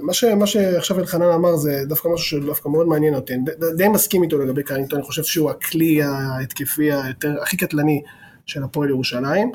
מה, 0.00 0.12
ש, 0.12 0.24
מה 0.24 0.46
שעכשיו 0.46 0.98
אלחנן 1.00 1.30
אמר 1.34 1.56
זה 1.56 1.82
דווקא 1.88 2.08
משהו 2.08 2.26
שדווקא 2.26 2.68
מאוד 2.68 2.86
מעניין 2.86 3.14
אותי, 3.14 3.34
די- 3.76 3.88
מסכים 3.88 4.22
איתו 4.22 4.38
לגבי 4.38 4.62
קרינגטון, 4.62 4.98
אני 4.98 5.06
חושב 5.06 5.22
שהוא 5.22 5.50
הכלי 5.50 6.02
ההתקפי 6.02 6.92
היותר, 6.92 7.34
הכי 7.42 7.56
קטלני 7.56 8.02
של 8.46 8.62
הפועל 8.62 8.88
ירושלים, 8.88 9.52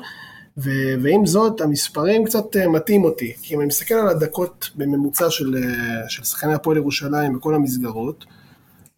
ו, 0.58 0.70
ועם 1.02 1.26
זאת 1.26 1.60
המספרים 1.60 2.24
קצת 2.24 2.56
אה, 2.56 2.68
מטעים 2.68 3.04
אותי, 3.04 3.32
כי 3.42 3.54
אם 3.54 3.60
אני 3.60 3.66
מסתכל 3.66 3.94
על 3.94 4.08
הדקות 4.08 4.70
בממוצע 4.74 5.30
של, 5.30 5.56
אה, 5.56 6.08
של 6.08 6.24
שחקני 6.24 6.54
הפועל 6.54 6.76
ירושלים 6.76 7.36
בכל 7.36 7.54
המסגרות, 7.54 8.24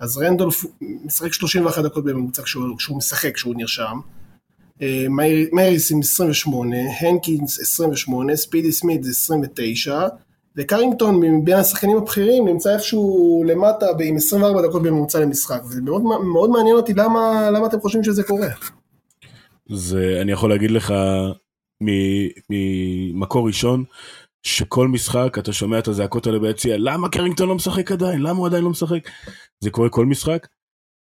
אז 0.02 0.18
רנדולף 0.18 0.64
משחק 1.04 1.32
31 1.32 1.84
דקות 1.84 2.04
בממוצע 2.04 2.42
כשהוא, 2.42 2.76
כשהוא 2.78 2.96
משחק, 2.96 3.34
כשהוא 3.34 3.54
נרשם. 3.56 4.00
מייריס 5.52 5.92
עם 5.92 6.00
28, 6.00 6.76
הנקינס 7.00 7.60
28, 7.60 8.36
ספידי 8.36 8.72
סמית 8.72 9.04
זה 9.04 9.10
29, 9.10 10.08
וקרינגטון 10.56 11.20
מבין 11.20 11.56
השחקנים 11.56 11.96
הבכירים 11.96 12.48
נמצא 12.48 12.74
איפשהו 12.74 13.44
למטה 13.46 13.86
עם 14.04 14.16
24 14.16 14.68
דקות 14.68 14.82
בממוצע 14.82 15.20
למשחק, 15.20 15.62
וזה 15.64 15.82
מאוד, 15.82 16.02
מאוד 16.02 16.50
מעניין 16.50 16.76
אותי 16.76 16.94
למה, 16.94 17.50
למה 17.50 17.66
אתם 17.66 17.80
חושבים 17.80 18.04
שזה 18.04 18.22
קורה. 18.22 18.48
זה, 19.70 20.18
אני 20.20 20.32
יכול 20.32 20.50
להגיד 20.50 20.70
לך 20.70 20.94
ממקור 21.80 23.46
ראשון, 23.46 23.84
שכל 24.42 24.88
משחק 24.88 25.36
אתה 25.38 25.52
שומע 25.52 25.78
את 25.78 25.88
הזעקות 25.88 26.26
האלה 26.26 26.38
ביציע, 26.38 26.76
למה 26.78 27.08
קרינגטון 27.08 27.48
לא 27.48 27.54
משחק 27.54 27.92
עדיין? 27.92 28.22
למה 28.22 28.38
הוא 28.38 28.46
עדיין 28.46 28.64
לא 28.64 28.70
משחק? 28.70 29.08
זה 29.62 29.70
קורה 29.70 29.88
כל 29.88 30.06
משחק. 30.06 30.46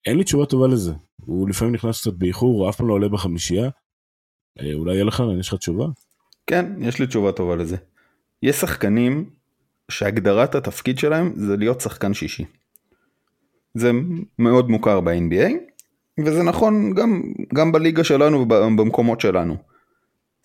אין 0.05 0.17
לי 0.17 0.23
תשובה 0.23 0.45
טובה 0.45 0.67
לזה. 0.67 0.93
הוא 1.25 1.49
לפעמים 1.49 1.73
נכנס 1.73 2.01
קצת 2.01 2.13
באיחור, 2.13 2.61
הוא 2.61 2.69
אף 2.69 2.75
פעם 2.75 2.87
לא 2.87 2.93
עולה 2.93 3.09
בחמישייה. 3.09 3.69
אה, 4.59 4.73
אולי 4.73 4.93
יהיה 4.93 5.03
לך, 5.03 5.23
יש 5.39 5.47
לך 5.47 5.59
תשובה? 5.59 5.85
כן, 6.47 6.65
יש 6.79 6.99
לי 6.99 7.07
תשובה 7.07 7.31
טובה 7.31 7.55
לזה. 7.55 7.77
יש 8.43 8.55
שחקנים 8.55 9.29
שהגדרת 9.91 10.55
התפקיד 10.55 10.97
שלהם 10.97 11.33
זה 11.35 11.57
להיות 11.57 11.81
שחקן 11.81 12.13
שישי. 12.13 12.45
זה 13.73 13.91
מאוד 14.39 14.69
מוכר 14.69 14.99
ב-NBA, 14.99 15.51
וזה 16.25 16.43
נכון 16.43 16.93
גם, 16.93 17.21
גם 17.53 17.71
בליגה 17.71 18.03
שלנו 18.03 18.37
ובמקומות 18.37 19.21
שלנו. 19.21 19.57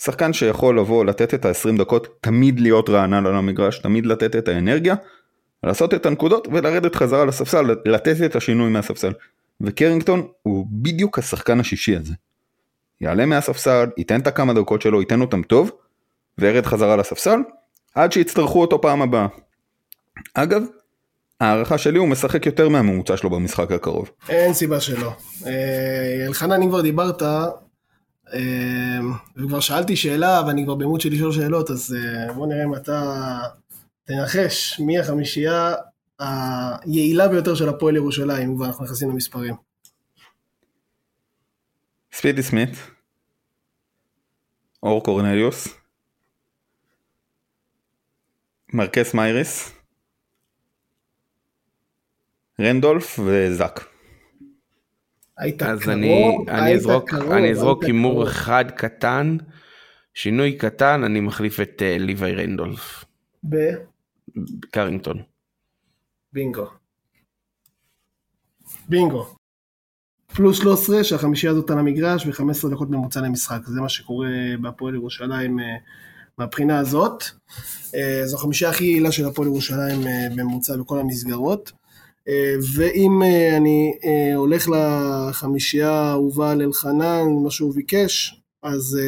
שחקן 0.02 0.32
שיכול 0.32 0.78
לבוא, 0.78 1.04
לתת 1.04 1.34
את 1.34 1.44
ה-20 1.44 1.78
דקות, 1.78 2.06
תמיד 2.20 2.60
להיות 2.60 2.88
רענן 2.88 3.26
על 3.26 3.34
המגרש, 3.34 3.78
תמיד 3.78 4.06
לתת 4.06 4.36
את 4.36 4.48
האנרגיה, 4.48 4.94
לעשות 5.64 5.94
את 5.94 6.06
הנקודות 6.06 6.48
ולרדת 6.52 6.94
חזרה 6.94 7.24
לספסל, 7.24 7.74
לתת 7.84 8.16
את 8.24 8.36
השינוי 8.36 8.70
מהספסל. 8.70 9.12
וקרינגטון 9.60 10.26
הוא 10.42 10.66
בדיוק 10.70 11.18
השחקן 11.18 11.60
השישי 11.60 11.96
הזה. 11.96 12.14
יעלה 13.00 13.26
מהספסל, 13.26 13.86
ייתן 13.96 14.20
את 14.20 14.26
הכמה 14.26 14.54
דקות 14.54 14.82
שלו, 14.82 15.00
ייתן 15.00 15.20
אותם 15.20 15.42
טוב, 15.42 15.70
וירד 16.38 16.66
חזרה 16.66 16.96
לספסל, 16.96 17.38
עד 17.94 18.12
שיצטרכו 18.12 18.60
אותו 18.60 18.80
פעם 18.80 19.02
הבאה. 19.02 19.26
אגב, 20.34 20.62
הערכה 21.40 21.78
שלי 21.78 21.98
הוא 21.98 22.08
משחק 22.08 22.46
יותר 22.46 22.68
מהממוצע 22.68 23.16
שלו 23.16 23.30
במשחק 23.30 23.72
הקרוב. 23.72 24.10
אין 24.28 24.54
סיבה 24.54 24.80
שלא. 24.80 25.12
אה, 25.46 26.26
אלחנן, 26.26 26.62
אם 26.62 26.68
כבר 26.68 26.80
דיברת, 26.80 27.22
אה, 27.22 28.98
וכבר 29.36 29.60
שאלתי 29.60 29.96
שאלה, 29.96 30.42
ואני 30.46 30.64
כבר 30.64 30.74
במות 30.74 31.00
של 31.00 31.12
לשאול 31.12 31.32
שאלות, 31.32 31.70
אז 31.70 31.96
אה, 31.98 32.32
בוא 32.32 32.46
נראה 32.46 32.64
אם 32.64 32.74
אתה 32.74 33.38
תנחש 34.04 34.80
מי 34.80 34.98
החמישייה 34.98 35.74
היעילה 36.18 37.28
ביותר 37.28 37.54
של 37.54 37.68
הפועל 37.68 37.96
ירושלים, 37.96 38.50
אם 38.50 38.56
כבר 38.56 38.66
אנחנו 38.66 38.84
נכנסים 38.84 39.10
למספרים. 39.10 39.54
ספידי 42.12 42.42
סמית, 42.42 42.70
אור 44.82 45.04
קורנליוס, 45.04 45.68
מרקס 48.72 49.14
מייריס, 49.14 49.72
רנדולף 52.60 53.18
וזאק. 53.18 53.88
היית 55.38 55.62
אז 55.62 55.78
קרוב, 55.78 55.90
אני, 55.90 56.36
אני 56.48 56.66
היית 56.66 56.80
אזרוק, 56.80 57.10
קרוב, 57.10 57.32
אני 57.32 57.50
אזרוק 57.50 57.84
הימור. 57.84 58.24
אחד 58.24 58.64
קטן, 58.76 59.36
שינוי 60.14 60.58
קטן, 60.58 61.04
אני 61.04 61.20
מחליף 61.20 61.60
את 61.60 61.82
אה, 61.82 61.96
ליוואי 61.98 62.34
רנדולף, 62.34 63.04
קרינגטון. 63.50 63.91
בבינגו. 66.32 66.66
בינגו. 68.88 69.26
פלוס 70.34 70.58
13 70.58 71.04
שהחמישייה 71.04 71.52
הזאת 71.52 71.70
על 71.70 71.78
המגרש 71.78 72.26
ו-15 72.26 72.68
דקות 72.70 72.90
ממוצע 72.90 73.20
למשחק, 73.20 73.60
זה 73.66 73.80
מה 73.80 73.88
שקורה 73.88 74.28
בהפועל 74.60 74.94
ירושלים 74.94 75.60
אה, 75.60 75.64
מהבחינה 76.38 76.78
הזאת. 76.78 77.24
אה, 77.94 78.22
זו 78.24 78.36
החמישייה 78.36 78.70
הכי 78.70 78.84
יעילה 78.84 79.12
של 79.12 79.26
הפועל 79.26 79.48
ירושלים 79.48 80.06
אה, 80.06 80.28
בממוצע 80.36 80.76
בכל 80.76 80.98
המסגרות. 80.98 81.72
ואם 82.76 83.22
אני 83.56 83.92
הולך 84.34 84.68
לחמישייה 84.68 85.90
האהובה 85.90 86.50
על 86.50 86.62
אלחנן, 86.62 87.22
מה 87.44 87.50
שהוא 87.50 87.74
ביקש, 87.74 88.42
אז 88.62 88.98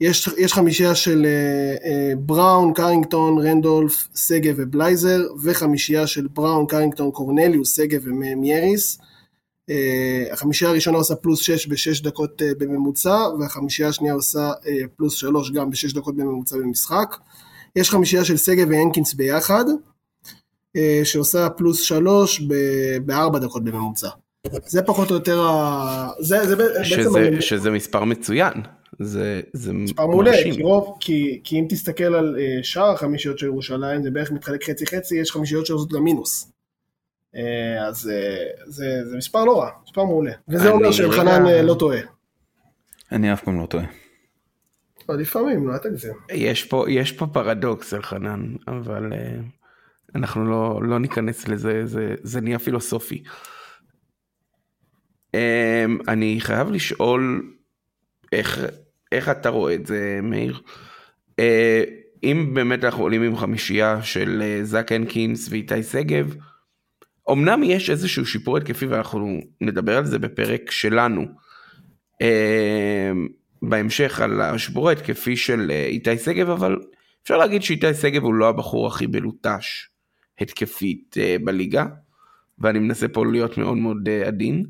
יש, 0.00 0.28
יש 0.38 0.52
חמישייה 0.52 0.94
של 0.94 1.26
אה, 1.26 1.90
אה, 1.90 2.12
בראון, 2.16 2.72
קרינגטון, 2.74 3.38
רנדולף, 3.38 4.08
שגב 4.14 4.54
ובלייזר, 4.56 5.20
וחמישייה 5.42 6.06
של 6.06 6.26
בראון, 6.34 6.66
קרינגטון, 6.66 7.10
קורנליוס, 7.10 7.76
שגב 7.76 8.00
ומיריס. 8.04 8.98
אה, 9.70 10.32
החמישייה 10.32 10.70
הראשונה 10.70 10.98
עושה 10.98 11.14
פלוס 11.14 11.40
6 11.40 11.66
ב-6 11.66 12.04
דקות 12.04 12.42
אה, 12.42 12.50
בממוצע, 12.58 13.28
והחמישייה 13.40 13.88
השנייה 13.88 14.14
עושה 14.14 14.52
אה, 14.66 14.72
פלוס 14.96 15.14
3 15.14 15.50
גם 15.50 15.70
ב-6 15.70 15.94
דקות 15.94 16.16
בממוצע 16.16 16.56
במשחק. 16.56 17.16
יש 17.76 17.90
חמישייה 17.90 18.24
של 18.24 18.36
שגב 18.36 18.68
והנקינס 18.70 19.14
ביחד, 19.14 19.64
אה, 20.76 21.00
שעושה 21.04 21.48
פלוס 21.50 21.80
3 21.80 22.40
ב-4 22.40 23.38
דקות 23.38 23.64
בממוצע. 23.64 24.08
זה 24.66 24.82
פחות 24.82 25.10
או 25.10 25.14
יותר, 25.14 25.46
ה... 25.46 26.08
זה, 26.20 26.46
זה 26.46 26.56
בעצם... 26.56 26.84
שזה, 26.84 27.36
שזה 27.40 27.70
מספר 27.70 28.04
מצוין, 28.04 28.52
זה, 29.00 29.40
זה 29.52 29.72
מספר 29.72 30.06
מעולה. 30.06 30.32
כי, 30.42 30.62
רוב, 30.62 30.96
כי, 31.00 31.40
כי 31.44 31.60
אם 31.60 31.66
תסתכל 31.68 32.14
על 32.14 32.36
uh, 32.38 32.64
שאר 32.64 32.90
החמישיות 32.90 33.38
של 33.38 33.46
ירושלים, 33.46 34.02
זה 34.02 34.10
בערך 34.10 34.32
מתחלק 34.32 34.64
חצי 34.70 34.86
חצי, 34.86 35.16
יש 35.16 35.30
חמישיות 35.32 35.66
שעושות 35.66 35.92
גם 35.92 36.04
מינוס. 36.04 36.52
Uh, 37.34 37.38
אז 37.88 38.10
uh, 38.10 38.70
זה, 38.70 39.00
זה 39.04 39.16
מספר 39.16 39.44
לא 39.44 39.60
רע, 39.60 39.70
מספר 39.84 40.04
מעולה. 40.04 40.32
וזה 40.48 40.70
אומר 40.70 40.92
שאלחנן 40.92 41.46
רגע- 41.46 41.60
uh, 41.60 41.62
לא 41.62 41.74
טועה. 41.74 41.98
אני 43.12 43.32
אף 43.32 43.44
פעם 43.44 43.60
לא 43.60 43.66
טועה. 43.66 43.84
לפעמים, 45.08 45.68
לא, 45.68 45.72
אל 45.72 45.78
תגזים. 45.78 46.14
יש 46.32 46.64
פה, 46.64 46.84
יש 46.88 47.12
פה 47.12 47.26
פרדוקס 47.26 47.94
אלחנן, 47.94 48.54
אבל 48.68 49.12
אה, 49.12 49.36
אנחנו 50.14 50.44
לא, 50.44 50.80
לא 50.82 50.98
ניכנס 50.98 51.48
לזה, 51.48 51.86
זה, 51.86 52.14
זה 52.22 52.40
נהיה 52.40 52.58
פילוסופי. 52.58 53.22
אה, 55.34 55.84
אני 56.08 56.36
חייב 56.40 56.70
לשאול 56.70 57.52
איך, 58.32 58.60
איך 59.12 59.28
אתה 59.28 59.48
רואה 59.48 59.74
את 59.74 59.86
זה, 59.86 60.20
מאיר? 60.22 60.60
אה, 61.38 61.84
אם 62.22 62.50
באמת 62.54 62.84
אנחנו 62.84 63.02
עולים 63.02 63.22
עם 63.22 63.36
חמישייה 63.36 64.02
של 64.02 64.42
אה, 64.42 64.64
זאק 64.64 64.92
הנקינס 64.92 65.48
ואיתי 65.50 65.82
שגב, 65.82 66.34
אמנם 67.30 67.62
יש 67.64 67.90
איזשהו 67.90 68.26
שיפור 68.26 68.56
התקפי 68.56 68.86
ואנחנו 68.86 69.40
נדבר 69.60 69.96
על 69.96 70.06
זה 70.06 70.18
בפרק 70.18 70.70
שלנו. 70.70 71.26
אה, 72.22 73.10
בהמשך 73.62 74.20
על 74.20 74.40
השיפור 74.40 74.88
ההתקפי 74.88 75.36
של 75.36 75.70
איתי 75.70 76.18
שגב, 76.18 76.50
אבל 76.50 76.76
אפשר 77.22 77.36
להגיד 77.36 77.62
שאיתי 77.62 77.94
שגב 77.94 78.22
הוא 78.22 78.34
לא 78.34 78.48
הבחור 78.48 78.86
הכי 78.86 79.06
מלוטש 79.06 79.88
התקפית 80.40 81.16
בליגה, 81.44 81.86
ואני 82.58 82.78
מנסה 82.78 83.08
פה 83.08 83.26
להיות 83.26 83.58
מאוד 83.58 83.76
מאוד 83.76 84.08
עדין. 84.26 84.64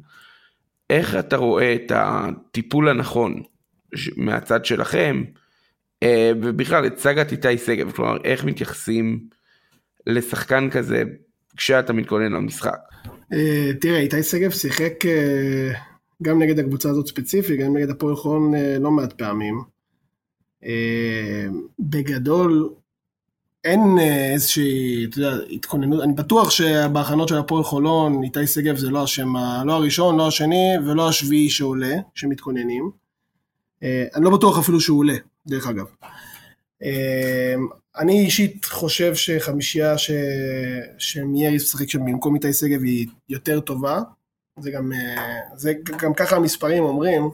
איך 0.91 1.17
אתה 1.17 1.37
רואה 1.37 1.75
את 1.75 1.93
הטיפול 1.95 2.89
הנכון 2.89 3.43
מהצד 4.17 4.65
שלכם 4.65 5.25
אה, 6.03 6.33
ובכלל 6.43 6.87
את 6.87 6.99
סאגת 6.99 7.33
איתי 7.33 7.59
שגב, 7.59 7.93
כלומר 7.93 8.17
איך 8.25 8.45
מתייחסים 8.45 9.21
לשחקן 10.07 10.71
כזה 10.71 11.03
כשאתה 11.57 11.93
מתכונן 11.93 12.33
למשחק. 12.33 12.79
אה, 13.33 13.71
תראה, 13.81 13.99
איתי 13.99 14.23
שגב 14.23 14.51
שיחק 14.51 15.07
אה, 15.07 15.73
גם 16.23 16.43
נגד 16.43 16.59
הקבוצה 16.59 16.91
הזאת 16.91 17.07
ספציפית, 17.07 17.61
גם 17.61 17.77
נגד 17.77 17.91
הפועל 17.91 18.17
חולון 18.17 18.53
לא 18.81 18.91
מעט 18.91 19.13
פעמים. 19.13 19.63
בגדול, 21.81 22.69
אין 23.65 23.81
איזושהי, 24.33 25.05
אתה 25.05 25.19
יודע, 25.19 25.37
התכוננות, 25.51 26.03
אני 26.03 26.13
בטוח 26.13 26.51
שבהכנות 26.51 27.29
של 27.29 27.39
הפועל 27.39 27.65
חולון, 27.65 28.23
איתי 28.23 28.47
שגב 28.47 28.77
זה 28.77 28.91
לא 28.91 29.03
השם, 29.03 29.33
לא 29.67 29.73
הראשון, 29.73 30.17
לא 30.17 30.29
השני 30.29 30.73
ולא 30.87 31.09
השביעי 31.09 31.51
שעולה, 31.51 31.95
שמתכוננים. 32.15 32.91
אה, 33.83 34.05
אני 34.15 34.25
לא 34.25 34.31
בטוח 34.31 34.59
אפילו 34.59 34.81
שהוא 34.81 34.99
עולה, 34.99 35.17
דרך 35.47 35.67
אגב. 35.67 35.87
אה, 36.83 37.55
אני 37.97 38.21
אישית 38.21 38.65
חושב 38.65 39.15
שחמישייה 39.15 39.99
ש... 39.99 40.11
שמייריס 40.99 41.63
משחק 41.63 41.91
שם 41.91 42.05
במקום 42.05 42.35
איתי 42.35 42.53
שגב 42.53 42.83
היא 42.83 43.07
יותר 43.29 43.61
טובה. 43.61 44.01
זה 44.59 44.71
גם, 44.71 44.93
אה, 44.93 45.39
זה 45.57 45.73
גם 45.99 46.15
ככה 46.15 46.37
המספרים 46.37 46.83
אומרים, 46.83 47.31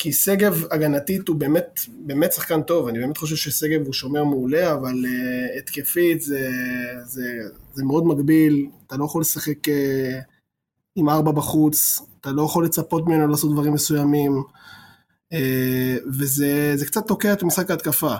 כי 0.00 0.12
שגב 0.12 0.64
הגנתית 0.70 1.28
הוא 1.28 1.36
באמת, 1.36 1.80
באמת 2.06 2.32
שחקן 2.32 2.62
טוב, 2.62 2.88
אני 2.88 2.98
באמת 2.98 3.16
חושב 3.16 3.36
ששגב 3.36 3.86
הוא 3.86 3.92
שומר 3.92 4.24
מעולה, 4.24 4.72
אבל 4.72 4.94
uh, 5.04 5.58
התקפית 5.58 6.20
זה, 6.20 6.50
זה, 7.04 7.24
זה 7.74 7.84
מאוד 7.84 8.06
מגביל, 8.06 8.66
אתה 8.86 8.96
לא 8.96 9.04
יכול 9.04 9.20
לשחק 9.20 9.68
uh, 9.68 9.72
עם 10.96 11.08
ארבע 11.08 11.32
בחוץ, 11.32 12.02
אתה 12.20 12.30
לא 12.32 12.42
יכול 12.42 12.64
לצפות 12.64 13.06
ממנו 13.06 13.28
לעשות 13.28 13.52
דברים 13.52 13.72
מסוימים, 13.72 14.32
uh, 14.32 14.58
וזה 16.06 16.72
זה 16.76 16.86
קצת 16.86 17.06
תוקע 17.06 17.32
את 17.32 17.42
משחק 17.42 17.70
ההתקפה. 17.70 18.14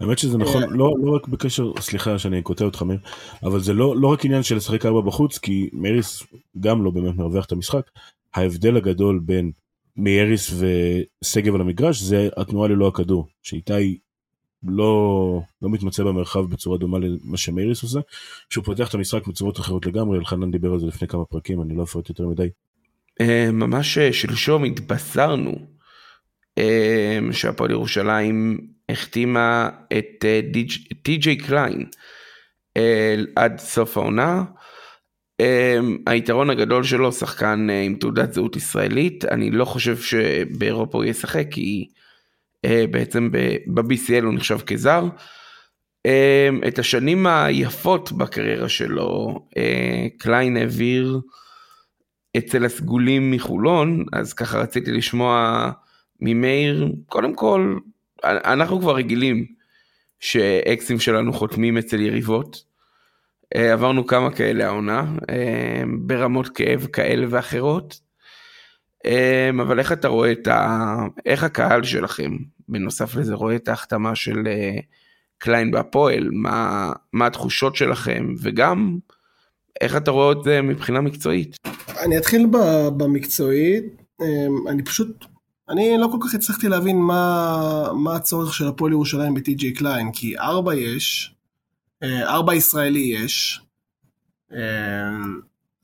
האמת 0.00 0.18
שזה 0.18 0.38
נכון, 0.38 0.62
לא, 0.62 0.94
לא 1.02 1.10
רק 1.16 1.28
בקשר, 1.28 1.72
סליחה 1.80 2.18
שאני 2.18 2.42
קוטע 2.42 2.64
אותך 2.64 2.82
מאיר, 2.82 2.98
אבל 3.42 3.60
זה 3.60 3.72
לא, 3.72 3.96
לא 3.96 4.08
רק 4.08 4.24
עניין 4.24 4.42
של 4.42 4.56
לשחק 4.56 4.86
ארבע 4.86 5.00
בחוץ, 5.00 5.38
כי 5.38 5.70
מריס 5.72 6.22
גם 6.60 6.84
לא 6.84 6.90
באמת 6.90 7.14
מרווח 7.14 7.44
את 7.44 7.52
המשחק. 7.52 7.90
ההבדל 8.34 8.76
הגדול 8.76 9.20
בין 9.24 9.50
מייריס 9.96 10.54
ושגב 10.58 11.54
על 11.54 11.60
המגרש 11.60 12.02
זה 12.02 12.28
התנועה 12.36 12.68
ללא 12.68 12.88
הכדור, 12.88 13.26
שאיתי 13.42 13.98
לא, 14.62 15.40
לא 15.62 15.70
מתמצא 15.70 16.04
במרחב 16.04 16.50
בצורה 16.50 16.78
דומה 16.78 16.98
למה 16.98 17.36
שמייריס 17.36 17.82
עושה, 17.82 18.00
שהוא 18.50 18.64
פותח 18.64 18.88
את 18.88 18.94
המשחק 18.94 19.26
בצורות 19.26 19.60
אחרות 19.60 19.86
לגמרי, 19.86 20.18
אלחנן 20.18 20.50
דיבר 20.50 20.72
על 20.72 20.80
זה 20.80 20.86
לפני 20.86 21.08
כמה 21.08 21.24
פרקים, 21.24 21.62
אני 21.62 21.76
לא 21.76 21.82
אפרט 21.82 22.08
יותר 22.08 22.26
מדי. 22.26 22.48
אה, 23.20 23.50
ממש 23.52 23.98
אה, 23.98 24.12
שלשום 24.12 24.64
התבשרנו 24.64 25.50
אה, 25.50 25.75
שהפועל 27.32 27.70
ירושלים 27.70 28.58
החתימה 28.88 29.68
את 29.98 30.24
אה, 30.24 30.40
טי.ג'יי 31.02 31.36
קליין 31.36 31.86
עד 33.36 33.58
סוף 33.58 33.96
העונה. 33.96 34.44
אה, 35.40 35.78
היתרון 36.06 36.50
הגדול 36.50 36.84
שלו 36.84 37.12
שחקן 37.12 37.70
אה, 37.70 37.82
עם 37.82 37.94
תעודת 37.94 38.32
זהות 38.32 38.56
ישראלית, 38.56 39.24
אני 39.24 39.50
לא 39.50 39.64
חושב 39.64 39.96
שבאירופה 39.98 40.98
הוא 40.98 41.04
ישחק 41.04 41.46
כי 41.50 41.88
אה, 42.64 42.84
בעצם 42.90 43.30
ב-BCL 43.66 44.24
הוא 44.24 44.34
נחשב 44.34 44.58
כזר. 44.58 45.04
אה, 46.06 46.48
את 46.68 46.78
השנים 46.78 47.26
היפות 47.26 48.12
בקריירה 48.12 48.68
שלו 48.68 49.40
קליין 50.18 50.56
העביר 50.56 51.20
אצל 52.36 52.64
הסגולים 52.64 53.30
מחולון, 53.30 54.04
אז 54.12 54.32
ככה 54.32 54.58
רציתי 54.58 54.92
לשמוע 54.92 55.70
ממאיר, 56.20 56.88
קודם 57.06 57.34
כל, 57.34 57.78
אנחנו 58.24 58.80
כבר 58.80 58.96
רגילים 58.96 59.46
שאקסים 60.20 60.98
שלנו 60.98 61.32
חותמים 61.32 61.78
אצל 61.78 62.00
יריבות. 62.00 62.64
אה, 63.54 63.72
עברנו 63.72 64.06
כמה 64.06 64.30
כאלה 64.30 64.66
העונה, 64.66 65.04
אה, 65.30 65.82
ברמות 66.00 66.48
כאב 66.48 66.86
כאלה 66.92 67.26
ואחרות. 67.30 68.00
אה, 69.06 69.50
אבל 69.50 69.78
איך 69.78 69.92
אתה 69.92 70.08
רואה 70.08 70.32
את 70.32 70.46
ה... 70.46 70.96
איך 71.26 71.44
הקהל 71.44 71.84
שלכם, 71.84 72.36
בנוסף 72.68 73.14
לזה, 73.16 73.34
רואה 73.34 73.56
את 73.56 73.68
ההחתמה 73.68 74.14
של 74.14 74.42
קליין 75.38 75.70
בהפועל? 75.70 76.28
מה, 76.32 76.92
מה 77.12 77.26
התחושות 77.26 77.76
שלכם? 77.76 78.34
וגם, 78.42 78.98
איך 79.80 79.96
אתה 79.96 80.10
רואה 80.10 80.32
את 80.32 80.42
זה 80.44 80.62
מבחינה 80.62 81.00
מקצועית? 81.00 81.56
אני 82.04 82.18
אתחיל 82.18 82.46
במקצועית, 82.96 83.84
אני 84.68 84.82
פשוט, 84.84 85.24
אני 85.68 85.98
לא 85.98 86.08
כל 86.12 86.18
כך 86.20 86.34
הצלחתי 86.34 86.68
להבין 86.68 86.96
מה, 86.96 87.92
מה 87.92 88.16
הצורך 88.16 88.54
של 88.54 88.68
הפועל 88.68 88.92
ירושלים 88.92 89.34
בטי.ג'יי 89.34 89.72
קליין, 89.72 90.12
כי 90.12 90.38
ארבע 90.38 90.74
יש, 90.74 91.34
ארבע 92.02 92.54
ישראלי 92.54 92.98
יש, 92.98 93.60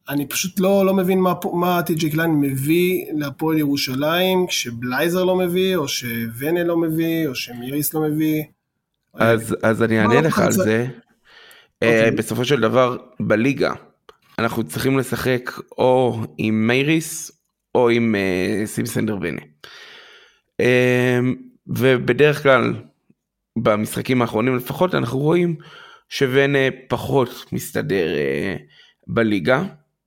אני 0.08 0.26
פשוט 0.28 0.60
לא, 0.60 0.86
לא 0.86 0.94
מבין 0.94 1.20
מה, 1.20 1.34
מה 1.52 1.82
טי.ג'יי 1.82 2.10
קליין 2.10 2.30
מביא 2.30 3.04
להפועל 3.12 3.58
ירושלים, 3.58 4.46
כשבלייזר 4.46 5.24
לא 5.24 5.36
מביא, 5.36 5.76
או 5.76 5.88
שוונה 5.88 6.64
לא 6.64 6.76
מביא, 6.76 7.28
או 7.28 7.34
שמיריס 7.34 7.94
לא 7.94 8.00
מביא. 8.00 8.42
אז, 9.14 9.56
אז 9.62 9.82
אני 9.82 10.00
אענה 10.00 10.20
לך 10.20 10.38
על 10.38 10.52
זה. 10.52 10.86
Okay. 10.88 11.84
אוקיי. 11.84 12.10
בסופו 12.10 12.44
של 12.44 12.60
דבר, 12.60 12.96
בליגה, 13.20 13.72
אנחנו 14.38 14.64
צריכים 14.64 14.98
לשחק 14.98 15.50
או 15.78 16.20
עם 16.38 16.66
מייריס 16.66 17.32
או 17.74 17.88
עם 17.88 18.14
uh, 18.14 18.66
סימסנדר 18.66 19.16
בנה. 19.16 19.40
Uh, 20.62 20.64
ובדרך 21.66 22.42
כלל 22.42 22.74
במשחקים 23.58 24.22
האחרונים 24.22 24.56
לפחות 24.56 24.94
אנחנו 24.94 25.18
רואים 25.18 25.56
שוונה 26.08 26.58
פחות 26.88 27.52
מסתדר 27.52 28.06
uh, 28.14 28.62
בליגה, 29.06 29.62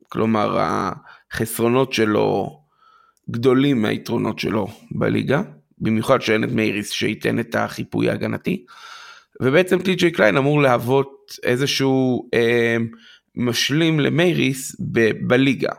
כלומר 0.10 0.58
החסרונות 0.60 1.94
שלו 1.94 2.60
גדולים 3.32 3.82
מהיתרונות 3.82 4.40
שלו 4.40 4.68
בליגה, 4.92 5.42
במיוחד 5.78 6.22
שאין 6.22 6.44
את 6.44 6.50
מייריס 6.50 6.90
שייתן 6.90 7.40
את 7.40 7.56
החיפוי 7.56 8.10
ההגנתי. 8.10 8.66
ובעצם 9.42 9.82
טי.ג'יי 9.82 10.12
קליין 10.12 10.38
אמור 10.38 10.62
להוות 10.62 11.38
איזשהו 11.44 12.30
אה, 12.34 12.78
משלים 13.36 14.00
למייריס 14.00 14.76
ב- 14.92 15.28
בליגה. 15.28 15.72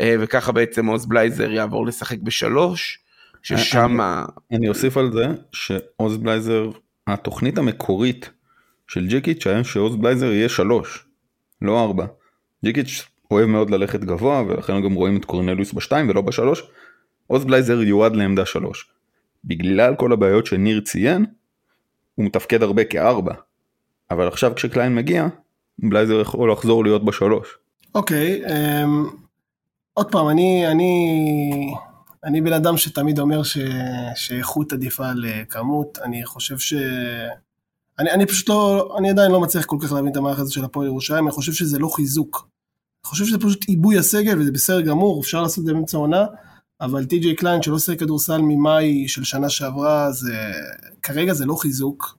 אה, 0.00 0.14
וככה 0.20 0.52
בעצם 0.52 0.86
עוז 0.86 1.06
בלייזר 1.06 1.50
יעבור 1.50 1.86
לשחק 1.86 2.18
בשלוש, 2.18 2.98
ששם... 3.42 4.00
אני, 4.00 4.58
אני 4.58 4.68
אוסיף 4.68 4.96
על 4.96 5.12
זה 5.12 5.26
שעוז 5.52 6.16
בלייזר, 6.16 6.70
התוכנית 7.06 7.58
המקורית 7.58 8.30
של 8.88 9.06
ג'יקיץ' 9.06 9.46
היה 9.46 9.64
שעוז 9.64 9.96
בלייזר 9.96 10.32
יהיה 10.32 10.48
שלוש, 10.48 11.06
לא 11.62 11.84
ארבע. 11.84 12.06
ג'יקיץ' 12.64 13.06
אוהב 13.30 13.46
מאוד 13.46 13.70
ללכת 13.70 14.00
גבוה 14.00 14.42
ולכן 14.42 14.82
גם 14.82 14.92
רואים 14.92 15.16
את 15.16 15.24
קורנליוס 15.24 15.72
בשתיים 15.72 16.08
ולא 16.08 16.20
בשלוש. 16.20 16.62
עוז 17.26 17.44
בלייזר 17.44 17.82
יועד 17.82 18.16
לעמדה 18.16 18.46
שלוש. 18.46 18.90
בגלל 19.44 19.94
כל 19.94 20.12
הבעיות 20.12 20.46
שניר 20.46 20.80
ציין, 20.80 21.26
הוא 22.14 22.26
מתפקד 22.26 22.62
הרבה 22.62 22.84
כארבע. 22.84 23.34
אבל 24.10 24.28
עכשיו 24.28 24.52
כשקליין 24.54 24.94
מגיע, 24.94 25.26
בלייזר 25.78 26.20
יכול 26.20 26.52
לחזור 26.52 26.84
להיות 26.84 27.04
בשלוש. 27.04 27.58
אוקיי, 27.94 28.42
okay, 28.44 28.48
um, 28.48 29.23
עוד 29.94 30.12
פעם, 30.12 30.28
אני, 30.28 30.66
אני, 30.68 31.74
אני 32.24 32.40
בן 32.40 32.52
אדם 32.52 32.76
שתמיד 32.76 33.18
אומר 33.18 33.42
ש, 33.42 33.58
שאיכות 34.14 34.72
עדיפה 34.72 35.12
לכמות, 35.16 35.98
אני 36.04 36.24
חושב 36.24 36.58
ש... 36.58 36.74
אני, 37.98 38.10
אני 38.10 38.26
פשוט 38.26 38.48
לא, 38.48 38.94
אני 38.98 39.10
עדיין 39.10 39.32
לא 39.32 39.40
מצליח 39.40 39.64
כל 39.64 39.76
כך 39.80 39.92
להבין 39.92 40.12
את 40.12 40.16
המערכת 40.16 40.40
הזאת 40.40 40.52
של 40.52 40.64
הפועל 40.64 40.86
ירושלים, 40.86 41.24
אני 41.24 41.32
חושב 41.32 41.52
שזה 41.52 41.78
לא 41.78 41.88
חיזוק. 41.88 42.48
אני 43.04 43.08
חושב 43.08 43.24
שזה 43.24 43.38
פשוט 43.38 43.64
עיבוי 43.64 43.98
הסגל 43.98 44.40
וזה 44.40 44.52
בסדר 44.52 44.80
גמור, 44.80 45.20
אפשר 45.20 45.42
לעשות 45.42 45.58
את 45.58 45.64
זה 45.64 45.72
באמצע 45.72 45.96
העונה, 45.96 46.24
אבל 46.80 47.04
טי.ג'יי 47.04 47.34
קליין 47.34 47.62
שלא 47.62 47.74
עושה 47.74 47.96
כדורסל 47.96 48.38
ממאי 48.38 49.08
של 49.08 49.24
שנה 49.24 49.48
שעברה, 49.48 50.12
זה 50.12 50.52
כרגע 51.02 51.34
זה 51.34 51.46
לא 51.46 51.54
חיזוק. 51.54 52.18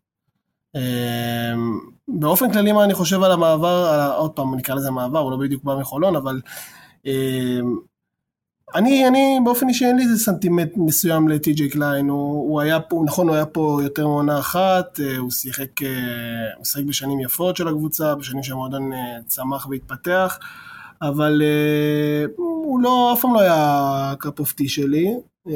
באופן 2.08 2.52
כללי 2.54 2.72
מה 2.72 2.84
אני 2.84 2.94
חושב 2.94 3.24
על 3.24 3.32
המעבר, 3.32 3.86
על, 3.86 4.12
עוד 4.12 4.32
פעם 4.32 4.56
נקרא 4.56 4.76
לזה 4.76 4.92
מעבר, 4.92 5.20
הוא 5.20 5.32
לא 5.32 5.38
בדיוק 5.38 5.64
בא 5.64 5.76
מחולון, 5.76 6.16
אבל 6.16 6.42
אני, 8.76 9.08
אני 9.08 9.40
באופן 9.46 9.70
אישי 9.70 9.86
אין 9.86 9.96
לי 9.96 10.04
איזה 10.04 10.24
סנטימנט 10.24 10.72
מסוים 10.76 11.28
לטי.ג'יי 11.28 11.70
קליין, 11.70 12.10
הוא, 12.10 12.50
הוא 12.50 12.62
היה 12.62 12.80
פה, 12.80 13.04
נכון 13.06 13.28
הוא 13.28 13.36
היה 13.36 13.46
פה 13.46 13.80
יותר 13.84 14.08
מעונה 14.08 14.40
אחת, 14.40 15.00
הוא 15.18 15.32
שיחק, 15.32 15.82
הוא 16.58 16.66
שיחק 16.66 16.84
בשנים 16.84 17.20
יפות 17.20 17.58
של 17.58 17.68
הקבוצה, 17.68 18.16
בשנים 18.16 18.44
שהמועדון 18.44 18.92
צמח 19.28 19.68
והתפתח. 19.68 20.40
אבל 21.02 21.42
הוא 22.36 22.80
לא, 22.80 23.14
אף 23.14 23.22
פעם 23.22 23.34
לא 23.34 23.40
היה 23.40 24.14
cup 24.20 24.40
of 24.40 24.54
tea 24.54 24.68
שלי. 24.68 25.14
Uh, 25.48 25.52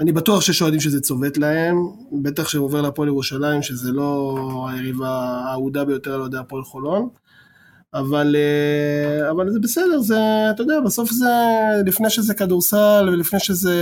אני 0.00 0.12
בטוח 0.12 0.40
שיש 0.40 0.62
אוהדים 0.62 0.80
שזה 0.80 1.00
צובט 1.00 1.38
להם, 1.38 1.76
בטח 2.22 2.48
שהוא 2.48 2.64
עובר 2.64 2.80
להפועל 2.82 3.08
ירושלים, 3.08 3.62
שזה 3.62 3.92
לא 3.92 4.66
היריבה 4.70 5.08
האהודה 5.46 5.84
ביותר 5.84 6.14
על 6.14 6.20
אוהדי 6.20 6.38
הפועל 6.38 6.62
חולון. 6.62 7.08
אבל, 7.94 8.36
אה, 8.36 9.30
אבל 9.30 9.50
זה 9.50 9.60
בסדר, 9.60 10.00
זה, 10.00 10.18
אתה 10.50 10.62
יודע, 10.62 10.80
בסוף 10.84 11.10
זה, 11.10 11.26
לפני 11.86 12.10
שזה 12.10 12.34
כדורסל 12.34 13.08
ולפני 13.12 13.40
שזה, 13.40 13.76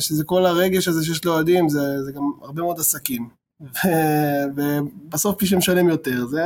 שזה 0.00 0.24
כל 0.24 0.46
הרגש 0.46 0.88
הזה 0.88 1.04
שיש 1.04 1.24
לאוהדים, 1.24 1.68
זה, 1.68 2.02
זה 2.04 2.12
גם 2.12 2.22
הרבה 2.42 2.62
מאוד 2.62 2.78
עסקים. 2.78 3.28
ובסוף 4.56 5.42
מי 5.42 5.48
שמשלם 5.48 5.88
יותר, 5.88 6.26
זה, 6.26 6.44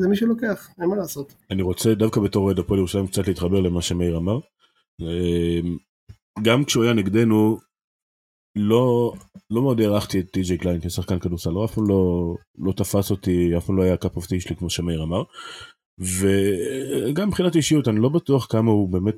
זה 0.00 0.08
מי 0.08 0.16
שלוקח, 0.16 0.68
אין 0.80 0.88
מה 0.88 0.96
לעשות. 0.96 1.34
אני 1.50 1.62
רוצה 1.62 1.94
דווקא 1.94 2.20
בתור 2.20 2.44
אוהד 2.44 2.58
הפועל 2.58 2.78
ירושלים 2.78 3.06
קצת 3.06 3.28
להתחבר 3.28 3.60
למה 3.60 3.82
שמאיר 3.82 4.16
אמר. 4.16 4.38
אמ, 5.00 5.76
גם 6.42 6.64
כשהוא 6.64 6.84
היה 6.84 6.92
נגדנו, 6.92 7.58
לא, 8.56 9.12
לא 9.50 9.62
מאוד 9.62 9.80
הערכתי 9.80 10.20
את 10.20 10.30
טי.ג'יי 10.30 10.58
קליין 10.58 10.80
כשחקן 10.80 11.18
כדורסל, 11.18 11.50
הוא 11.50 11.64
אף 11.64 11.74
פעם 11.74 11.88
לא, 11.88 12.34
לא 12.58 12.72
תפס 12.72 13.10
אותי, 13.10 13.56
אף 13.56 13.66
פעם 13.66 13.76
לא 13.76 13.82
היה 13.82 13.96
cup 13.96 14.16
of 14.16 14.26
tea 14.26 14.40
שלי 14.40 14.56
כמו 14.56 14.70
שמאיר 14.70 15.02
אמר. 15.02 15.22
וגם 15.98 17.28
מבחינת 17.28 17.56
אישיות, 17.56 17.88
אני 17.88 18.00
לא 18.00 18.08
בטוח 18.08 18.46
כמה 18.46 18.70
הוא 18.70 18.88
באמת 18.88 19.16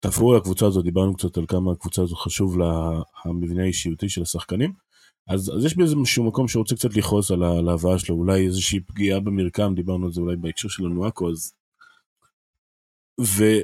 תפרו 0.00 0.36
לקבוצה 0.36 0.66
הזאת, 0.66 0.84
דיברנו 0.84 1.16
קצת 1.16 1.36
על 1.36 1.46
כמה 1.48 1.72
הקבוצה 1.72 2.02
הזאת 2.02 2.18
חשוב 2.18 2.56
למבנה 2.58 3.62
האישיותי 3.62 4.08
של 4.08 4.22
השחקנים. 4.22 4.72
אז, 5.28 5.52
אז 5.56 5.64
יש 5.64 5.76
באיזשהו 5.76 6.24
מקום 6.24 6.48
שרוצה 6.48 6.74
קצת 6.74 6.96
לכעוס 6.96 7.30
על 7.30 7.42
על 7.42 7.68
ההבאה 7.68 7.98
שלו, 7.98 8.16
אולי 8.16 8.46
איזושהי 8.46 8.80
פגיעה 8.80 9.20
במרקם, 9.20 9.74
דיברנו 9.74 10.06
על 10.06 10.12
זה 10.12 10.20
אולי 10.20 10.36
בהקשר 10.36 10.68
של 10.68 10.86
הנואקו, 10.86 11.30
אז... 11.30 11.54
ואני 13.20 13.62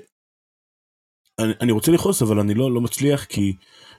אני 1.60 1.72
רוצה 1.72 1.92
לכעוס, 1.92 2.22
אבל 2.22 2.40
אני 2.40 2.54
לא, 2.54 2.74
לא 2.74 2.80
מצליח, 2.80 3.24
כי 3.24 3.56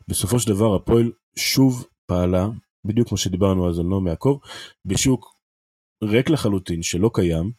בסופו 0.08 0.40
של 0.40 0.50
דבר 0.50 0.76
הפועל 0.76 1.12
שוב 1.36 1.88
פעלה, 2.06 2.48
בדיוק 2.86 3.08
כמו 3.08 3.18
שדיברנו 3.18 3.70
אז 3.70 3.80
על 3.80 3.86
נעמי 3.86 4.10
יעקב, 4.10 4.38
בשוק 4.86 5.34
ריק 6.04 6.30
לחלוטין, 6.30 6.84
שלא 6.84 7.10
קיים, 7.14 7.52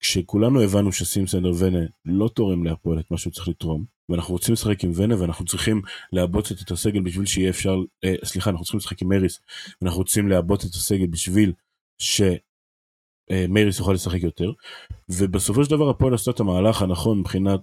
כשכולנו 0.00 0.62
הבנו 0.62 0.92
שסימסנדר 0.92 1.52
ונה 1.58 1.78
לא 2.04 2.28
תורם 2.28 2.64
להפועל 2.64 3.00
את 3.00 3.10
מה 3.10 3.18
שהוא 3.18 3.32
צריך 3.32 3.48
לתרום, 3.48 3.84
ואנחנו 4.08 4.34
רוצים 4.34 4.52
לשחק 4.52 4.84
עם 4.84 4.92
ונה 4.94 5.20
ואנחנו 5.20 5.44
צריכים 5.44 5.82
לעבות 6.12 6.52
את 6.52 6.70
הסגל 6.70 7.00
בשביל 7.00 7.26
שיהיה 7.26 7.50
אפשר, 7.50 7.76
אה, 8.04 8.14
סליחה, 8.24 8.50
אנחנו 8.50 8.64
צריכים 8.64 8.78
לשחק 8.78 9.02
עם 9.02 9.08
מריס, 9.08 9.40
ואנחנו 9.82 9.98
רוצים 9.98 10.28
לעבות 10.28 10.64
את 10.64 10.70
הסגל 10.70 11.06
בשביל 11.06 11.52
שמריס 11.98 13.78
יוכל 13.78 13.92
לשחק 13.92 14.22
יותר, 14.22 14.52
ובסופו 15.08 15.64
של 15.64 15.70
דבר 15.70 15.90
הפועל 15.90 16.14
עשתה 16.14 16.30
את 16.30 16.40
המהלך 16.40 16.82
הנכון 16.82 17.20
מבחינת 17.20 17.60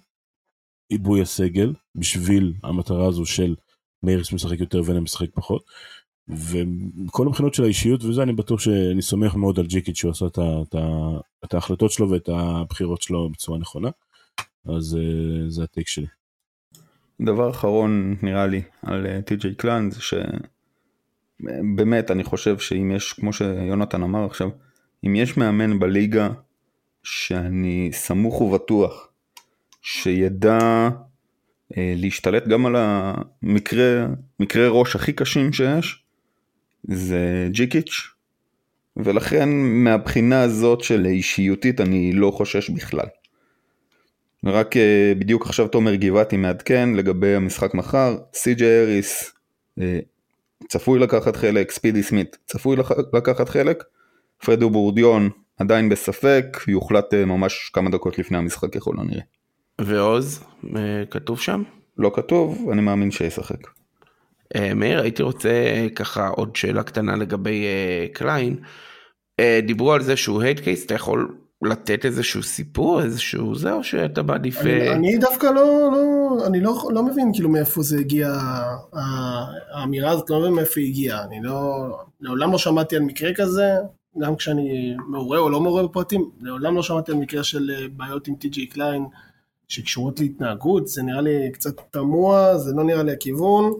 עיבוי 0.89 1.21
הסגל, 1.21 1.73
בשביל 1.95 2.53
המטרה 2.63 3.07
הזו 3.07 3.25
של 3.25 3.55
מריס 4.03 4.33
משחק 4.33 4.59
יותר 4.59 4.81
ונה 4.85 4.99
משחק 4.99 5.29
פחות. 5.33 5.65
וכל 6.29 7.27
הבחינות 7.27 7.53
של 7.53 7.63
האישיות 7.63 8.03
וזה 8.03 8.23
אני 8.23 8.33
בטוח 8.33 8.59
שאני 8.59 9.01
סומך 9.01 9.35
מאוד 9.35 9.59
על 9.59 9.65
ג'יקיץ' 9.65 9.95
שהוא 9.95 10.11
עשה 10.11 10.25
את, 10.25 10.75
את, 11.47 11.53
ההחלטות 11.53 11.91
שלו 11.91 12.09
ואת 12.09 12.29
הבחירות 12.33 13.01
שלו 13.01 13.29
בצורה 13.29 13.59
נכונה. 13.59 13.89
אז 14.65 14.97
אה, 14.97 15.49
זה 15.49 15.63
ה 15.63 15.68
take 15.68 15.87
שלי. 15.87 16.05
דבר 17.21 17.49
אחרון 17.49 18.15
נראה 18.23 18.47
לי 18.47 18.61
על 18.81 19.07
אה, 19.07 19.21
טי.ג'יי 19.21 19.55
קליין 19.55 19.89
זה 19.91 19.99
שבאמת 21.41 22.11
אני 22.11 22.23
חושב 22.23 22.57
שאם 22.59 22.91
יש 22.95 23.13
כמו 23.13 23.33
שיונתן 23.33 24.03
אמר 24.03 24.25
עכשיו 24.25 24.49
אם 25.05 25.15
יש 25.15 25.37
מאמן 25.37 25.79
בליגה 25.79 26.29
שאני 27.03 27.89
סמוך 27.93 28.41
ובטוח 28.41 29.07
שידע 29.81 30.89
אה, 31.77 31.93
להשתלט 31.95 32.47
גם 32.47 32.65
על 32.65 32.75
המקרה 32.77 34.07
מקרה 34.39 34.69
ראש 34.69 34.95
הכי 34.95 35.13
קשים 35.13 35.53
שיש 35.53 36.03
זה 36.83 37.47
ג'יקיץ' 37.51 38.16
ולכן 39.03 39.49
מהבחינה 39.83 40.41
הזאת 40.41 40.81
של 40.81 41.05
אישיותית 41.05 41.81
אני 41.81 42.11
לא 42.13 42.31
חושש 42.31 42.69
בכלל. 42.69 43.05
רק 44.45 44.77
אה, 44.77 45.13
בדיוק 45.19 45.45
עכשיו 45.45 45.67
תומר 45.67 45.95
גבעתי 45.95 46.37
מעדכן 46.37 46.89
לגבי 46.93 47.35
המשחק 47.35 47.73
מחר, 47.73 48.17
סי.ג'י 48.33 48.65
אריס 48.81 49.33
אה, 49.81 49.99
צפוי 50.67 50.99
לקחת 50.99 51.35
חלק, 51.35 51.71
ספידי 51.71 52.03
סמית 52.03 52.37
צפוי 52.45 52.75
לק- 52.75 53.13
לקחת 53.13 53.49
חלק, 53.49 53.83
פרדו 54.45 54.69
בורדיון 54.69 55.29
עדיין 55.57 55.89
בספק, 55.89 56.57
יוחלט 56.67 57.13
אה, 57.13 57.25
ממש 57.25 57.71
כמה 57.73 57.89
דקות 57.89 58.19
לפני 58.19 58.37
המשחק 58.37 58.73
ככל 58.73 58.95
הנראה. 58.99 59.21
ועוז, 59.81 60.43
כתוב 61.11 61.39
שם? 61.39 61.63
לא 61.97 62.11
כתוב, 62.15 62.69
אני 62.71 62.81
מאמין 62.81 63.11
שישחק. 63.11 63.76
אה, 64.55 64.73
מאיר, 64.73 65.01
הייתי 65.01 65.23
רוצה 65.23 65.49
אה, 65.49 65.87
ככה 65.95 66.27
עוד 66.27 66.55
שאלה 66.55 66.83
קטנה 66.83 67.15
לגבי 67.15 67.65
אה, 67.65 68.07
קליין. 68.13 68.55
דיברו 69.65 69.93
על 69.93 70.01
זה 70.01 70.17
שהוא 70.17 70.41
head 70.41 70.59
case, 70.59 70.85
אתה 70.85 70.93
יכול 70.93 71.35
לתת 71.61 72.05
איזשהו 72.05 72.43
סיפור, 72.43 73.01
איזשהו 73.01 73.55
זה, 73.55 73.73
או 73.73 73.83
שאתה 73.83 74.23
מעדיף... 74.23 74.61
אני, 74.61 74.91
אני 74.91 75.17
דווקא 75.17 75.45
לא, 75.45 75.89
לא, 75.91 76.47
אני 76.47 76.61
לא, 76.61 76.89
לא 76.93 77.03
מבין 77.03 77.33
כאילו 77.33 77.49
מאיפה 77.49 77.81
זה 77.81 77.99
הגיע, 77.99 78.37
האמירה 79.73 80.11
הזאת, 80.11 80.29
לא 80.29 80.39
מבין 80.39 80.53
מאיפה 80.53 80.79
היא 80.79 80.89
הגיעה. 80.89 81.23
אני 81.23 81.39
לא, 81.41 81.87
לעולם 82.21 82.51
לא 82.51 82.57
שמעתי 82.57 82.95
על 82.95 83.01
מקרה 83.01 83.33
כזה, 83.33 83.75
גם 84.19 84.35
כשאני 84.35 84.95
מעורה 85.07 85.37
או 85.37 85.49
לא 85.49 85.61
מעורה 85.61 85.87
בפרטים, 85.87 86.29
לעולם 86.41 86.75
לא 86.75 86.83
שמעתי 86.83 87.11
על 87.11 87.17
מקרה 87.17 87.43
של 87.43 87.87
בעיות 87.91 88.27
עם 88.27 88.35
טי.ג'יי 88.35 88.67
קליין 88.67 89.05
שקשורות 89.67 90.19
להתנהגות, 90.19 90.87
זה 90.87 91.03
נראה 91.03 91.21
לי 91.21 91.51
קצת 91.53 91.81
תמוה, 91.91 92.57
זה 92.57 92.73
לא 92.75 92.83
נראה 92.83 93.03
לי 93.03 93.11
הכיוון. 93.11 93.73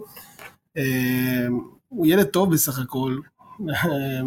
אה, 0.77 1.47
הוא 1.89 2.07
ילד 2.07 2.25
טוב 2.25 2.51
בסך 2.53 2.79
הכל, 2.79 3.17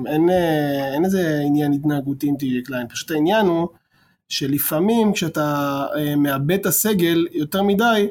אין, 0.07 0.31
אה, 0.31 0.95
אין 0.95 1.05
איזה 1.05 1.41
עניין 1.47 1.73
התנהגותי 1.73 2.29
עם 2.29 2.37
טי.ג'יי 2.37 2.63
קליין, 2.63 2.89
פשוט 2.89 3.11
העניין 3.11 3.47
הוא 3.47 3.69
שלפעמים 4.29 5.13
כשאתה 5.13 5.85
אה, 5.97 6.17
מאבד 6.17 6.61
את 6.61 6.67
הסגל 6.67 7.27
יותר 7.33 7.63
מדי, 7.63 8.09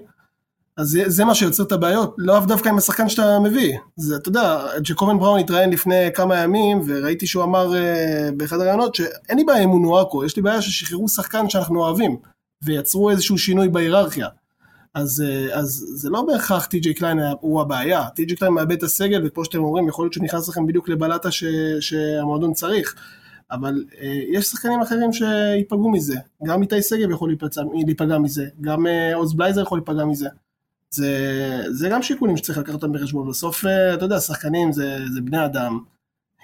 אז 0.77 0.87
זה, 0.87 1.03
זה 1.07 1.25
מה 1.25 1.35
שיוצר 1.35 1.63
את 1.63 1.71
הבעיות, 1.71 2.15
לאו 2.17 2.39
דווקא 2.39 2.69
עם 2.69 2.77
השחקן 2.77 3.09
שאתה 3.09 3.39
מביא. 3.39 3.77
זה, 3.95 4.15
אתה 4.15 4.29
יודע, 4.29 4.65
ג'קובן 4.83 5.19
בראון 5.19 5.39
התראיין 5.39 5.69
לפני 5.69 6.09
כמה 6.13 6.37
ימים, 6.37 6.81
וראיתי 6.87 7.27
שהוא 7.27 7.43
אמר 7.43 7.75
אה, 7.75 8.29
באחד 8.37 8.59
הראיונות 8.59 8.95
שאין 8.95 9.37
לי 9.37 9.43
בעיה 9.43 9.63
עם 9.63 9.69
מונואקו, 9.69 10.25
יש 10.25 10.35
לי 10.35 10.41
בעיה 10.41 10.61
ששחררו 10.61 11.09
שחקן 11.09 11.49
שאנחנו 11.49 11.79
אוהבים, 11.79 12.17
ויצרו 12.63 13.09
איזשהו 13.09 13.37
שינוי 13.37 13.69
בהיררכיה. 13.69 14.27
אז, 14.93 15.23
אה, 15.27 15.59
אז 15.59 15.85
זה 15.95 16.09
לא 16.09 16.21
בהכרח 16.21 16.65
טי.ג'יי 16.65 16.93
קליין 16.93 17.19
הוא 17.41 17.61
הבעיה, 17.61 18.09
טי.ג'יי 18.09 18.37
קליין 18.37 18.53
מאבד 18.53 18.71
את 18.71 18.83
הסגל, 18.83 19.21
וכמו 19.25 19.45
שאתם 19.45 19.59
אומרים, 19.59 19.87
יכול 19.87 20.05
להיות 20.05 20.13
שהוא 20.13 20.23
נכנס 20.23 20.49
לכם 20.49 20.67
בדיוק 20.67 20.89
לבלטה 20.89 21.31
ש, 21.31 21.43
שהמועדון 21.79 22.53
צריך. 22.53 22.95
אבל 23.51 23.85
אה, 24.01 24.21
יש 24.29 24.45
שחקנים 24.45 24.81
אחרים 24.81 25.13
שייפגעו 25.13 25.91
מזה, 25.91 26.15
גם 26.43 26.61
איתי 26.61 26.81
שגב 26.81 27.11
יכול 27.11 27.29
להיפצע, 27.29 27.61
להיפגע 27.85 28.17
מזה, 28.17 28.47
גם 28.61 28.87
אה, 28.87 29.15
עוז 29.15 29.33
בלייזר 29.33 29.61
יכול 29.61 29.77
להיפגע 29.77 30.05
מזה. 30.05 30.29
זה, 30.91 31.61
זה 31.69 31.89
גם 31.89 32.03
שיקולים 32.03 32.37
שצריך 32.37 32.57
לקחת 32.57 32.73
אותם 32.73 32.91
בחשבון. 32.91 33.29
בסוף, 33.29 33.65
אה, 33.65 33.93
אתה 33.93 34.05
יודע, 34.05 34.19
שחקנים 34.19 34.71
זה, 34.71 34.97
זה 35.13 35.21
בני 35.21 35.45
אדם, 35.45 35.79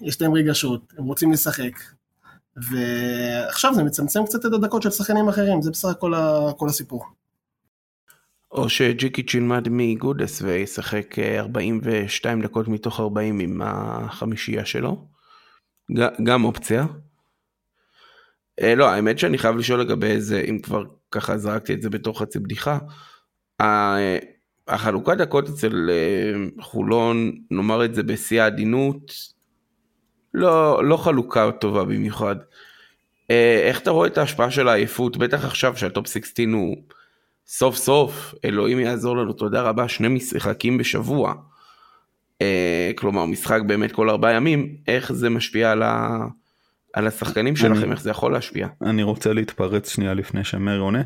יש 0.02 0.22
להם 0.22 0.34
רגשות, 0.34 0.94
הם 0.98 1.06
רוצים 1.06 1.32
לשחק. 1.32 1.80
ועכשיו 2.58 3.74
זה 3.76 3.84
מצמצם 3.84 4.26
קצת 4.26 4.46
את 4.46 4.54
הדקות 4.54 4.82
של 4.82 4.92
שחקנים 4.92 5.30
אחרים, 5.30 5.62
זה 5.62 5.72
בסך 5.72 5.90
הכל 5.90 6.14
כל 6.58 6.70
הסיפור. 6.70 7.06
או 8.56 8.70
שג'יקיץ' 8.70 9.34
ילמד 9.34 9.68
מגודס 9.72 10.42
וישחק 10.42 11.20
אה, 11.20 11.40
42 11.40 12.42
דקות 12.42 12.68
מתוך 12.68 13.00
40 13.00 13.40
עם 13.40 13.62
החמישייה 13.66 14.66
שלו. 14.66 15.08
גם 16.24 16.44
אופציה. 16.44 16.86
אה, 18.62 18.76
לא, 18.76 18.90
האמת 18.90 19.20
שאני 19.20 19.38
חייב 19.38 19.56
לשאול 19.56 19.82
לגבי 19.82 20.22
זה, 20.22 20.42
אם 20.50 20.60
כבר 20.60 20.84
ככה 21.12 21.38
זרקתי 21.38 21.74
את 21.74 21.82
זה 21.82 21.90
בתור 21.90 22.20
חצי 22.20 22.40
בדיחה. 22.40 22.78
ה- 23.62 24.18
החלוקת 24.68 25.18
דקות 25.18 25.50
אצל 25.50 25.90
אה, 25.90 26.64
חולון, 26.64 27.32
נאמר 27.52 27.86
את 27.86 27.96
זה 27.96 28.04
בשיא 28.04 28.42
העדינות, 28.42 29.12
לא, 30.34 30.86
לא 30.86 30.98
חלוקה 30.98 31.52
טובה 31.52 31.84
במיוחד. 31.84 32.36
אה, 33.32 33.62
איך 33.68 33.80
אתה 33.80 33.92
רואה 33.92 34.08
את 34.08 34.18
ההשפעה 34.18 34.52
של 34.52 34.68
העייפות, 34.68 35.18
בטח 35.18 35.46
עכשיו 35.46 35.78
שהטופ 35.78 36.08
16 36.08 36.46
הוא 36.54 36.78
סוף 37.48 37.76
סוף, 37.76 38.34
אלוהים 38.46 38.80
יעזור 38.80 39.18
לנו, 39.18 39.34
תודה 39.34 39.62
רבה, 39.62 39.88
שני 39.88 40.08
משחקים 40.08 40.78
בשבוע. 40.78 41.34
אה, 42.42 42.92
כלומר, 42.96 43.26
משחק 43.26 43.60
באמת 43.68 43.92
כל 43.92 44.10
ארבעה 44.10 44.34
ימים, 44.34 44.76
איך 44.88 45.14
זה 45.14 45.30
משפיע 45.30 45.72
על, 45.72 45.84
ה... 45.84 46.26
על 46.94 47.08
השחקנים 47.08 47.56
שלכם, 47.56 47.92
איך 47.92 48.02
זה 48.02 48.10
יכול 48.10 48.34
להשפיע? 48.34 48.68
אני 48.82 49.04
רוצה 49.04 49.34
להתפרץ 49.34 49.90
שנייה 49.90 50.14
לפני 50.14 50.44
שמרי 50.44 50.78
עונה. 50.78 51.02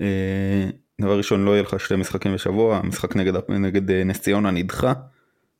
אה, 0.00 0.70
דבר 1.00 1.16
ראשון 1.16 1.44
לא 1.44 1.50
יהיה 1.50 1.62
לך 1.62 1.80
שתי 1.80 1.96
משחקים 1.96 2.34
בשבוע, 2.34 2.76
המשחק 2.76 3.16
נגד, 3.16 3.32
נגד 3.48 3.90
אה, 3.90 4.04
נס 4.04 4.20
ציונה 4.20 4.50
נדחה, 4.50 4.92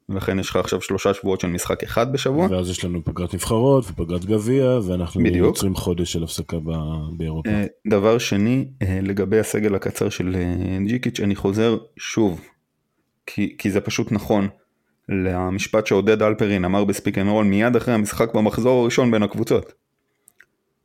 ולכן 0.08 0.38
יש 0.38 0.50
לך 0.50 0.56
עכשיו 0.56 0.80
שלושה 0.80 1.14
שבועות 1.14 1.40
של 1.40 1.48
משחק 1.48 1.82
אחד 1.82 2.12
בשבוע. 2.12 2.46
ואז 2.50 2.70
יש 2.70 2.84
לנו 2.84 3.04
פגרת 3.04 3.34
נבחרות 3.34 3.84
ופגרת 3.88 4.24
גביע 4.24 4.78
ואנחנו 4.86 5.20
בדיוק. 5.20 5.46
יוצרים 5.46 5.74
חודש 5.74 6.12
של 6.12 6.24
הפסקה 6.24 6.56
ב- 6.58 7.16
באירופה. 7.16 7.50
אה, 7.50 7.64
דבר 7.88 8.18
שני, 8.18 8.68
אה, 8.82 9.00
לגבי 9.02 9.38
הסגל 9.38 9.74
הקצר 9.74 10.08
של 10.08 10.36
אה, 10.36 10.78
ג'יקיץ', 10.86 11.20
אני 11.20 11.36
חוזר 11.36 11.78
שוב, 11.96 12.40
כי, 13.26 13.56
כי 13.58 13.70
זה 13.70 13.80
פשוט 13.80 14.12
נכון, 14.12 14.48
למשפט 15.08 15.86
שעודד 15.86 16.22
אלפרין 16.22 16.64
אמר 16.64 16.84
ב 16.84 16.90
Speak 16.90 17.18
and 17.18 17.28
Roll 17.28 17.44
מיד 17.44 17.76
אחרי 17.76 17.94
המשחק 17.94 18.34
במחזור 18.34 18.82
הראשון 18.82 19.10
בין 19.10 19.22
הקבוצות. 19.22 19.72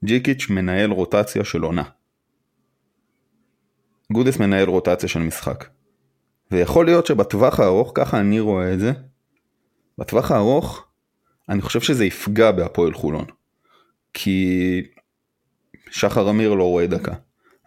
ג'יקיץ' 0.05 0.49
מנהל 0.49 0.91
רוטציה 0.91 1.43
של 1.43 1.61
עונה. 1.61 1.83
גודס 4.13 4.37
מנהל 4.37 4.69
רוטציה 4.69 5.09
של 5.09 5.19
משחק. 5.19 5.65
ויכול 6.51 6.85
להיות 6.85 7.05
שבטווח 7.05 7.59
הארוך, 7.59 7.91
ככה 7.95 8.19
אני 8.19 8.39
רואה 8.39 8.73
את 8.73 8.79
זה, 8.79 8.91
בטווח 9.97 10.31
הארוך, 10.31 10.85
אני 11.49 11.61
חושב 11.61 11.81
שזה 11.81 12.05
יפגע 12.05 12.51
בהפועל 12.51 12.93
חולון. 12.93 13.25
כי 14.13 14.81
שחר 15.89 16.29
אמיר 16.29 16.53
לא 16.53 16.63
רואה 16.63 16.87
דקה. 16.87 17.13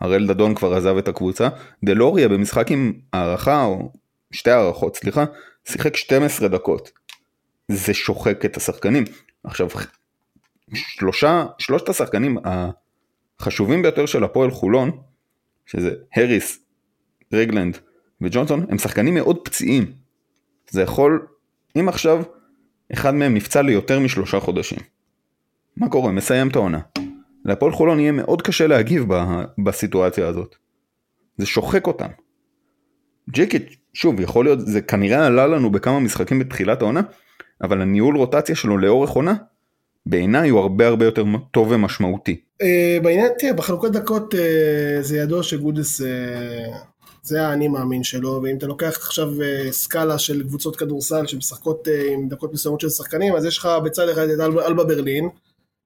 הראל 0.00 0.26
דדון 0.26 0.54
כבר 0.54 0.74
עזב 0.74 0.96
את 0.96 1.08
הקבוצה. 1.08 1.48
דלוריה 1.84 2.28
במשחק 2.28 2.70
עם 2.70 2.92
הערכה, 3.12 3.64
או 3.64 3.92
שתי 4.30 4.50
הערכות, 4.50 4.96
סליחה, 4.96 5.24
שיחק 5.64 5.96
12 5.96 6.48
דקות. 6.48 6.90
זה 7.68 7.94
שוחק 7.94 8.44
את 8.44 8.56
השחקנים. 8.56 9.04
עכשיו, 9.44 9.68
שלושה, 10.74 11.46
שלושת 11.58 11.88
השחקנים 11.88 12.38
החשובים 13.40 13.82
ביותר 13.82 14.06
של 14.06 14.24
הפועל 14.24 14.50
חולון, 14.50 14.90
שזה 15.66 15.90
הריס, 16.16 16.58
רגלנד 17.32 17.78
וג'ונסון, 18.20 18.66
הם 18.68 18.78
שחקנים 18.78 19.14
מאוד 19.14 19.38
פציעים. 19.44 19.92
זה 20.70 20.82
יכול, 20.82 21.26
אם 21.80 21.88
עכשיו 21.88 22.22
אחד 22.92 23.14
מהם 23.14 23.34
נפצע 23.34 23.62
ליותר 23.62 24.00
משלושה 24.00 24.40
חודשים. 24.40 24.78
מה 25.76 25.88
קורה? 25.88 26.12
מסיים 26.12 26.48
את 26.48 26.56
העונה. 26.56 26.80
להפועל 27.44 27.72
חולון 27.72 28.00
יהיה 28.00 28.12
מאוד 28.12 28.42
קשה 28.42 28.66
להגיב 28.66 29.14
ב, 29.14 29.24
בסיטואציה 29.64 30.28
הזאת. 30.28 30.56
זה 31.38 31.46
שוחק 31.46 31.86
אותם. 31.86 32.08
ג'יקיץ', 33.30 33.74
שוב, 33.94 34.20
יכול 34.20 34.44
להיות, 34.44 34.66
זה 34.66 34.80
כנראה 34.80 35.26
עלה 35.26 35.46
לנו 35.46 35.70
בכמה 35.70 36.00
משחקים 36.00 36.38
בתחילת 36.38 36.82
העונה, 36.82 37.00
אבל 37.62 37.82
הניהול 37.82 38.16
רוטציה 38.16 38.54
שלו 38.54 38.78
לאורך 38.78 39.10
עונה, 39.10 39.34
בעיניי 40.06 40.48
הוא 40.48 40.60
הרבה 40.60 40.86
הרבה 40.86 41.04
יותר 41.04 41.24
טוב 41.50 41.70
ומשמעותי. 41.70 42.40
אה, 42.62 42.98
בעניין, 43.02 43.28
תראה, 43.38 43.52
בחלוקת 43.52 43.90
דקות 43.90 44.34
אה, 44.34 45.02
זה 45.02 45.18
ידוע 45.18 45.42
שגודס 45.42 46.02
אה, 46.02 46.06
זה 47.26 47.46
האני 47.46 47.68
מאמין 47.68 48.04
שלו, 48.04 48.40
ואם 48.42 48.56
אתה 48.56 48.66
לוקח 48.66 48.96
עכשיו 49.02 49.32
סקאלה 49.70 50.18
של 50.18 50.42
קבוצות 50.42 50.76
כדורסל 50.76 51.26
שמשחקות 51.26 51.88
עם 52.12 52.28
דקות 52.28 52.52
מסוימות 52.52 52.80
של 52.80 52.90
שחקנים, 52.90 53.36
אז 53.36 53.44
יש 53.44 53.58
לך 53.58 53.68
בצד 53.84 54.08
אחד 54.08 54.28
את 54.28 54.40
אלבה, 54.40 54.84
ברלין, 54.84 55.28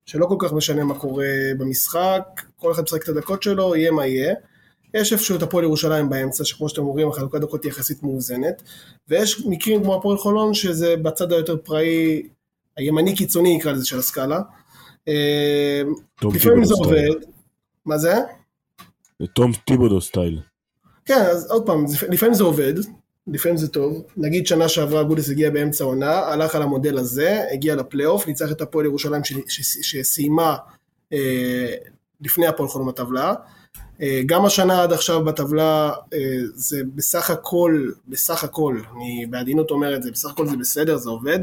שלא 0.07 0.27
כל 0.27 0.37
כך 0.39 0.53
משנה 0.53 0.85
מה 0.85 0.99
קורה 0.99 1.27
במשחק, 1.59 2.23
כל 2.57 2.73
אחד 2.73 2.83
משחק 2.83 3.03
את 3.03 3.09
הדקות 3.09 3.43
שלו, 3.43 3.77
יהיה 3.77 3.91
מה 3.91 4.07
יהיה. 4.07 4.35
יש 4.95 5.13
איפשהו 5.13 5.37
את 5.37 5.43
הפועל 5.43 5.65
ירושלים 5.65 6.11
באמצע, 6.11 6.45
שכמו 6.45 6.69
שאתם 6.69 6.83
אומרים, 6.83 7.09
החלוקת 7.09 7.41
דקות 7.41 7.65
היא 7.65 7.71
יחסית 7.71 8.03
מאוזנת, 8.03 8.63
ויש 9.09 9.47
מקרים 9.47 9.83
כמו 9.83 9.95
הפועל 9.95 10.19
חולון, 10.19 10.55
שזה 10.55 10.97
בצד 10.97 11.33
היותר 11.33 11.57
פראי, 11.57 12.23
הימני 12.77 13.17
קיצוני 13.17 13.57
נקרא 13.57 13.73
לזה 13.73 13.87
של 13.87 13.99
הסקאלה. 13.99 14.41
לפעמים 16.23 16.65
זה 16.65 16.75
עובד. 16.75 17.25
מה 17.87 17.99
זה? 17.99 18.15
זה 19.21 19.27
תום 19.27 19.53
טיבודו 19.67 20.01
style. 20.01 20.41
כן, 21.11 21.21
אז 21.21 21.51
עוד 21.51 21.67
פעם, 21.67 21.85
לפעמים 22.09 22.35
זה 22.35 22.45
עובד, 22.45 22.75
לפעמים 23.27 23.57
זה 23.57 23.69
טוב. 23.69 24.03
נגיד 24.17 24.47
שנה 24.47 24.69
שעברה 24.69 25.03
גודס 25.03 25.31
הגיע 25.31 25.51
באמצע 25.51 25.85
העונה, 25.85 26.19
הלך 26.19 26.55
על 26.55 26.63
המודל 26.63 26.99
הזה, 26.99 27.45
הגיע 27.53 27.77
לפלייאוף, 27.77 28.27
ניצח 28.27 28.53
את 28.53 28.61
הפועל 28.61 28.87
ירושלים 28.87 29.23
שסיימה 29.59 30.57
אה, 31.13 31.75
לפני 32.21 32.47
הפועל 32.47 32.69
חולון 32.69 32.89
בטבלה. 32.89 33.35
אה, 34.03 34.21
גם 34.27 34.45
השנה 34.45 34.83
עד 34.83 34.93
עכשיו 34.93 35.25
בטבלה 35.25 35.93
אה, 36.15 36.19
זה 36.55 36.83
בסך 36.95 37.31
הכל, 37.31 37.91
בסך 38.09 38.45
הכל, 38.45 38.81
אני 38.97 39.27
בעדינות 39.31 39.71
אומר 39.71 39.97
את 39.97 40.03
זה, 40.03 40.11
בסך 40.11 40.31
הכל 40.31 40.47
זה 40.47 40.57
בסדר, 40.57 40.97
זה 40.97 41.11
עובד. 41.11 41.39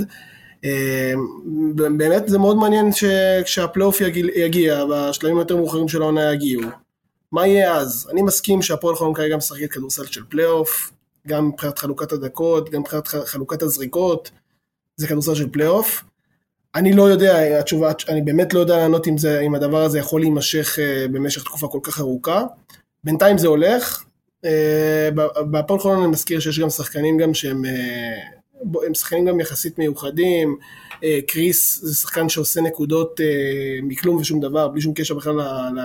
באמת 1.75 2.27
זה 2.27 2.37
מאוד 2.37 2.57
מעניין 2.57 2.89
כשהפלייאוף 3.43 4.01
יגיע, 4.35 4.85
בשלבים 4.85 5.37
היותר 5.37 5.55
מאוחרים 5.55 5.87
של 5.87 6.01
העונה 6.01 6.33
יגיעו. 6.33 6.61
מה 7.31 7.47
יהיה 7.47 7.75
אז? 7.75 8.07
אני 8.11 8.21
מסכים 8.21 8.61
שהפועל 8.61 8.95
חולון 8.95 9.13
כרגע 9.13 9.37
משחקת 9.37 9.71
כדורסל 9.71 10.05
של 10.05 10.23
פלייאוף, 10.29 10.91
גם 11.27 11.47
מבחינת 11.47 11.79
חלוקת 11.79 12.11
הדקות, 12.11 12.69
גם 12.69 12.81
מבחינת 12.81 13.07
חלוקת 13.07 13.61
הזריקות, 13.61 14.31
זה 14.95 15.07
כדורסל 15.07 15.35
של 15.35 15.49
פלייאוף. 15.49 16.03
אני 16.75 16.93
לא 16.93 17.03
יודע, 17.03 17.59
התשובה, 17.59 17.91
אני 18.09 18.21
באמת 18.21 18.53
לא 18.53 18.59
יודע 18.59 18.77
לענות 18.77 19.07
אם, 19.07 19.17
זה, 19.17 19.39
אם 19.39 19.55
הדבר 19.55 19.83
הזה 19.83 19.99
יכול 19.99 20.21
להימשך 20.21 20.77
אה, 20.77 21.11
במשך 21.11 21.43
תקופה 21.43 21.67
כל 21.67 21.79
כך 21.83 21.99
ארוכה. 21.99 22.43
בינתיים 23.03 23.37
זה 23.37 23.47
הולך. 23.47 24.03
אה, 24.45 24.49
בהפועל 25.51 25.79
חולון 25.79 25.99
אני 25.99 26.07
מזכיר 26.07 26.39
שיש 26.39 26.59
גם 26.59 26.69
שחקנים 26.69 27.17
גם 27.17 27.33
שהם 27.33 27.65
אה, 27.65 28.85
הם 28.87 28.93
שחקנים 28.93 29.25
גם 29.25 29.39
יחסית 29.39 29.77
מיוחדים. 29.77 30.57
Uh, 30.97 31.05
קריס 31.27 31.79
זה 31.83 31.95
שחקן 31.95 32.29
שעושה 32.29 32.61
נקודות 32.61 33.19
אה, 33.19 33.23
מכלום 33.83 34.15
ושום 34.15 34.39
דבר, 34.39 34.67
בלי 34.67 34.81
שום 34.81 34.93
קשר 34.93 35.15
בכלל 35.15 35.35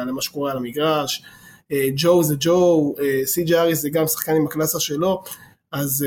למה 0.06 0.22
שקורה 0.22 0.50
על 0.50 0.56
המגרש. 0.56 1.22
אה, 1.72 1.76
ג'ו 1.96 2.22
זה 2.22 2.34
ג'ו, 2.40 2.94
סי 3.24 3.44
ג'יי 3.44 3.56
האריס 3.56 3.80
זה 3.80 3.90
גם 3.90 4.06
שחקן 4.06 4.32
עם 4.36 4.46
הקלאסה 4.46 4.80
שלו, 4.80 5.22
אז 5.72 6.06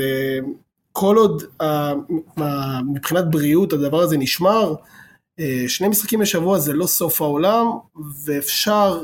כל 0.92 1.16
עוד 1.16 1.42
מבחינת 2.86 3.24
בריאות 3.30 3.72
הדבר 3.72 4.00
הזה 4.00 4.16
נשמר, 4.16 4.74
שני 5.68 5.88
משחקים 5.88 6.20
בשבוע 6.20 6.58
זה 6.58 6.72
לא 6.72 6.86
סוף 6.86 7.22
העולם, 7.22 7.66
ואפשר 8.24 9.00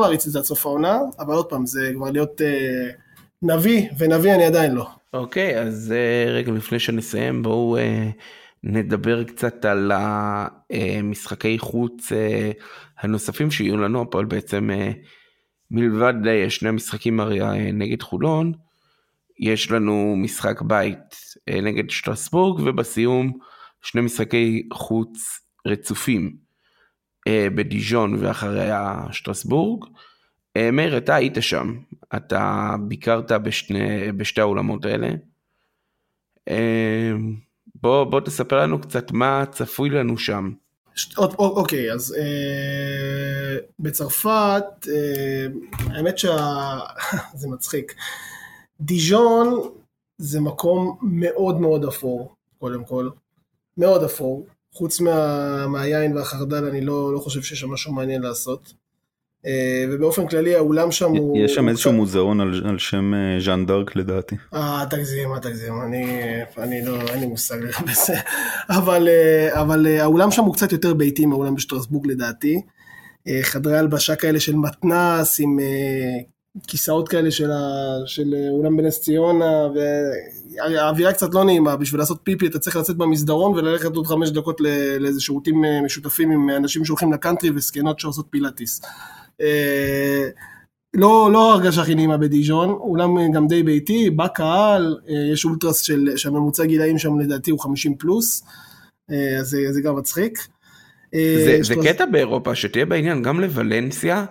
להריץ 0.00 0.26
את 0.26 0.32
זה 0.32 0.38
עד 0.38 0.44
סוף 0.44 0.66
העונה, 0.66 0.98
אבל 1.18 1.34
עוד 1.34 1.46
פעם, 1.46 1.66
זה 1.66 1.90
כבר 1.94 2.10
להיות 2.10 2.40
נביא, 3.42 3.88
ונביא 3.98 4.34
אני 4.34 4.44
עדיין 4.44 4.74
לא. 4.74 4.86
אוקיי, 5.14 5.54
okay, 5.54 5.58
אז 5.58 5.94
רגע 6.32 6.52
לפני 6.52 6.78
שנסיים, 6.78 7.42
בואו 7.42 7.76
נדבר 8.68 9.24
קצת 9.24 9.64
על 9.64 9.92
המשחקי 9.94 11.58
חוץ 11.58 12.12
uh, 12.12 12.14
הנוספים 12.98 13.50
שיהיו 13.50 13.76
לנו, 13.76 14.02
הפועל 14.02 14.24
בעצם 14.24 14.70
uh, 14.70 14.96
מלבד 15.70 16.14
uh, 16.24 16.50
שני 16.50 16.68
המשחקים 16.68 17.20
הרי 17.20 17.72
נגד 17.72 18.02
חולון, 18.02 18.52
יש 19.38 19.70
לנו 19.70 20.14
משחק 20.16 20.62
בית 20.62 21.16
אה, 21.48 21.60
נגד 21.60 21.90
שטרסבורג 21.90 22.60
ובסיום 22.64 23.32
שני 23.82 24.00
משחקי 24.00 24.68
חוץ 24.72 25.40
רצופים 25.66 26.36
אה, 27.28 27.46
בדיז'ון 27.54 28.14
ואחריה 28.18 29.04
שטרסבורג. 29.12 29.84
אה, 30.56 30.70
מאיר, 30.70 30.96
אתה 30.96 31.14
היית 31.14 31.34
שם, 31.40 31.74
אתה 32.16 32.74
ביקרת 32.88 33.32
בשני, 33.32 34.12
בשתי 34.12 34.40
האולמות 34.40 34.84
האלה. 34.84 35.08
בוא, 37.82 38.04
בוא 38.04 38.20
תספר 38.20 38.62
לנו 38.62 38.80
קצת 38.80 39.12
מה 39.12 39.44
צפוי 39.52 39.90
לנו 39.90 40.18
שם. 40.18 40.50
אוקיי, 41.38 41.92
אז 41.92 42.14
אה, 42.18 43.58
בצרפת, 43.78 44.64
אה, 44.88 45.46
האמת 45.86 46.18
שזה 46.18 47.48
מצחיק. 47.52 47.94
דיז'ון 48.80 49.60
זה 50.18 50.40
מקום 50.40 50.98
מאוד 51.02 51.60
מאוד 51.60 51.84
אפור, 51.84 52.34
קודם 52.58 52.84
כל. 52.84 53.08
מאוד 53.76 54.04
אפור. 54.04 54.46
חוץ 54.72 55.00
מה, 55.00 55.66
מהיין 55.66 56.16
והחרדל, 56.16 56.64
אני 56.64 56.80
לא, 56.80 57.12
לא 57.12 57.18
חושב 57.18 57.42
שיש 57.42 57.60
שם 57.60 57.70
משהו 57.70 57.92
מעניין 57.92 58.22
לעשות. 58.22 58.72
אה, 59.46 59.84
ובאופן 59.90 60.26
כללי 60.26 60.54
האולם 60.54 60.92
שם 60.92 61.10
הוא... 61.10 61.38
יש 61.38 61.54
שם 61.54 61.68
איזשהו 61.68 61.92
מוזיאון 61.92 62.40
על, 62.40 62.62
על 62.68 62.78
שם 62.78 63.14
אה, 63.14 63.40
ז'אן 63.40 63.66
דארק 63.66 63.96
לדעתי. 63.96 64.36
אה, 64.54 64.84
תגזים, 64.90 65.32
אל 65.32 65.38
תגזים, 65.38 65.82
אני, 65.82 66.20
אני 66.58 66.84
לא, 66.84 67.00
אין 67.00 67.20
לי 67.20 67.26
מושג 67.26 67.56
לגבי 67.56 67.94
זה. 68.06 68.14
אבל, 68.68 69.08
אה, 69.08 69.60
אבל 69.60 69.86
האולם 69.86 70.30
שם 70.30 70.42
הוא 70.42 70.54
קצת 70.54 70.72
יותר 70.72 70.94
ביתי 70.94 71.26
מהאולם 71.26 71.54
בשטרסבורג 71.54 72.06
לדעתי. 72.06 72.60
חדרי 73.42 73.78
הלבשה 73.78 74.16
כאלה 74.16 74.40
של 74.40 74.56
מתנס 74.56 75.40
עם 75.40 75.58
כיסאות 76.66 77.08
כאלה 77.08 77.30
של, 77.30 77.50
ה, 77.50 77.96
של 78.06 78.34
אולם 78.50 78.76
בנס 78.76 79.00
ציונה, 79.00 79.68
והאווירה 79.74 81.12
קצת 81.12 81.34
לא 81.34 81.44
נעימה, 81.44 81.76
בשביל 81.76 82.00
לעשות 82.00 82.20
פיפי 82.22 82.46
אתה 82.46 82.58
צריך 82.58 82.76
לצאת 82.76 82.96
במסדרון 82.96 83.52
וללכת 83.52 83.96
עוד 83.96 84.06
חמש 84.06 84.30
דקות 84.30 84.60
לאיזה 85.00 85.20
שירותים 85.20 85.64
אה, 85.64 85.82
משותפים 85.82 86.30
עם 86.30 86.50
אנשים 86.50 86.84
שהולכים 86.84 87.12
לקאנטרי 87.12 87.50
וזקנות 87.54 88.00
שעושות 88.00 88.26
פילאטיס. 88.30 88.80
אה, 89.40 90.28
לא, 90.94 91.30
לא 91.32 91.52
הרגשה 91.52 91.82
הכי 91.82 91.94
נעימה 91.94 92.16
בדיז'ון, 92.16 92.70
אולם 92.70 93.32
גם 93.32 93.48
די 93.48 93.62
ביתי, 93.62 94.10
בא 94.10 94.26
קהל, 94.26 94.98
אה, 95.08 95.32
יש 95.32 95.44
אולטרס 95.44 95.80
של, 95.80 96.16
שהממוצע 96.16 96.64
גילאים 96.64 96.98
שם 96.98 97.18
לדעתי 97.18 97.50
הוא 97.50 97.60
50 97.60 97.94
פלוס, 97.94 98.44
אז 99.40 99.46
זה, 99.46 99.72
זה 99.72 99.80
גם 99.80 99.96
מצחיק. 99.96 100.38
זה, 101.12 101.58
זה 101.62 101.74
קטע 101.84 102.06
באירופה, 102.06 102.54
שתהיה 102.54 102.86
בעניין, 102.86 103.22
גם 103.22 103.40
לוולנסיה. 103.40 104.24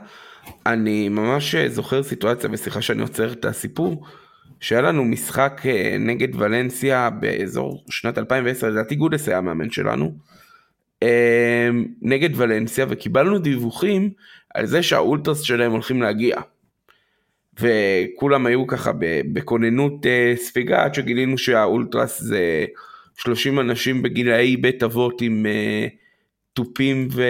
אני 0.65 1.09
ממש 1.09 1.55
זוכר 1.55 2.03
סיטואציה, 2.03 2.49
וסליחה 2.53 2.81
שאני 2.81 3.01
עוצר 3.01 3.31
את 3.31 3.45
הסיפור, 3.45 4.03
שהיה 4.59 4.81
לנו 4.81 5.05
משחק 5.05 5.61
אה, 5.65 5.95
נגד 5.99 6.35
ולנסיה 6.35 7.09
באזור 7.09 7.83
שנת 7.89 8.17
2010, 8.17 8.69
לדעתי 8.69 8.95
גודס 8.95 9.27
היה 9.27 9.37
המאמן 9.37 9.69
שלנו, 9.69 10.11
אה, 11.03 11.69
נגד 12.01 12.29
ולנסיה, 12.35 12.85
וקיבלנו 12.89 13.39
דיווחים 13.39 14.09
על 14.55 14.65
זה 14.65 14.83
שהאולטרס 14.83 15.41
שלהם 15.41 15.71
הולכים 15.71 16.01
להגיע. 16.01 16.37
וכולם 17.59 18.45
היו 18.45 18.67
ככה 18.67 18.91
בכוננות 19.33 20.05
אה, 20.05 20.33
ספיגה 20.35 20.83
עד 20.83 20.93
שגילינו 20.93 21.37
שהאולטרס 21.37 22.21
זה 22.21 22.65
30 23.17 23.59
אנשים 23.59 24.01
בגילאי 24.01 24.57
בית 24.57 24.83
אבות 24.83 25.21
עם 25.21 25.45
תופים 26.53 27.07
ו... 27.11 27.23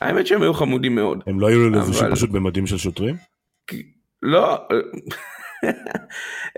האמת 0.00 0.26
שהם 0.26 0.42
היו 0.42 0.54
חמודים 0.54 0.94
מאוד. 0.94 1.22
הם 1.26 1.40
לא 1.40 1.46
היו 1.46 1.70
לבושים 1.70 2.04
אבל... 2.04 2.14
פשוט 2.14 2.30
במדים 2.30 2.66
של 2.66 2.78
שוטרים? 2.78 3.16
לא, 4.22 4.58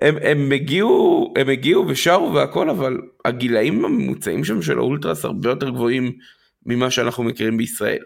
הם, 0.03 0.15
הם 0.23 0.53
הגיעו, 0.53 1.35
הם 1.37 1.49
הגיעו 1.49 1.89
ושרו 1.89 2.35
והכל, 2.35 2.71
אבל 2.71 2.99
הגילאים 3.25 3.85
הממוצעים 3.85 4.45
שם 4.45 4.63
של 4.63 4.79
האולטרס 4.79 5.25
הרבה 5.25 5.51
יותר 5.51 5.71
גבוהים 5.71 6.13
ממה 6.67 6.91
שאנחנו 6.91 7.25
מכירים 7.25 7.57
בישראל. 7.57 8.03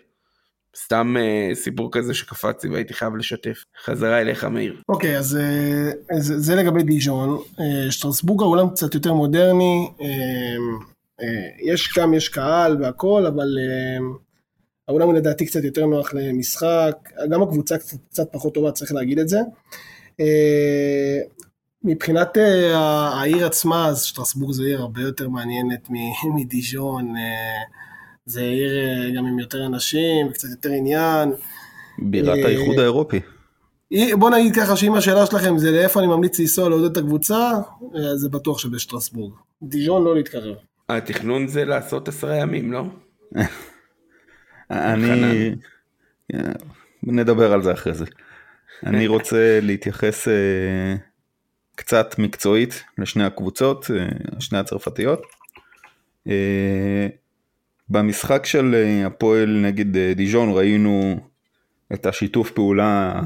סתם 0.84 1.16
אה, 1.18 1.54
סיפור 1.54 1.88
כזה 1.92 2.14
שקפצתי 2.14 2.68
והייתי 2.68 2.94
חייב 2.94 3.16
לשתף. 3.16 3.64
חזרה 3.84 4.20
אליך 4.20 4.44
מאיר. 4.44 4.82
אוקיי, 4.88 5.18
אז 5.18 5.36
אה, 5.36 6.20
זה, 6.20 6.40
זה 6.40 6.54
לגבי 6.54 6.82
דיז'ון. 6.82 7.38
אה, 7.60 7.90
שטרסבורג 7.90 8.42
העולם 8.42 8.70
קצת 8.70 8.94
יותר 8.94 9.12
מודרני. 9.12 9.88
אה, 10.00 10.06
אה, 11.20 11.26
יש 11.72 11.98
גם, 11.98 12.14
יש 12.14 12.28
קהל 12.28 12.82
והכל, 12.82 13.26
אבל 13.26 13.58
אה, 13.58 14.06
העולם 14.88 15.14
לדעתי 15.14 15.46
קצת 15.46 15.64
יותר 15.64 15.86
נוח 15.86 16.14
למשחק. 16.14 16.96
גם 17.30 17.42
הקבוצה 17.42 17.78
קצת, 17.78 17.96
קצת 18.10 18.28
פחות 18.32 18.54
טובה, 18.54 18.72
צריך 18.72 18.92
להגיד 18.92 19.18
את 19.18 19.28
זה. 19.28 19.38
אה, 20.20 21.18
מבחינת 21.84 22.38
אה, 22.38 22.78
העיר 23.20 23.46
עצמה, 23.46 23.88
אז 23.88 24.02
שטרסבורג 24.02 24.52
זו 24.52 24.62
עיר 24.62 24.80
הרבה 24.80 25.00
יותר 25.00 25.28
מעניינת 25.28 25.88
מדיז'ון. 26.34 27.16
אה, 27.16 27.62
זה 28.26 28.40
עיר 28.40 28.70
אה, 28.78 29.10
גם 29.16 29.26
עם 29.26 29.38
יותר 29.38 29.66
אנשים, 29.66 30.32
קצת 30.32 30.48
יותר 30.48 30.70
עניין. 30.70 31.32
בירת 31.98 32.38
אה, 32.38 32.46
האיחוד 32.46 32.78
האירופי. 32.78 33.20
בוא 34.18 34.30
נגיד 34.30 34.56
ככה 34.56 34.76
שאם 34.76 34.94
השאלה 34.94 35.26
שלכם 35.26 35.58
זה 35.58 35.70
לאיפה 35.70 36.00
אני 36.00 36.06
ממליץ 36.06 36.40
לנסוע 36.40 36.68
לעודד 36.68 36.90
את 36.90 36.96
הקבוצה, 36.96 37.50
אה, 37.96 38.16
זה 38.16 38.28
בטוח 38.28 38.58
שבשטרסבורג. 38.58 39.32
דיז'ון 39.62 40.04
לא 40.04 40.14
להתקרב. 40.14 40.56
התכנון 40.88 41.46
זה 41.46 41.64
לעשות 41.64 42.08
עשרה 42.08 42.36
ימים, 42.36 42.72
לא? 42.72 42.84
אני... 44.70 45.54
נדבר 47.02 47.52
על 47.52 47.62
זה 47.62 47.72
אחרי 47.72 47.94
זה. 47.94 48.04
אני 48.86 49.06
רוצה 49.06 49.58
להתייחס 49.62 50.28
קצת 51.74 52.14
מקצועית 52.18 52.84
לשני 52.98 53.24
הקבוצות, 53.24 53.90
שני 54.38 54.58
הצרפתיות. 54.58 55.22
אה, 57.94 58.00
במשחק 58.00 58.46
של 58.46 58.74
אה, 58.74 59.06
הפועל 59.06 59.60
נגד 59.62 59.96
אה, 59.96 60.12
דיז'ון 60.14 60.50
ראינו 60.52 61.20
את 61.92 62.06
השיתוף 62.06 62.50
פעולה 62.50 63.20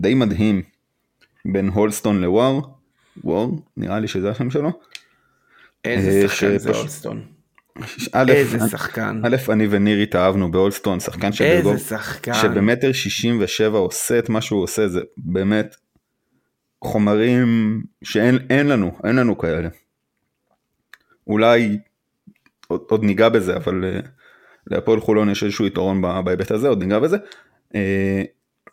די 0.00 0.14
מדהים 0.14 0.62
בין 1.44 1.68
הולסטון 1.68 2.20
לוואר, 2.20 2.60
וואר, 3.24 3.48
נראה 3.76 4.00
לי 4.00 4.08
שזה 4.08 4.30
השם 4.30 4.50
שלו. 4.50 4.70
איזה 5.84 6.22
אה, 6.22 6.28
שחקן 6.28 6.58
זה. 6.58 6.72
א', 8.12 8.30
איזה 8.30 8.58
שחקן. 8.70 9.20
א', 9.24 9.36
אני 9.52 9.66
וניר 9.70 9.98
התאהבנו 9.98 10.50
באולסטון, 10.50 11.00
שחקן 11.00 11.32
שבגובה, 11.32 11.72
איזה 11.72 11.88
שחקן. 11.88 12.34
שבמטר 12.34 12.92
67 12.92 13.78
עושה 13.78 14.18
את 14.18 14.28
מה 14.28 14.40
שהוא 14.40 14.62
עושה, 14.62 14.88
זה 14.88 15.00
באמת 15.16 15.76
חומרים 16.84 17.82
שאין 18.04 18.38
אין 18.50 18.66
לנו, 18.66 18.98
אין 19.04 19.16
לנו 19.16 19.38
כאלה. 19.38 19.68
אולי 21.26 21.78
עוד, 22.74 22.84
עוד 22.90 23.04
ניגע 23.04 23.28
בזה, 23.28 23.56
אבל 23.56 23.84
uh, 23.84 24.08
להפועל 24.66 25.00
חולון 25.00 25.30
יש 25.30 25.44
איזשהו 25.44 25.66
יתרון 25.66 26.02
בהיבט 26.24 26.50
הזה, 26.50 26.68
עוד 26.68 26.82
ניגע 26.82 26.98
בזה. 26.98 27.16
אה, 27.72 27.76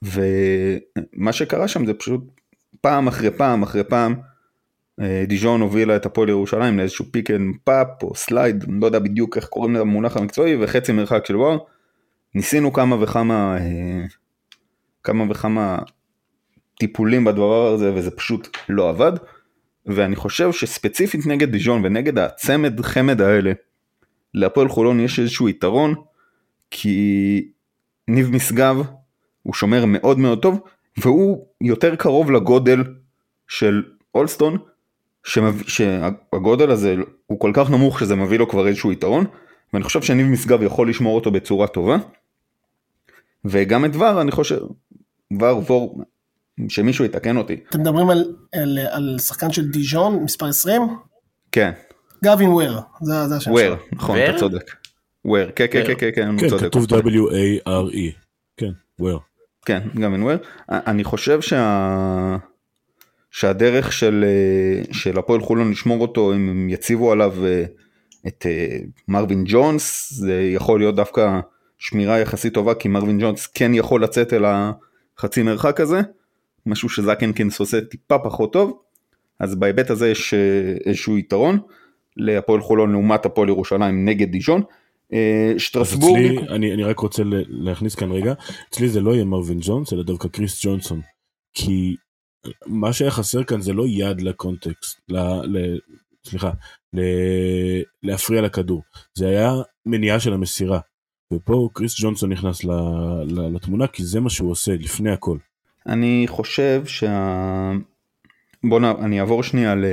ומה 0.03 1.33
שקרה 1.33 1.67
שם 1.67 1.85
זה 1.85 1.93
פשוט 1.93 2.21
פעם 2.81 3.07
אחרי 3.07 3.31
פעם 3.31 3.63
אחרי 3.63 3.83
פעם, 3.83 4.15
אה, 4.99 5.03
דיז'ון 5.27 5.61
הובילה 5.61 5.95
את 5.95 6.05
הפועל 6.05 6.29
ירושלים 6.29 6.77
לאיזשהו 6.77 7.05
pick 7.11 7.31
and 7.31 7.55
pop 7.63 8.03
או 8.03 8.15
slide, 8.15 8.65
לא 8.81 8.85
יודע 8.85 8.99
בדיוק 8.99 9.37
איך 9.37 9.45
קוראים 9.45 9.75
למונח 9.75 10.17
המקצועי, 10.17 10.55
וחצי 10.63 10.91
מרחק 10.91 11.25
של 11.25 11.37
וואר. 11.37 11.57
ניסינו 12.35 12.73
כמה 12.73 13.03
וכמה 13.03 13.57
אה, 13.57 14.05
כמה 15.03 15.25
וכמה 15.29 15.79
טיפולים 16.79 17.25
בדבר 17.25 17.67
הזה 17.67 17.93
וזה 17.93 18.11
פשוט 18.11 18.57
לא 18.69 18.89
עבד 18.89 19.11
ואני 19.85 20.15
חושב 20.15 20.51
שספציפית 20.51 21.25
נגד 21.25 21.51
דיז'ון 21.51 21.85
ונגד 21.85 22.19
הצמד 22.19 22.81
חמד 22.81 23.21
האלה 23.21 23.51
להפועל 24.33 24.69
חולון 24.69 24.99
יש 24.99 25.19
איזשהו 25.19 25.49
יתרון 25.49 25.95
כי 26.71 27.51
ניב 28.07 28.29
משגב 28.35 28.83
הוא 29.43 29.53
שומר 29.53 29.85
מאוד 29.85 30.19
מאוד 30.19 30.41
טוב 30.41 30.59
והוא 30.97 31.45
יותר 31.61 31.95
קרוב 31.95 32.31
לגודל 32.31 32.83
של 33.47 33.83
אולסטון 34.15 34.57
שמב... 35.23 35.63
שהגודל 35.67 36.71
הזה 36.71 36.95
הוא 37.25 37.39
כל 37.39 37.51
כך 37.53 37.69
נמוך 37.69 37.99
שזה 37.99 38.15
מביא 38.15 38.39
לו 38.39 38.49
כבר 38.49 38.67
איזשהו 38.67 38.91
יתרון 38.91 39.25
ואני 39.73 39.83
חושב 39.83 40.01
שניב 40.01 40.27
משגב 40.27 40.63
יכול 40.63 40.89
לשמור 40.89 41.15
אותו 41.15 41.31
בצורה 41.31 41.67
טובה. 41.67 41.97
וגם 43.45 43.85
את 43.85 43.95
ור 43.95 44.21
אני 44.21 44.31
חושב, 44.31 44.59
ור 45.39 45.63
וור, 45.67 46.03
שמישהו 46.69 47.05
יתקן 47.05 47.37
אותי, 47.37 47.57
אתם 47.69 47.81
מדברים 47.81 48.09
על, 48.09 48.35
על, 48.51 48.77
על 48.91 49.17
שחקן 49.19 49.51
של 49.51 49.67
דיז'ון, 49.71 50.23
מספר 50.23 50.45
20? 50.45 50.81
כן, 51.51 51.71
גווין 52.23 52.49
וויר, 52.49 52.79
זה, 53.01 53.35
השם 53.35 53.51
וויר, 53.51 53.75
שלו. 53.75 53.85
נכון, 53.91 54.17
ור? 54.19 54.29
אתה 54.29 54.39
צודק, 54.39 54.71
וויר, 55.25 55.51
כן, 55.55 55.65
כן, 55.71 55.83
כן, 55.87 55.93
כן, 55.97 56.09
כן, 56.15 56.27
הוא 56.27 56.39
כן, 56.39 56.49
צודק, 56.49 56.63
כתוב 56.63 56.85
W-A-R-E. 56.85 58.11
כן, 58.57 58.71
where. 59.01 59.19
כן, 59.65 59.81
גם 60.01 60.13
אין 60.13 60.23
וויר, 60.23 60.37
אני 60.69 61.03
חושב 61.03 61.41
שה... 61.41 62.37
שהדרך 63.31 63.93
של, 63.93 64.25
אה, 64.27 64.93
של 64.93 65.19
הפועל 65.19 65.41
חולון 65.41 65.71
לשמור 65.71 66.01
אותו, 66.01 66.33
אם 66.33 66.49
הם 66.49 66.69
יציבו 66.69 67.11
עליו 67.11 67.45
אה, 67.45 67.63
את 68.27 68.45
אה, 68.49 68.77
מרווין 69.07 69.43
ג'ונס, 69.47 70.13
זה 70.13 70.41
יכול 70.41 70.79
להיות 70.79 70.95
דווקא 70.95 71.39
שמירה 71.77 72.19
יחסית 72.19 72.53
טובה, 72.53 72.73
כי 72.73 72.87
מרווין 72.87 73.19
ג'ונס 73.21 73.47
כן 73.47 73.73
יכול 73.73 74.03
לצאת 74.03 74.33
אל 74.33 74.45
החצי 74.45 75.43
מרחק 75.43 75.79
הזה, 75.79 76.01
משהו 76.65 76.89
שזקנקינס 76.89 77.59
עושה 77.59 77.81
טיפה 77.81 78.19
פחות 78.19 78.53
טוב, 78.53 78.79
אז 79.39 79.55
בהיבט 79.55 79.89
הזה 79.89 80.09
יש 80.09 80.33
איזשהו 80.85 81.17
יתרון 81.17 81.59
להפועל 82.17 82.61
חולון 82.61 82.91
לעומת 82.91 83.25
הפועל 83.25 83.49
ירושלים 83.49 84.05
נגד 84.05 84.31
דיז'ון. 84.31 84.61
אה, 85.13 85.53
שטרסבורג, 85.57 86.25
אצלי, 86.25 86.47
אני, 86.49 86.73
אני 86.73 86.83
רק 86.83 86.99
רוצה 86.99 87.23
להכניס 87.47 87.95
כאן 87.95 88.11
רגע, 88.11 88.33
אצלי 88.69 88.89
זה 88.89 89.01
לא 89.01 89.13
יהיה 89.13 89.25
מרווין 89.25 89.59
ג'ונס, 89.61 89.93
אלא 89.93 90.03
דווקא 90.03 90.27
קריס 90.27 90.65
ג'ונסון. 90.65 91.01
כי 91.53 91.95
מה 92.65 92.93
שהיה 92.93 93.11
חסר 93.11 93.43
כאן 93.43 93.61
זה 93.61 93.73
לא 93.73 93.87
יד 93.87 94.21
לקונטקסט, 94.21 95.01
ל, 95.09 95.17
ל, 95.43 95.79
סליחה, 96.25 96.51
ל, 96.93 97.01
להפריע 98.03 98.41
לכדור, 98.41 98.81
זה 99.13 99.27
היה 99.27 99.53
מניעה 99.85 100.19
של 100.19 100.33
המסירה. 100.33 100.79
ופה 101.33 101.69
קריס 101.73 102.01
ג'ונסון 102.01 102.31
נכנס 102.31 102.63
ל, 102.63 102.71
ל, 103.27 103.55
לתמונה, 103.55 103.87
כי 103.87 104.03
זה 104.03 104.19
מה 104.19 104.29
שהוא 104.29 104.51
עושה 104.51 104.71
לפני 104.79 105.11
הכל. 105.11 105.37
אני 105.87 106.25
חושב 106.27 106.83
שה... 106.85 107.71
בוא 108.63 108.79
נ... 108.79 108.83
אני 108.83 109.19
אעבור 109.19 109.43
שנייה 109.43 109.75
ל... 109.75 109.85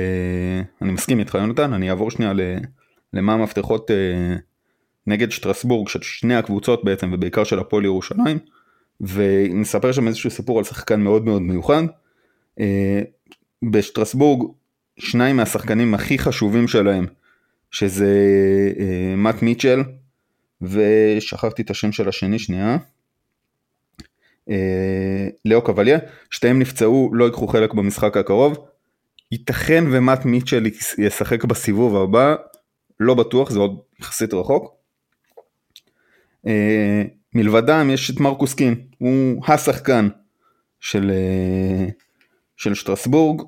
אני 0.81 0.91
מסכים 0.91 1.19
איתך 1.19 1.35
יונתן, 1.35 1.73
אני 1.73 1.89
אעבור 1.89 2.11
שנייה 2.11 2.33
ל... 2.33 2.41
למה 3.13 3.33
המפתחות 3.33 3.91
אה, 3.91 4.35
נגד 5.07 5.31
שטרסבורג 5.31 5.87
של 5.87 6.01
שני 6.01 6.35
הקבוצות 6.35 6.83
בעצם 6.83 7.13
ובעיקר 7.13 7.43
של 7.43 7.59
הפועל 7.59 7.85
ירושלים 7.85 8.39
ונספר 9.01 9.91
שם 9.91 10.07
איזשהו 10.07 10.29
סיפור 10.29 10.57
על 10.57 10.63
שחקן 10.63 11.01
מאוד 11.01 11.25
מאוד 11.25 11.41
מיוחד. 11.41 11.83
אה, 12.59 13.01
בשטרסבורג 13.71 14.49
שניים 14.99 15.35
מהשחקנים 15.35 15.93
הכי 15.93 16.19
חשובים 16.19 16.67
שלהם 16.67 17.05
שזה 17.71 18.13
אה, 18.79 19.15
מאט 19.15 19.41
מיטשל 19.41 19.83
ושכחתי 20.61 21.61
את 21.61 21.69
השם 21.69 21.91
של 21.91 22.09
השני 22.09 22.39
שנייה. 22.39 22.77
אה, 24.49 25.27
לאו 25.45 25.61
קבליה, 25.61 25.99
שתיהם 26.31 26.59
נפצעו, 26.59 27.09
לא 27.13 27.25
ייקחו 27.25 27.47
חלק 27.47 27.73
במשחק 27.73 28.17
הקרוב. 28.17 28.57
ייתכן 29.31 29.83
ומט 29.91 30.25
מיטשל 30.25 30.65
ישחק 30.97 31.45
בסיבוב 31.45 31.95
הבא, 31.95 32.35
לא 32.99 33.13
בטוח, 33.13 33.49
זה 33.49 33.59
עוד 33.59 33.79
יחסית 33.99 34.33
רחוק. 34.33 34.75
אה, 36.47 37.03
מלבדם 37.35 37.89
יש 37.93 38.11
את 38.11 38.19
מרקוס 38.19 38.53
קין, 38.53 38.75
הוא 38.97 39.43
השחקן 39.47 40.07
של, 40.79 41.11
אה, 41.11 41.87
של 42.57 42.73
שטרסבורג, 42.73 43.41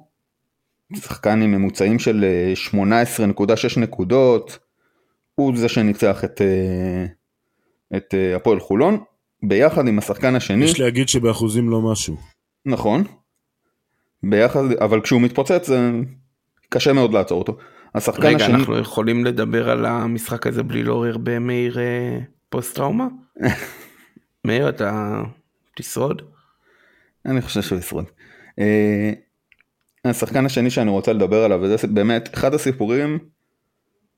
שחקן 0.95 1.41
עם 1.41 1.51
ממוצעים 1.51 1.99
של 1.99 2.23
אה, 2.23 2.53
18.6 2.71 3.79
נקודות, 3.79 4.59
הוא 5.35 5.57
זה 5.57 5.69
שניצח 5.69 6.23
את, 6.23 6.41
את 7.95 8.13
הפועל 8.35 8.59
חולון, 8.59 9.03
ביחד 9.43 9.87
עם 9.87 9.99
השחקן 9.99 10.35
השני. 10.35 10.65
יש 10.65 10.79
להגיד 10.79 11.09
שבאחוזים 11.09 11.69
לא 11.69 11.81
משהו. 11.81 12.17
נכון. 12.65 13.03
ביחד, 14.23 14.71
אבל 14.79 15.01
כשהוא 15.01 15.21
מתפוצץ 15.21 15.67
זה 15.67 15.91
קשה 16.69 16.93
מאוד 16.93 17.13
לעצור 17.13 17.39
אותו. 17.39 17.57
השחקן 17.95 18.27
רגע, 18.27 18.35
השני, 18.35 18.55
אנחנו 18.55 18.77
יכולים 18.77 19.25
לדבר 19.25 19.69
על 19.69 19.85
המשחק 19.85 20.47
הזה 20.47 20.63
בלי 20.63 20.83
לעורר 20.83 21.17
במאיר 21.17 21.79
אה, 21.79 22.19
פוסט 22.49 22.75
טראומה? 22.75 23.07
מאיר, 24.45 24.69
אתה 24.69 25.21
תשרוד? 25.75 26.21
אני 27.25 27.41
חושב 27.41 27.61
שהוא 27.61 27.79
ישרוד. 27.79 28.05
אה, 28.59 29.11
השחקן 30.05 30.45
השני 30.45 30.69
שאני 30.69 30.89
רוצה 30.89 31.13
לדבר 31.13 31.43
עליו, 31.43 31.59
וזה 31.61 31.87
באמת 31.87 32.29
אחד 32.33 32.53
הסיפורים 32.53 33.19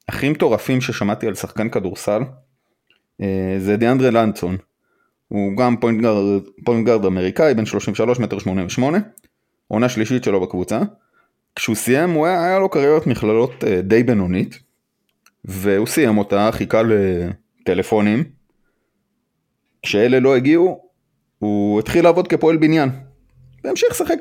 הכי 0.08 0.30
מטורפים 0.30 0.82
ששמעתי 0.82 1.28
על 1.28 1.36
שחקן 1.36 1.70
כדורסל, 1.70 2.22
אה, 3.22 3.56
זה 3.60 3.78
דיאנדרה 3.78 4.12
לנסדאון. 4.12 4.58
הוא 5.34 5.58
גם 5.58 5.78
פוינט 5.78 6.02
גארד, 6.02 6.42
פוינט 6.66 6.86
גארד 6.86 7.06
אמריקאי, 7.06 7.54
בן 7.54 7.66
33 7.66 8.20
מטר 8.20 8.40
88, 8.40 8.98
עונה 9.68 9.90
שלישית 9.90 10.24
שלו 10.24 10.42
בקבוצה. 10.42 10.80
כשהוא 11.56 11.76
סיים, 11.76 12.10
הוא 12.10 12.26
היה, 12.26 12.46
היה 12.46 12.60
לו 12.60 12.70
קריירת 12.70 13.08
מכללות 13.08 13.64
אה, 13.64 13.82
די 13.82 14.04
בינונית, 14.04 14.60
והוא 15.46 15.88
סיים 15.88 16.18
אותה, 16.18 16.50
חיכה 16.52 16.82
לטלפונים. 16.84 18.24
כשאלה 19.82 20.20
לא 20.20 20.36
הגיעו, 20.36 20.82
הוא 21.40 21.80
התחיל 21.80 22.04
לעבוד 22.04 22.28
כפועל 22.28 22.58
בניין. 22.58 22.90
והמשיך 23.64 23.90
לשחק 23.92 24.18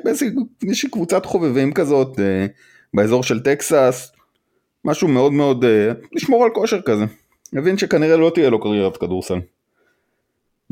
באיזושהי 0.61 0.89
קבוצת 0.89 1.25
חובבים 1.25 1.73
כזאת, 1.73 2.19
אה, 2.19 2.45
באזור 2.93 3.23
של 3.23 3.39
טקסס, 3.39 4.11
משהו 4.85 5.07
מאוד 5.07 5.33
מאוד, 5.33 5.65
אה, 5.65 5.91
לשמור 6.11 6.43
על 6.43 6.49
כושר 6.53 6.81
כזה. 6.81 7.05
הבין 7.53 7.77
שכנראה 7.77 8.17
לא 8.17 8.31
תהיה 8.33 8.49
לו 8.49 8.61
קריירת 8.61 8.97
כדורסל. 8.97 9.39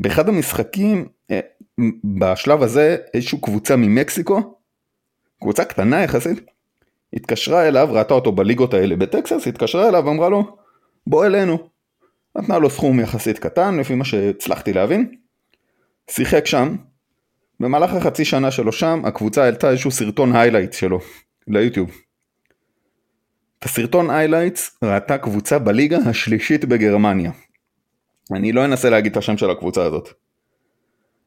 באחד 0.02 0.28
המשחקים, 0.28 1.08
אה, 1.30 1.40
בשלב 2.18 2.62
הזה, 2.62 2.96
איזושהי 3.14 3.40
קבוצה 3.40 3.76
ממקסיקו, 3.76 4.56
קבוצה 5.40 5.64
קטנה 5.64 6.02
יחסית, 6.02 6.40
התקשרה 7.12 7.68
אליו, 7.68 7.88
ראתה 7.92 8.14
אותו 8.14 8.32
בליגות 8.32 8.74
האלה 8.74 8.96
בטקסס, 8.96 9.46
התקשרה 9.46 9.88
אליו 9.88 10.02
ואמרה 10.06 10.28
לו, 10.28 10.56
בוא 11.06 11.26
אלינו. 11.26 11.58
נתנה 12.36 12.58
לו 12.58 12.70
סכום 12.70 13.00
יחסית 13.00 13.38
קטן, 13.38 13.78
לפי 13.78 13.94
מה 13.94 14.04
שהצלחתי 14.04 14.72
להבין. 14.72 15.14
שיחק 16.10 16.46
שם. 16.46 16.76
במהלך 17.60 17.92
החצי 17.92 18.24
שנה 18.24 18.50
שלו 18.50 18.72
שם, 18.72 19.02
הקבוצה 19.04 19.44
העלתה 19.44 19.70
איזשהו 19.70 19.90
סרטון 19.90 20.36
highlight 20.36 20.72
שלו 20.72 21.00
ליוטיוב. 21.48 21.90
את 23.58 23.64
הסרטון 23.64 24.10
highlights 24.10 24.78
ראתה 24.84 25.18
קבוצה 25.18 25.58
בליגה 25.58 25.98
השלישית 26.06 26.64
בגרמניה. 26.64 27.30
אני 28.34 28.52
לא 28.52 28.64
אנסה 28.64 28.90
להגיד 28.90 29.12
את 29.12 29.16
השם 29.16 29.36
של 29.36 29.50
הקבוצה 29.50 29.82
הזאת. 29.82 30.08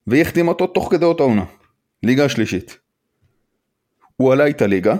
והיא 0.07 0.21
החתימה 0.21 0.49
אותו 0.49 0.67
תוך 0.67 0.91
כדי 0.91 1.05
אותה 1.05 1.23
עונה. 1.23 1.45
ליגה 2.03 2.25
השלישית. 2.25 2.79
הוא 4.17 4.33
עלה 4.33 4.45
איתה 4.45 4.67
ליגה. 4.67 4.95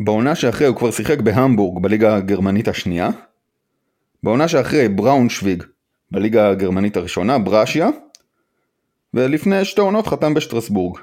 בעונה 0.00 0.34
שאחרי 0.34 0.66
הוא 0.66 0.76
כבר 0.76 0.90
שיחק 0.90 1.20
בהמבורג 1.20 1.82
בליגה 1.82 2.16
הגרמנית 2.16 2.68
השנייה. 2.68 3.08
בעונה 4.22 4.48
שאחרי 4.48 4.88
בראונשוויג 4.88 5.62
בליגה 6.10 6.48
הגרמנית 6.48 6.96
הראשונה, 6.96 7.38
בראשיה. 7.38 7.88
ולפני 9.14 9.64
שתי 9.64 9.80
עונות 9.80 10.06
חתם 10.06 10.34
בשטרסבורג. 10.34 10.98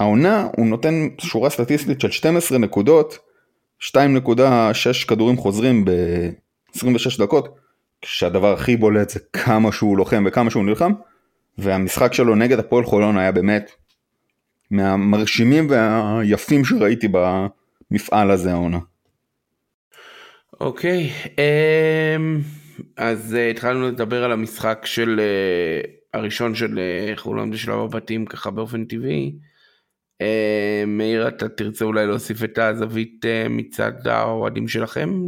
העונה 0.00 0.48
הוא 0.56 0.66
נותן 0.66 1.08
שורה 1.18 1.50
סטטיסטית 1.50 2.00
של 2.00 2.10
12 2.10 2.58
נקודות, 2.58 3.18
2.6 3.80 5.08
כדורים 5.08 5.36
חוזרים 5.36 5.84
ב-26 6.76 7.18
דקות, 7.18 7.58
כשהדבר 8.02 8.52
הכי 8.52 8.76
בולט 8.76 9.10
זה 9.10 9.20
כמה 9.32 9.72
שהוא 9.72 9.96
לוחם 9.96 10.24
וכמה 10.26 10.50
שהוא 10.50 10.64
נלחם, 10.64 10.92
והמשחק 11.58 12.12
שלו 12.12 12.34
נגד 12.34 12.58
הפועל 12.58 12.84
חולון 12.84 13.18
היה 13.18 13.32
באמת 13.32 13.70
מהמרשימים 14.70 15.70
והיפים 15.70 16.64
שראיתי 16.64 17.08
במפעל 17.08 18.30
הזה 18.30 18.52
העונה. 18.52 18.78
אוקיי, 20.60 21.10
אמ, 21.38 22.40
אז 22.96 23.34
אה, 23.34 23.50
התחלנו 23.50 23.88
לדבר 23.88 24.24
על 24.24 24.32
המשחק 24.32 24.82
של 24.84 25.20
אה, 25.20 25.90
הראשון 26.14 26.54
של 26.54 26.78
אה, 26.78 27.12
חולון 27.16 27.50
בשלב 27.50 27.78
הבתים 27.78 28.26
ככה 28.26 28.50
באופן 28.50 28.84
טבעי. 28.84 29.32
מאיר, 30.86 31.28
אתה 31.28 31.48
תרצה 31.48 31.84
אולי 31.84 32.06
להוסיף 32.06 32.44
את 32.44 32.58
הזווית 32.58 33.24
מצד 33.50 34.06
האוהדים 34.06 34.68
שלכם 34.68 35.26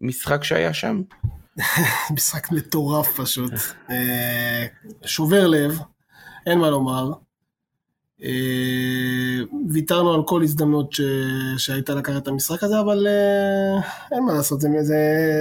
למשחק 0.00 0.44
שהיה 0.44 0.74
שם? 0.74 1.02
משחק 2.14 2.52
מטורף 2.52 3.20
פשוט. 3.20 3.52
שובר 5.04 5.46
לב, 5.46 5.78
אין 6.46 6.58
מה 6.58 6.70
לומר. 6.70 7.12
אה, 8.22 9.40
ויתרנו 9.70 10.14
על 10.14 10.22
כל 10.26 10.42
הזדמנות 10.42 10.92
ש... 10.92 11.00
שהייתה 11.58 11.94
לקחת 11.94 12.22
את 12.22 12.28
המשחק 12.28 12.62
הזה, 12.62 12.80
אבל 12.80 13.06
אה, 13.06 13.80
אין 14.12 14.24
מה 14.24 14.32
לעשות, 14.32 14.60
זה, 14.60 14.68
זה... 14.82 14.96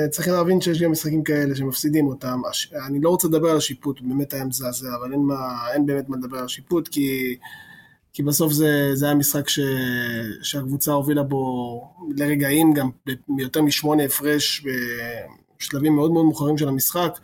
צריך 0.09 0.27
להבין 0.27 0.61
שיש 0.61 0.81
גם 0.81 0.91
משחקים 0.91 1.23
כאלה 1.23 1.55
שמפסידים 1.55 2.07
אותם. 2.07 2.41
אני 2.87 3.01
לא 3.01 3.09
רוצה 3.09 3.27
לדבר 3.27 3.49
על 3.49 3.57
השיפוט, 3.57 4.01
באמת 4.01 4.33
היה 4.33 4.45
מזעזע, 4.45 4.95
אבל 5.01 5.11
אין, 5.11 5.21
מה... 5.21 5.57
אין 5.73 5.85
באמת 5.85 6.09
מה 6.09 6.17
לדבר 6.17 6.37
על 6.37 6.45
השיפוט, 6.45 6.87
כי, 6.87 7.37
כי 8.15 8.23
בסוף 8.23 8.53
זה, 8.53 8.91
זה 8.93 9.05
היה 9.05 9.15
משחק 9.15 9.49
ש... 9.49 9.59
שהקבוצה 10.41 10.91
הובילה 10.91 11.23
בו 11.23 11.81
לרגעים 12.17 12.73
גם 12.73 12.89
ביותר 13.27 13.61
משמונה 13.61 14.03
הפרש 14.03 14.65
בשלבים 15.59 15.95
מאוד 15.95 16.11
מאוד 16.11 16.25
מאוחרים 16.25 16.57
של 16.57 16.67
המשחק. 16.67 17.19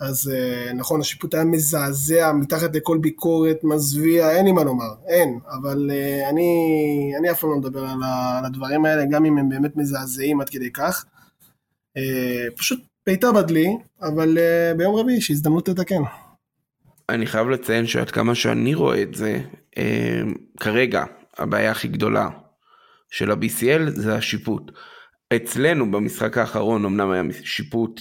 אז 0.00 0.32
אה, 0.34 0.72
נכון, 0.72 1.00
השיפוט 1.00 1.34
היה 1.34 1.44
מזעזע, 1.44 2.32
מתחת 2.32 2.76
לכל 2.76 2.98
ביקורת, 2.98 3.64
מזוויע, 3.64 4.30
אין 4.30 4.44
לי 4.44 4.52
מה 4.52 4.64
לומר, 4.64 4.94
אין. 5.06 5.38
אבל 5.60 5.90
אה, 5.92 6.28
אני, 6.28 7.12
אני 7.18 7.30
אף 7.30 7.40
פעם 7.40 7.50
לא 7.50 7.56
מדבר 7.56 7.84
על, 7.84 8.44
הדברים 8.44 8.84
האלה, 8.84 9.04
גם 9.10 9.24
אם 9.24 9.38
הם 9.38 9.48
באמת 9.48 9.76
מזעזעים 9.76 10.40
עד 10.40 10.48
כדי 10.48 10.70
כך. 10.72 11.04
אה, 11.96 12.46
פשוט 12.56 12.80
בעיטה 13.06 13.32
בדלי, 13.32 13.76
אבל 14.02 14.38
ביום 14.76 14.94
רביעי 14.94 15.20
שהזדמנות 15.20 15.68
לתקן. 15.68 16.02
אני 17.10 17.26
חייב 17.26 17.48
לציין 17.48 17.86
שעד 17.86 18.10
כמה 18.10 18.34
שאני 18.34 18.74
רואה 18.74 19.02
את 19.02 19.14
זה, 19.14 19.40
כרגע 20.60 21.04
הבעיה 21.38 21.70
הכי 21.70 21.88
גדולה 21.88 22.28
של 23.10 23.30
ה-BCL 23.30 23.90
זה 23.90 24.14
השיפוט. 24.14 24.72
אצלנו 25.36 25.90
במשחק 25.90 26.38
האחרון 26.38 26.84
אמנם 26.84 27.10
היה 27.10 27.22
שיפוט 27.44 28.00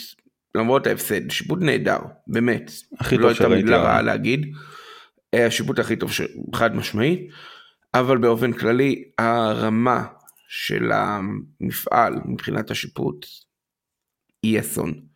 למרות 0.55 0.87
ההפסד, 0.87 1.31
שיפוט 1.31 1.59
נהדר, 1.61 1.99
באמת. 2.27 2.71
הכי 2.99 3.17
טוב 3.17 3.33
שראיתי. 3.33 3.43
לא 3.43 3.53
הייתה 3.53 3.65
מילה 3.65 3.83
רעה 3.83 4.01
להגיד. 4.01 4.53
אה, 5.33 5.45
השיפוט 5.45 5.79
הכי 5.79 5.95
טוב, 5.95 6.11
ש... 6.11 6.21
חד 6.55 6.75
משמעית. 6.75 7.29
אבל 7.93 8.17
באופן 8.17 8.53
כללי, 8.53 9.03
הרמה 9.17 10.05
של 10.47 10.91
המפעל 10.91 12.15
מבחינת 12.25 12.71
השיפוט 12.71 13.25
היא 14.43 14.59
אסון. 14.59 15.08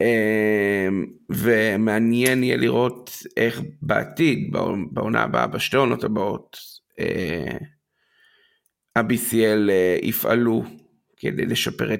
אה, 0.00 0.88
ומעניין 1.30 2.44
יהיה 2.44 2.56
לראות 2.56 3.10
איך 3.36 3.60
בעתיד, 3.82 4.52
בעונה 4.90 5.22
הבאה, 5.22 5.46
בשתי 5.46 5.76
עונות 5.76 6.04
הבאות, 6.04 6.56
אה, 7.00 7.56
ה-BCL 8.96 9.70
יפעלו 10.02 10.62
כדי 11.16 11.46
לשפר 11.46 11.94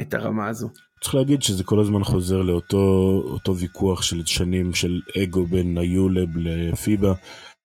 את 0.00 0.14
הרמה 0.14 0.48
הזו. 0.48 0.68
צריך 1.02 1.14
להגיד 1.14 1.42
שזה 1.42 1.64
כל 1.64 1.80
הזמן 1.80 2.04
חוזר 2.04 2.42
לאותו 2.42 3.56
ויכוח 3.58 4.02
של 4.02 4.26
שנים 4.26 4.74
של 4.74 5.00
אגו 5.22 5.46
בין 5.46 5.78
היולב 5.78 6.28
לפיבה. 6.36 7.12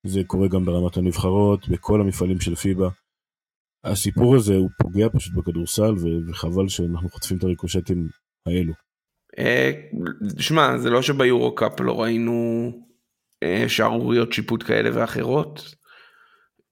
זה 0.05 0.21
קורה 0.27 0.47
גם 0.47 0.65
ברמת 0.65 0.97
הנבחרות, 0.97 1.69
בכל 1.69 2.01
המפעלים 2.01 2.39
של 2.39 2.55
פיבה. 2.55 2.89
הסיפור 3.83 4.35
הזה 4.35 4.55
הוא 4.55 4.69
פוגע 4.81 5.07
פשוט 5.09 5.33
בכדורסל 5.33 5.93
וחבל 6.27 6.67
שאנחנו 6.67 7.09
חוטפים 7.09 7.37
את 7.37 7.43
הריקושטים 7.43 8.07
האלו. 8.47 8.73
אה, 9.39 9.71
שמע, 10.39 10.77
זה 10.77 10.89
לא 10.89 11.01
שביורו 11.01 11.55
קאפ 11.55 11.79
לא 11.79 12.01
ראינו 12.01 12.71
אה, 13.43 13.65
שערוריות 13.67 14.33
שיפוט 14.33 14.63
כאלה 14.63 14.89
ואחרות 14.93 15.75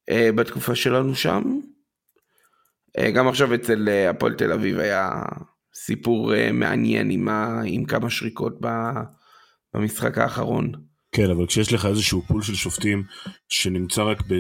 אה, 0.09 0.29
בתקופה 0.35 0.75
שלנו 0.75 1.15
שם. 1.15 1.59
גם 3.13 3.27
עכשיו 3.27 3.55
אצל 3.55 3.89
הפועל 4.09 4.33
תל 4.33 4.51
אביב 4.51 4.79
היה 4.79 5.11
סיפור 5.75 6.31
מעניין 6.53 7.09
עם, 7.09 7.29
ה, 7.29 7.61
עם 7.65 7.85
כמה 7.85 8.09
שריקות 8.09 8.57
ב, 8.61 8.67
במשחק 9.73 10.17
האחרון. 10.17 10.71
כן, 11.11 11.29
אבל 11.29 11.47
כשיש 11.47 11.73
לך 11.73 11.85
איזשהו 11.85 12.21
פול 12.21 12.41
של 12.41 12.55
שופטים 12.55 13.03
שנמצא 13.49 14.03
רק 14.03 14.21
ב... 14.27 14.33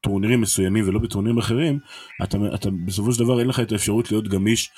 בטורנירים 0.00 0.40
מסוימים 0.40 0.88
ולא 0.88 0.98
בטורנירים 0.98 1.38
אחרים, 1.38 1.78
אתה, 2.22 2.38
אתה 2.54 2.68
בסופו 2.86 3.12
של 3.12 3.24
דבר 3.24 3.40
אין 3.40 3.48
לך 3.48 3.60
את 3.60 3.72
האפשרות 3.72 4.10
להיות 4.10 4.28
גמיש 4.28 4.70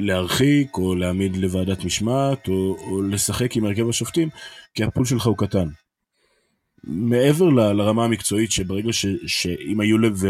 ולהרחיק 0.00 0.76
או 0.78 0.94
להעמיד 0.94 1.36
לוועדת 1.36 1.84
משמעת 1.84 2.48
או, 2.48 2.76
או 2.80 3.02
לשחק 3.02 3.56
עם 3.56 3.64
הרכב 3.64 3.88
השופטים, 3.88 4.28
כי 4.74 4.84
הפול 4.84 5.04
שלך 5.04 5.26
הוא 5.26 5.38
קטן. 5.38 5.68
מעבר 6.84 7.48
ל, 7.48 7.72
לרמה 7.72 8.04
המקצועית 8.04 8.50
שברגע 8.52 8.92
ש, 8.92 9.06
שאם 9.26 9.80
היו 9.80 9.98
לב 9.98 10.20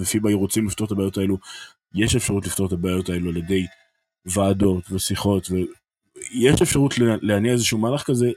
ופיבה 0.00 0.30
היו 0.30 0.38
רוצים 0.38 0.66
לפתור 0.66 0.86
את 0.86 0.92
הבעיות 0.92 1.18
האלו 1.18 1.38
יש 1.94 2.16
אפשרות 2.16 2.46
לפתור 2.46 2.66
את 2.66 2.72
הבעיות 2.72 3.08
האלו 3.08 3.30
על 3.30 3.36
ידי 3.36 3.66
ועדות 4.24 4.90
ושיחות, 4.90 5.48
ויש 5.50 6.62
אפשרות 6.62 6.94
להניע 6.98 7.52
איזשהו 7.52 7.78
מהלך 7.78 8.02
כזה, 8.02 8.30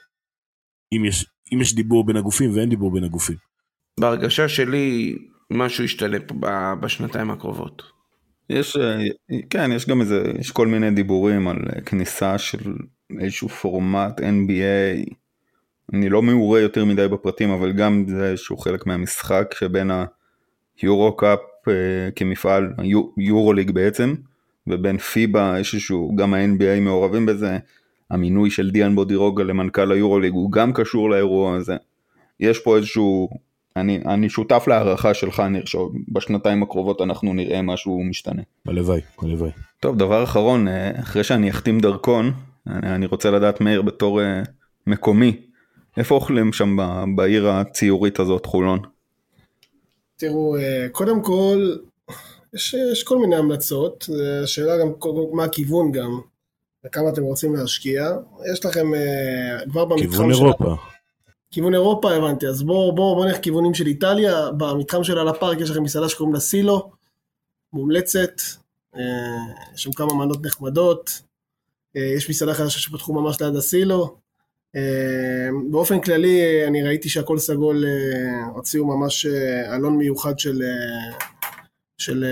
אם 0.93 1.05
יש, 1.05 1.25
אם 1.53 1.61
יש 1.61 1.75
דיבור 1.75 2.05
בין 2.05 2.15
הגופים 2.15 2.55
ואין 2.55 2.69
דיבור 2.69 2.93
בין 2.93 3.03
הגופים. 3.03 3.35
בהרגשה 3.99 4.49
שלי, 4.49 5.17
משהו 5.51 5.85
פה 6.27 6.35
בשנתיים 6.81 7.31
הקרובות. 7.31 7.98
יש, 8.49 8.77
כן, 9.49 9.71
יש 9.71 9.89
גם 9.89 10.01
איזה, 10.01 10.23
יש 10.39 10.51
כל 10.51 10.67
מיני 10.67 10.91
דיבורים 10.91 11.47
על 11.47 11.57
כניסה 11.85 12.37
של 12.37 12.73
איזשהו 13.19 13.49
פורמט 13.49 14.19
NBA. 14.19 15.13
אני 15.93 16.09
לא 16.09 16.21
מעורה 16.21 16.59
יותר 16.59 16.85
מדי 16.85 17.07
בפרטים, 17.07 17.49
אבל 17.49 17.71
גם 17.71 18.05
זה 18.07 18.29
איזשהו 18.31 18.57
חלק 18.57 18.85
מהמשחק 18.85 19.55
שבין 19.59 19.91
היורו 20.81 21.17
קאפ 21.17 21.39
אה, 21.67 21.73
כמפעל, 22.15 22.73
יורוליג 23.17 23.71
בעצם, 23.71 24.15
ובין 24.67 24.97
פיבה 24.97 25.55
יש 25.59 25.73
איזשהו, 25.73 26.15
גם 26.15 26.33
ה-NBA 26.33 26.79
מעורבים 26.81 27.25
בזה, 27.25 27.57
המינוי 28.09 28.49
של 28.49 28.71
דיאן 28.71 28.95
בודירוגה 28.95 29.43
למנכ"ל 29.43 29.91
היורוליג 29.91 30.33
הוא 30.33 30.51
גם 30.51 30.73
קשור 30.73 31.09
לאירוע 31.09 31.55
הזה. 31.55 31.75
יש 32.39 32.59
פה 32.59 32.77
איזשהו, 32.77 33.29
אני, 33.75 33.99
אני 34.05 34.29
שותף 34.29 34.63
להערכה 34.67 35.13
שלך 35.13 35.39
ניר, 35.39 35.63
שבשנתיים 35.65 36.63
הקרובות 36.63 37.01
אנחנו 37.01 37.33
נראה 37.33 37.61
משהו 37.61 38.03
משתנה. 38.03 38.41
הלוואי, 38.67 39.01
הלוואי. 39.21 39.51
טוב, 39.79 39.97
דבר 39.97 40.23
אחרון, 40.23 40.67
אה, 40.67 40.99
אחרי 40.99 41.23
שאני 41.23 41.49
אחתים 41.49 41.79
דרכון, 41.79 42.31
אני, 42.67 42.95
אני 42.95 43.05
רוצה 43.05 43.31
לדעת 43.31 43.61
מאיר 43.61 43.81
בתור 43.81 44.21
אה, 44.21 44.41
מקומי, 44.87 45.41
איפה 45.97 46.15
אוכלים 46.15 46.53
שם 46.53 46.77
ב- 46.77 47.03
בעיר 47.15 47.49
הציורית 47.49 48.19
הזאת, 48.19 48.45
חולון? 48.45 48.79
תראו, 50.17 50.57
אה, 50.57 50.87
קודם 50.91 51.23
כל, 51.23 51.75
יש, 52.53 52.75
יש 52.91 53.03
כל 53.03 53.17
מיני 53.17 53.35
המלצות, 53.35 54.09
השאלה 54.43 54.77
גם 54.77 54.87
מה 55.33 55.43
הכיוון 55.43 55.91
גם, 55.91 56.19
וכמה 56.85 57.09
אתם 57.09 57.21
רוצים 57.23 57.55
להשקיע. 57.55 58.09
יש 58.53 58.65
לכם 58.65 58.87
כבר 59.71 59.85
במתחם 59.85 60.09
כיוון 60.09 60.33
של- 60.33 60.39
אירופה. 60.43 60.75
כיוון 61.51 61.73
אירופה 61.73 62.11
הבנתי, 62.11 62.47
אז 62.47 62.63
בואו 62.63 62.95
בוא, 62.95 63.15
בוא 63.15 63.25
נלך 63.25 63.37
כיוונים 63.41 63.73
של 63.73 63.87
איטליה, 63.87 64.51
במתחם 64.57 65.03
של 65.03 65.17
על 65.17 65.27
הפארק 65.27 65.59
יש 65.59 65.69
לכם 65.69 65.83
מסעדה 65.83 66.09
שקוראים 66.09 66.33
לה 66.33 66.39
סילו, 66.39 66.91
מומלצת, 67.73 68.31
אה, 68.95 69.01
יש 69.75 69.83
שם 69.83 69.91
כמה 69.91 70.13
מנות 70.13 70.45
נחמדות, 70.45 71.21
אה, 71.95 72.01
יש 72.17 72.29
מסעדה 72.29 72.53
חדשה 72.53 72.79
שפתחו 72.79 73.13
ממש 73.13 73.41
ליד 73.41 73.55
הסילו, 73.55 74.15
אה, 74.75 75.49
באופן 75.71 75.99
כללי 76.01 76.67
אני 76.67 76.83
ראיתי 76.83 77.09
שהכל 77.09 77.39
סגול, 77.39 77.85
הוציאו 78.53 78.85
ממש 78.85 79.25
אלון 79.75 79.97
מיוחד 79.97 80.39
של, 80.39 80.61
של 81.97 82.25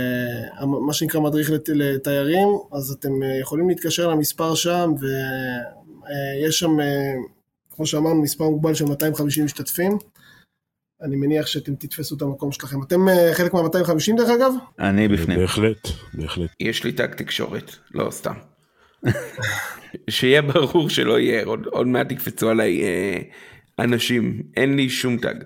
מה 0.61 0.93
שנקרא 0.93 1.21
מדריך 1.21 1.51
לת- 1.51 1.69
לתיירים, 1.69 2.47
אז 2.71 2.91
אתם 2.91 3.11
יכולים 3.41 3.69
להתקשר 3.69 4.07
למספר 4.07 4.55
שם 4.55 4.93
ויש 4.99 6.59
שם 6.59 6.77
כמו 7.77 7.85
שאמרנו, 7.85 8.21
מספר 8.21 8.43
מוגבל 8.43 8.73
של 8.73 8.85
250 8.85 9.45
משתתפים. 9.45 9.97
אני 11.01 11.15
מניח 11.15 11.47
שאתם 11.47 11.75
תתפסו 11.75 12.15
את 12.15 12.21
המקום 12.21 12.51
שלכם. 12.51 12.83
אתם 12.83 13.09
אה, 13.09 13.33
חלק 13.33 13.53
מה-250 13.53 14.17
דרך 14.17 14.29
אגב? 14.29 14.51
אני 14.79 15.07
בפנים. 15.07 15.39
בהחלט, 15.39 15.87
בהחלט. 16.13 16.49
יש 16.59 16.83
לי 16.83 16.91
טאג 16.91 17.13
תקשורת, 17.13 17.71
לא 17.93 18.11
סתם. 18.11 18.33
שיהיה 20.09 20.41
ברור 20.41 20.89
שלא 20.89 21.19
יהיה, 21.19 21.45
עוד, 21.45 21.65
עוד 21.65 21.87
מעט 21.87 22.11
יקפצו 22.11 22.49
עליי 22.49 22.83
אה, 22.83 23.19
אנשים, 23.79 24.41
אין 24.55 24.75
לי 24.75 24.89
שום 24.89 25.17
טאג. 25.17 25.43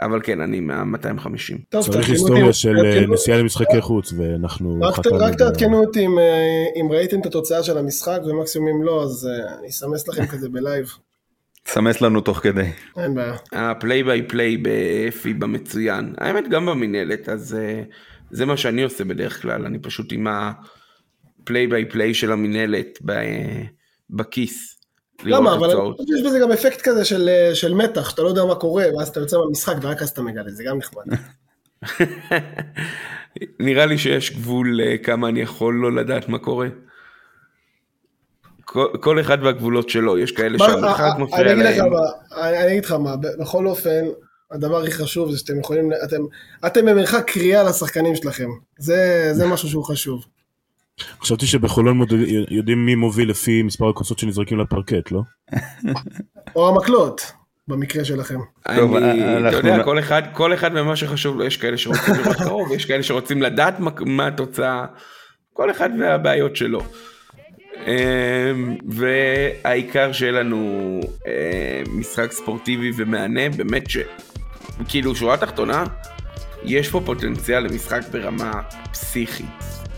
אבל 0.00 0.20
כן, 0.22 0.40
אני 0.40 0.60
מה-250. 0.60 1.54
טוב, 1.68 1.92
צריך 1.92 2.08
היסטוריה 2.08 2.52
של 2.52 2.76
אה, 2.84 3.06
נסיעה 3.06 3.38
למשחקי 3.38 3.80
חוץ, 3.80 4.12
ואנחנו 4.12 4.80
רק 5.12 5.34
תעדכנו 5.38 5.84
אותי 5.84 6.06
אם, 6.06 6.18
אה, 6.18 6.80
אם 6.80 6.92
ראיתם 6.92 7.20
את 7.20 7.26
התוצאה 7.26 7.62
של 7.62 7.78
המשחק, 7.78 8.18
ומקסימום 8.24 8.68
אם 8.68 8.82
לא, 8.82 9.02
אז 9.02 9.28
אני 9.58 9.68
אסמס 9.68 10.08
לכם 10.08 10.26
כזה 10.26 10.48
בלייב. 10.48 10.86
סמס 11.66 12.00
לנו 12.00 12.20
תוך 12.20 12.38
כדי. 12.38 12.70
אין 12.96 13.14
בעיה. 13.14 13.34
ה 13.52 13.62
play 13.62 14.02
by 14.02 14.22
play 14.28 14.56
בפיבא 14.56 15.34
מצוין. 15.34 16.14
האמת 16.18 16.48
גם 16.48 16.66
במינהלת, 16.66 17.28
אז 17.28 17.54
אה, 17.54 17.82
זה 18.30 18.46
מה 18.46 18.56
שאני 18.56 18.82
עושה 18.82 19.04
בדרך 19.04 19.42
כלל, 19.42 19.66
אני 19.66 19.78
פשוט 19.78 20.12
עם 20.12 20.26
ה 20.26 20.54
play 20.54 21.66
by 21.66 21.84
play 21.88 22.14
של 22.14 22.32
המינהלת 22.32 22.98
ב- 23.04 23.64
בכיס. 24.10 24.80
למה? 25.24 25.54
אבל 25.54 25.64
אני 25.64 25.72
תוצאות. 25.72 25.96
חושב 25.96 26.16
שיש 26.16 26.26
בזה 26.26 26.38
גם 26.38 26.52
אפקט 26.52 26.80
כזה 26.80 27.04
של, 27.04 27.28
אה, 27.28 27.54
של 27.54 27.74
מתח, 27.74 28.10
שאתה 28.10 28.22
לא 28.22 28.28
יודע 28.28 28.44
מה 28.44 28.54
קורה, 28.54 28.84
ואז 28.96 29.08
אתה 29.08 29.20
יוצא 29.20 29.36
מהמשחק 29.38 29.74
ורק 29.82 30.02
אז 30.02 30.08
אתה 30.08 30.22
מגלה, 30.22 30.50
זה 30.50 30.64
גם 30.64 30.78
נחמד. 30.78 31.04
נראה 33.60 33.86
לי 33.86 33.98
שיש 33.98 34.32
גבול 34.32 34.80
אה, 34.80 34.98
כמה 34.98 35.28
אני 35.28 35.40
יכול 35.40 35.74
לא 35.74 35.92
לדעת 35.92 36.28
מה 36.28 36.38
קורה. 36.38 36.68
כל, 38.72 38.86
כל 39.00 39.20
אחד 39.20 39.38
והגבולות 39.42 39.88
שלו, 39.88 40.18
יש 40.18 40.32
כאלה 40.32 40.58
שהמרחק 40.58 41.00
אה, 41.00 41.18
מפריע 41.18 41.52
אני 41.52 41.62
אגיד 41.62 41.66
לך 41.66 41.78
להם. 41.78 41.92
מה, 41.92 42.48
אני 42.48 42.58
אני 42.58 42.72
אגיד 42.72 42.84
לך 42.84 42.92
מה, 42.92 43.16
בכל 43.16 43.66
אופן, 43.66 44.04
הדבר 44.50 44.82
הכי 44.82 44.92
חשוב 44.92 45.30
זה 45.30 45.38
שאתם 45.38 45.60
יכולים, 45.60 45.90
אתם, 46.04 46.16
אתם 46.66 46.86
במרחק 46.86 47.30
קריאה 47.30 47.62
לשחקנים 47.62 48.16
שלכם, 48.16 48.48
זה, 48.78 49.30
זה 49.32 49.46
משהו 49.46 49.68
שהוא 49.68 49.84
חשוב. 49.84 50.24
חשבתי 51.22 51.46
שבחולון 51.46 52.00
יודעים 52.50 52.86
מי 52.86 52.94
מוביל 52.94 53.30
לפי 53.30 53.62
מספר 53.62 53.88
הכוסות 53.88 54.18
שנזרקים 54.18 54.60
לפרקט, 54.60 55.12
לא? 55.12 55.20
או 56.56 56.68
המקלות, 56.68 57.32
במקרה 57.68 58.04
שלכם. 58.04 58.38
טוב, 58.76 58.96
אני, 58.96 59.36
אנחנו 59.36 59.58
אתה 59.58 59.68
יודע, 59.68 59.84
כל 59.84 59.98
אחד, 59.98 60.22
כל 60.32 60.54
אחד 60.54 60.70
ומה 60.74 60.96
שחשוב 60.96 61.38
לו, 61.38 61.44
יש 61.44 61.56
כאלה 61.56 61.78
שרוצים 61.78 62.14
לראות 62.14 62.36
קרוב, 62.36 62.72
יש 62.72 62.84
כאלה 62.84 63.02
שרוצים 63.02 63.42
לדעת 63.42 63.80
מה, 63.80 63.90
מה 64.00 64.26
התוצאה, 64.26 64.86
כל 65.52 65.70
אחד 65.70 65.90
והבעיות 66.00 66.56
שלו. 66.56 66.80
אמ, 67.76 68.76
והעיקר 68.88 70.12
שיהיה 70.12 70.32
לנו 70.32 71.00
אה, 71.26 71.82
משחק 71.92 72.32
ספורטיבי 72.32 72.90
ומהנה, 72.96 73.48
באמת 73.48 73.90
ש... 73.90 73.98
כאילו, 74.88 75.14
שורה 75.14 75.36
תחתונה, 75.36 75.84
יש 76.64 76.88
פה 76.88 77.02
פוטנציאל 77.06 77.60
למשחק 77.62 78.00
ברמה 78.12 78.52
פסיכית. 78.92 79.46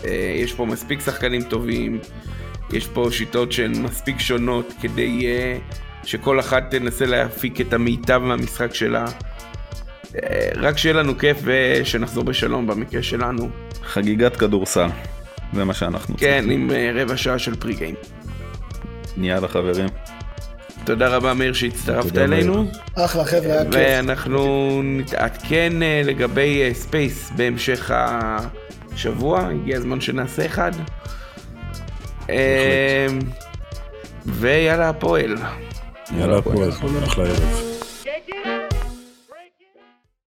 אה, 0.04 0.34
יש 0.36 0.52
פה 0.52 0.66
מספיק 0.66 1.00
שחקנים 1.00 1.42
טובים, 1.42 1.98
יש 2.72 2.86
פה 2.86 3.08
שיטות 3.10 3.52
שהן 3.52 3.82
מספיק 3.82 4.18
שונות 4.18 4.72
כדי 4.80 5.26
אה, 5.26 5.58
שכל 6.04 6.40
אחת 6.40 6.70
תנסה 6.70 7.06
להפיק 7.06 7.60
את 7.60 7.72
המיטב 7.72 8.18
מהמשחק 8.18 8.74
שלה. 8.74 9.04
רק 10.56 10.78
שיהיה 10.78 10.94
לנו 10.94 11.18
כיף 11.18 11.38
ושנחזור 11.44 12.24
בשלום 12.24 12.66
במקרה 12.66 13.02
שלנו. 13.02 13.48
חגיגת 13.82 14.36
כדורסל. 14.36 14.88
זה 15.52 15.64
מה 15.64 15.74
שאנחנו 15.74 16.14
כן, 16.18 16.44
עם 16.50 16.70
אה, 16.70 16.90
רבע 16.94 17.16
שעה 17.16 17.38
של 17.38 17.54
pre 17.54 17.74
game. 17.74 17.94
יאללה 19.16 19.48
חברים. 19.48 19.86
תודה 20.84 21.08
רבה 21.08 21.34
מאיר 21.34 21.52
שהצטרפת. 21.52 22.16
אלינו. 22.16 22.70
אחלה 22.94 23.24
חבר'ה, 23.24 23.52
היה 23.52 23.64
כיף. 23.64 23.74
ואנחנו 23.74 24.80
נתעדכן 24.84 25.82
אה, 25.82 26.02
לגבי 26.04 26.62
אה, 26.62 26.74
space 26.74 27.30
בהמשך 27.36 27.90
השבוע, 27.94 29.48
הגיע 29.48 29.76
הזמן 29.76 30.00
שנעשה 30.00 30.46
אחד. 30.46 30.72
אה, 32.30 33.06
ויאללה 34.26 34.88
הפועל. 34.88 35.36
יאללה, 36.18 36.38
הפועל, 36.38 36.70
אחלה 37.04 37.24
ערב. 37.24 37.71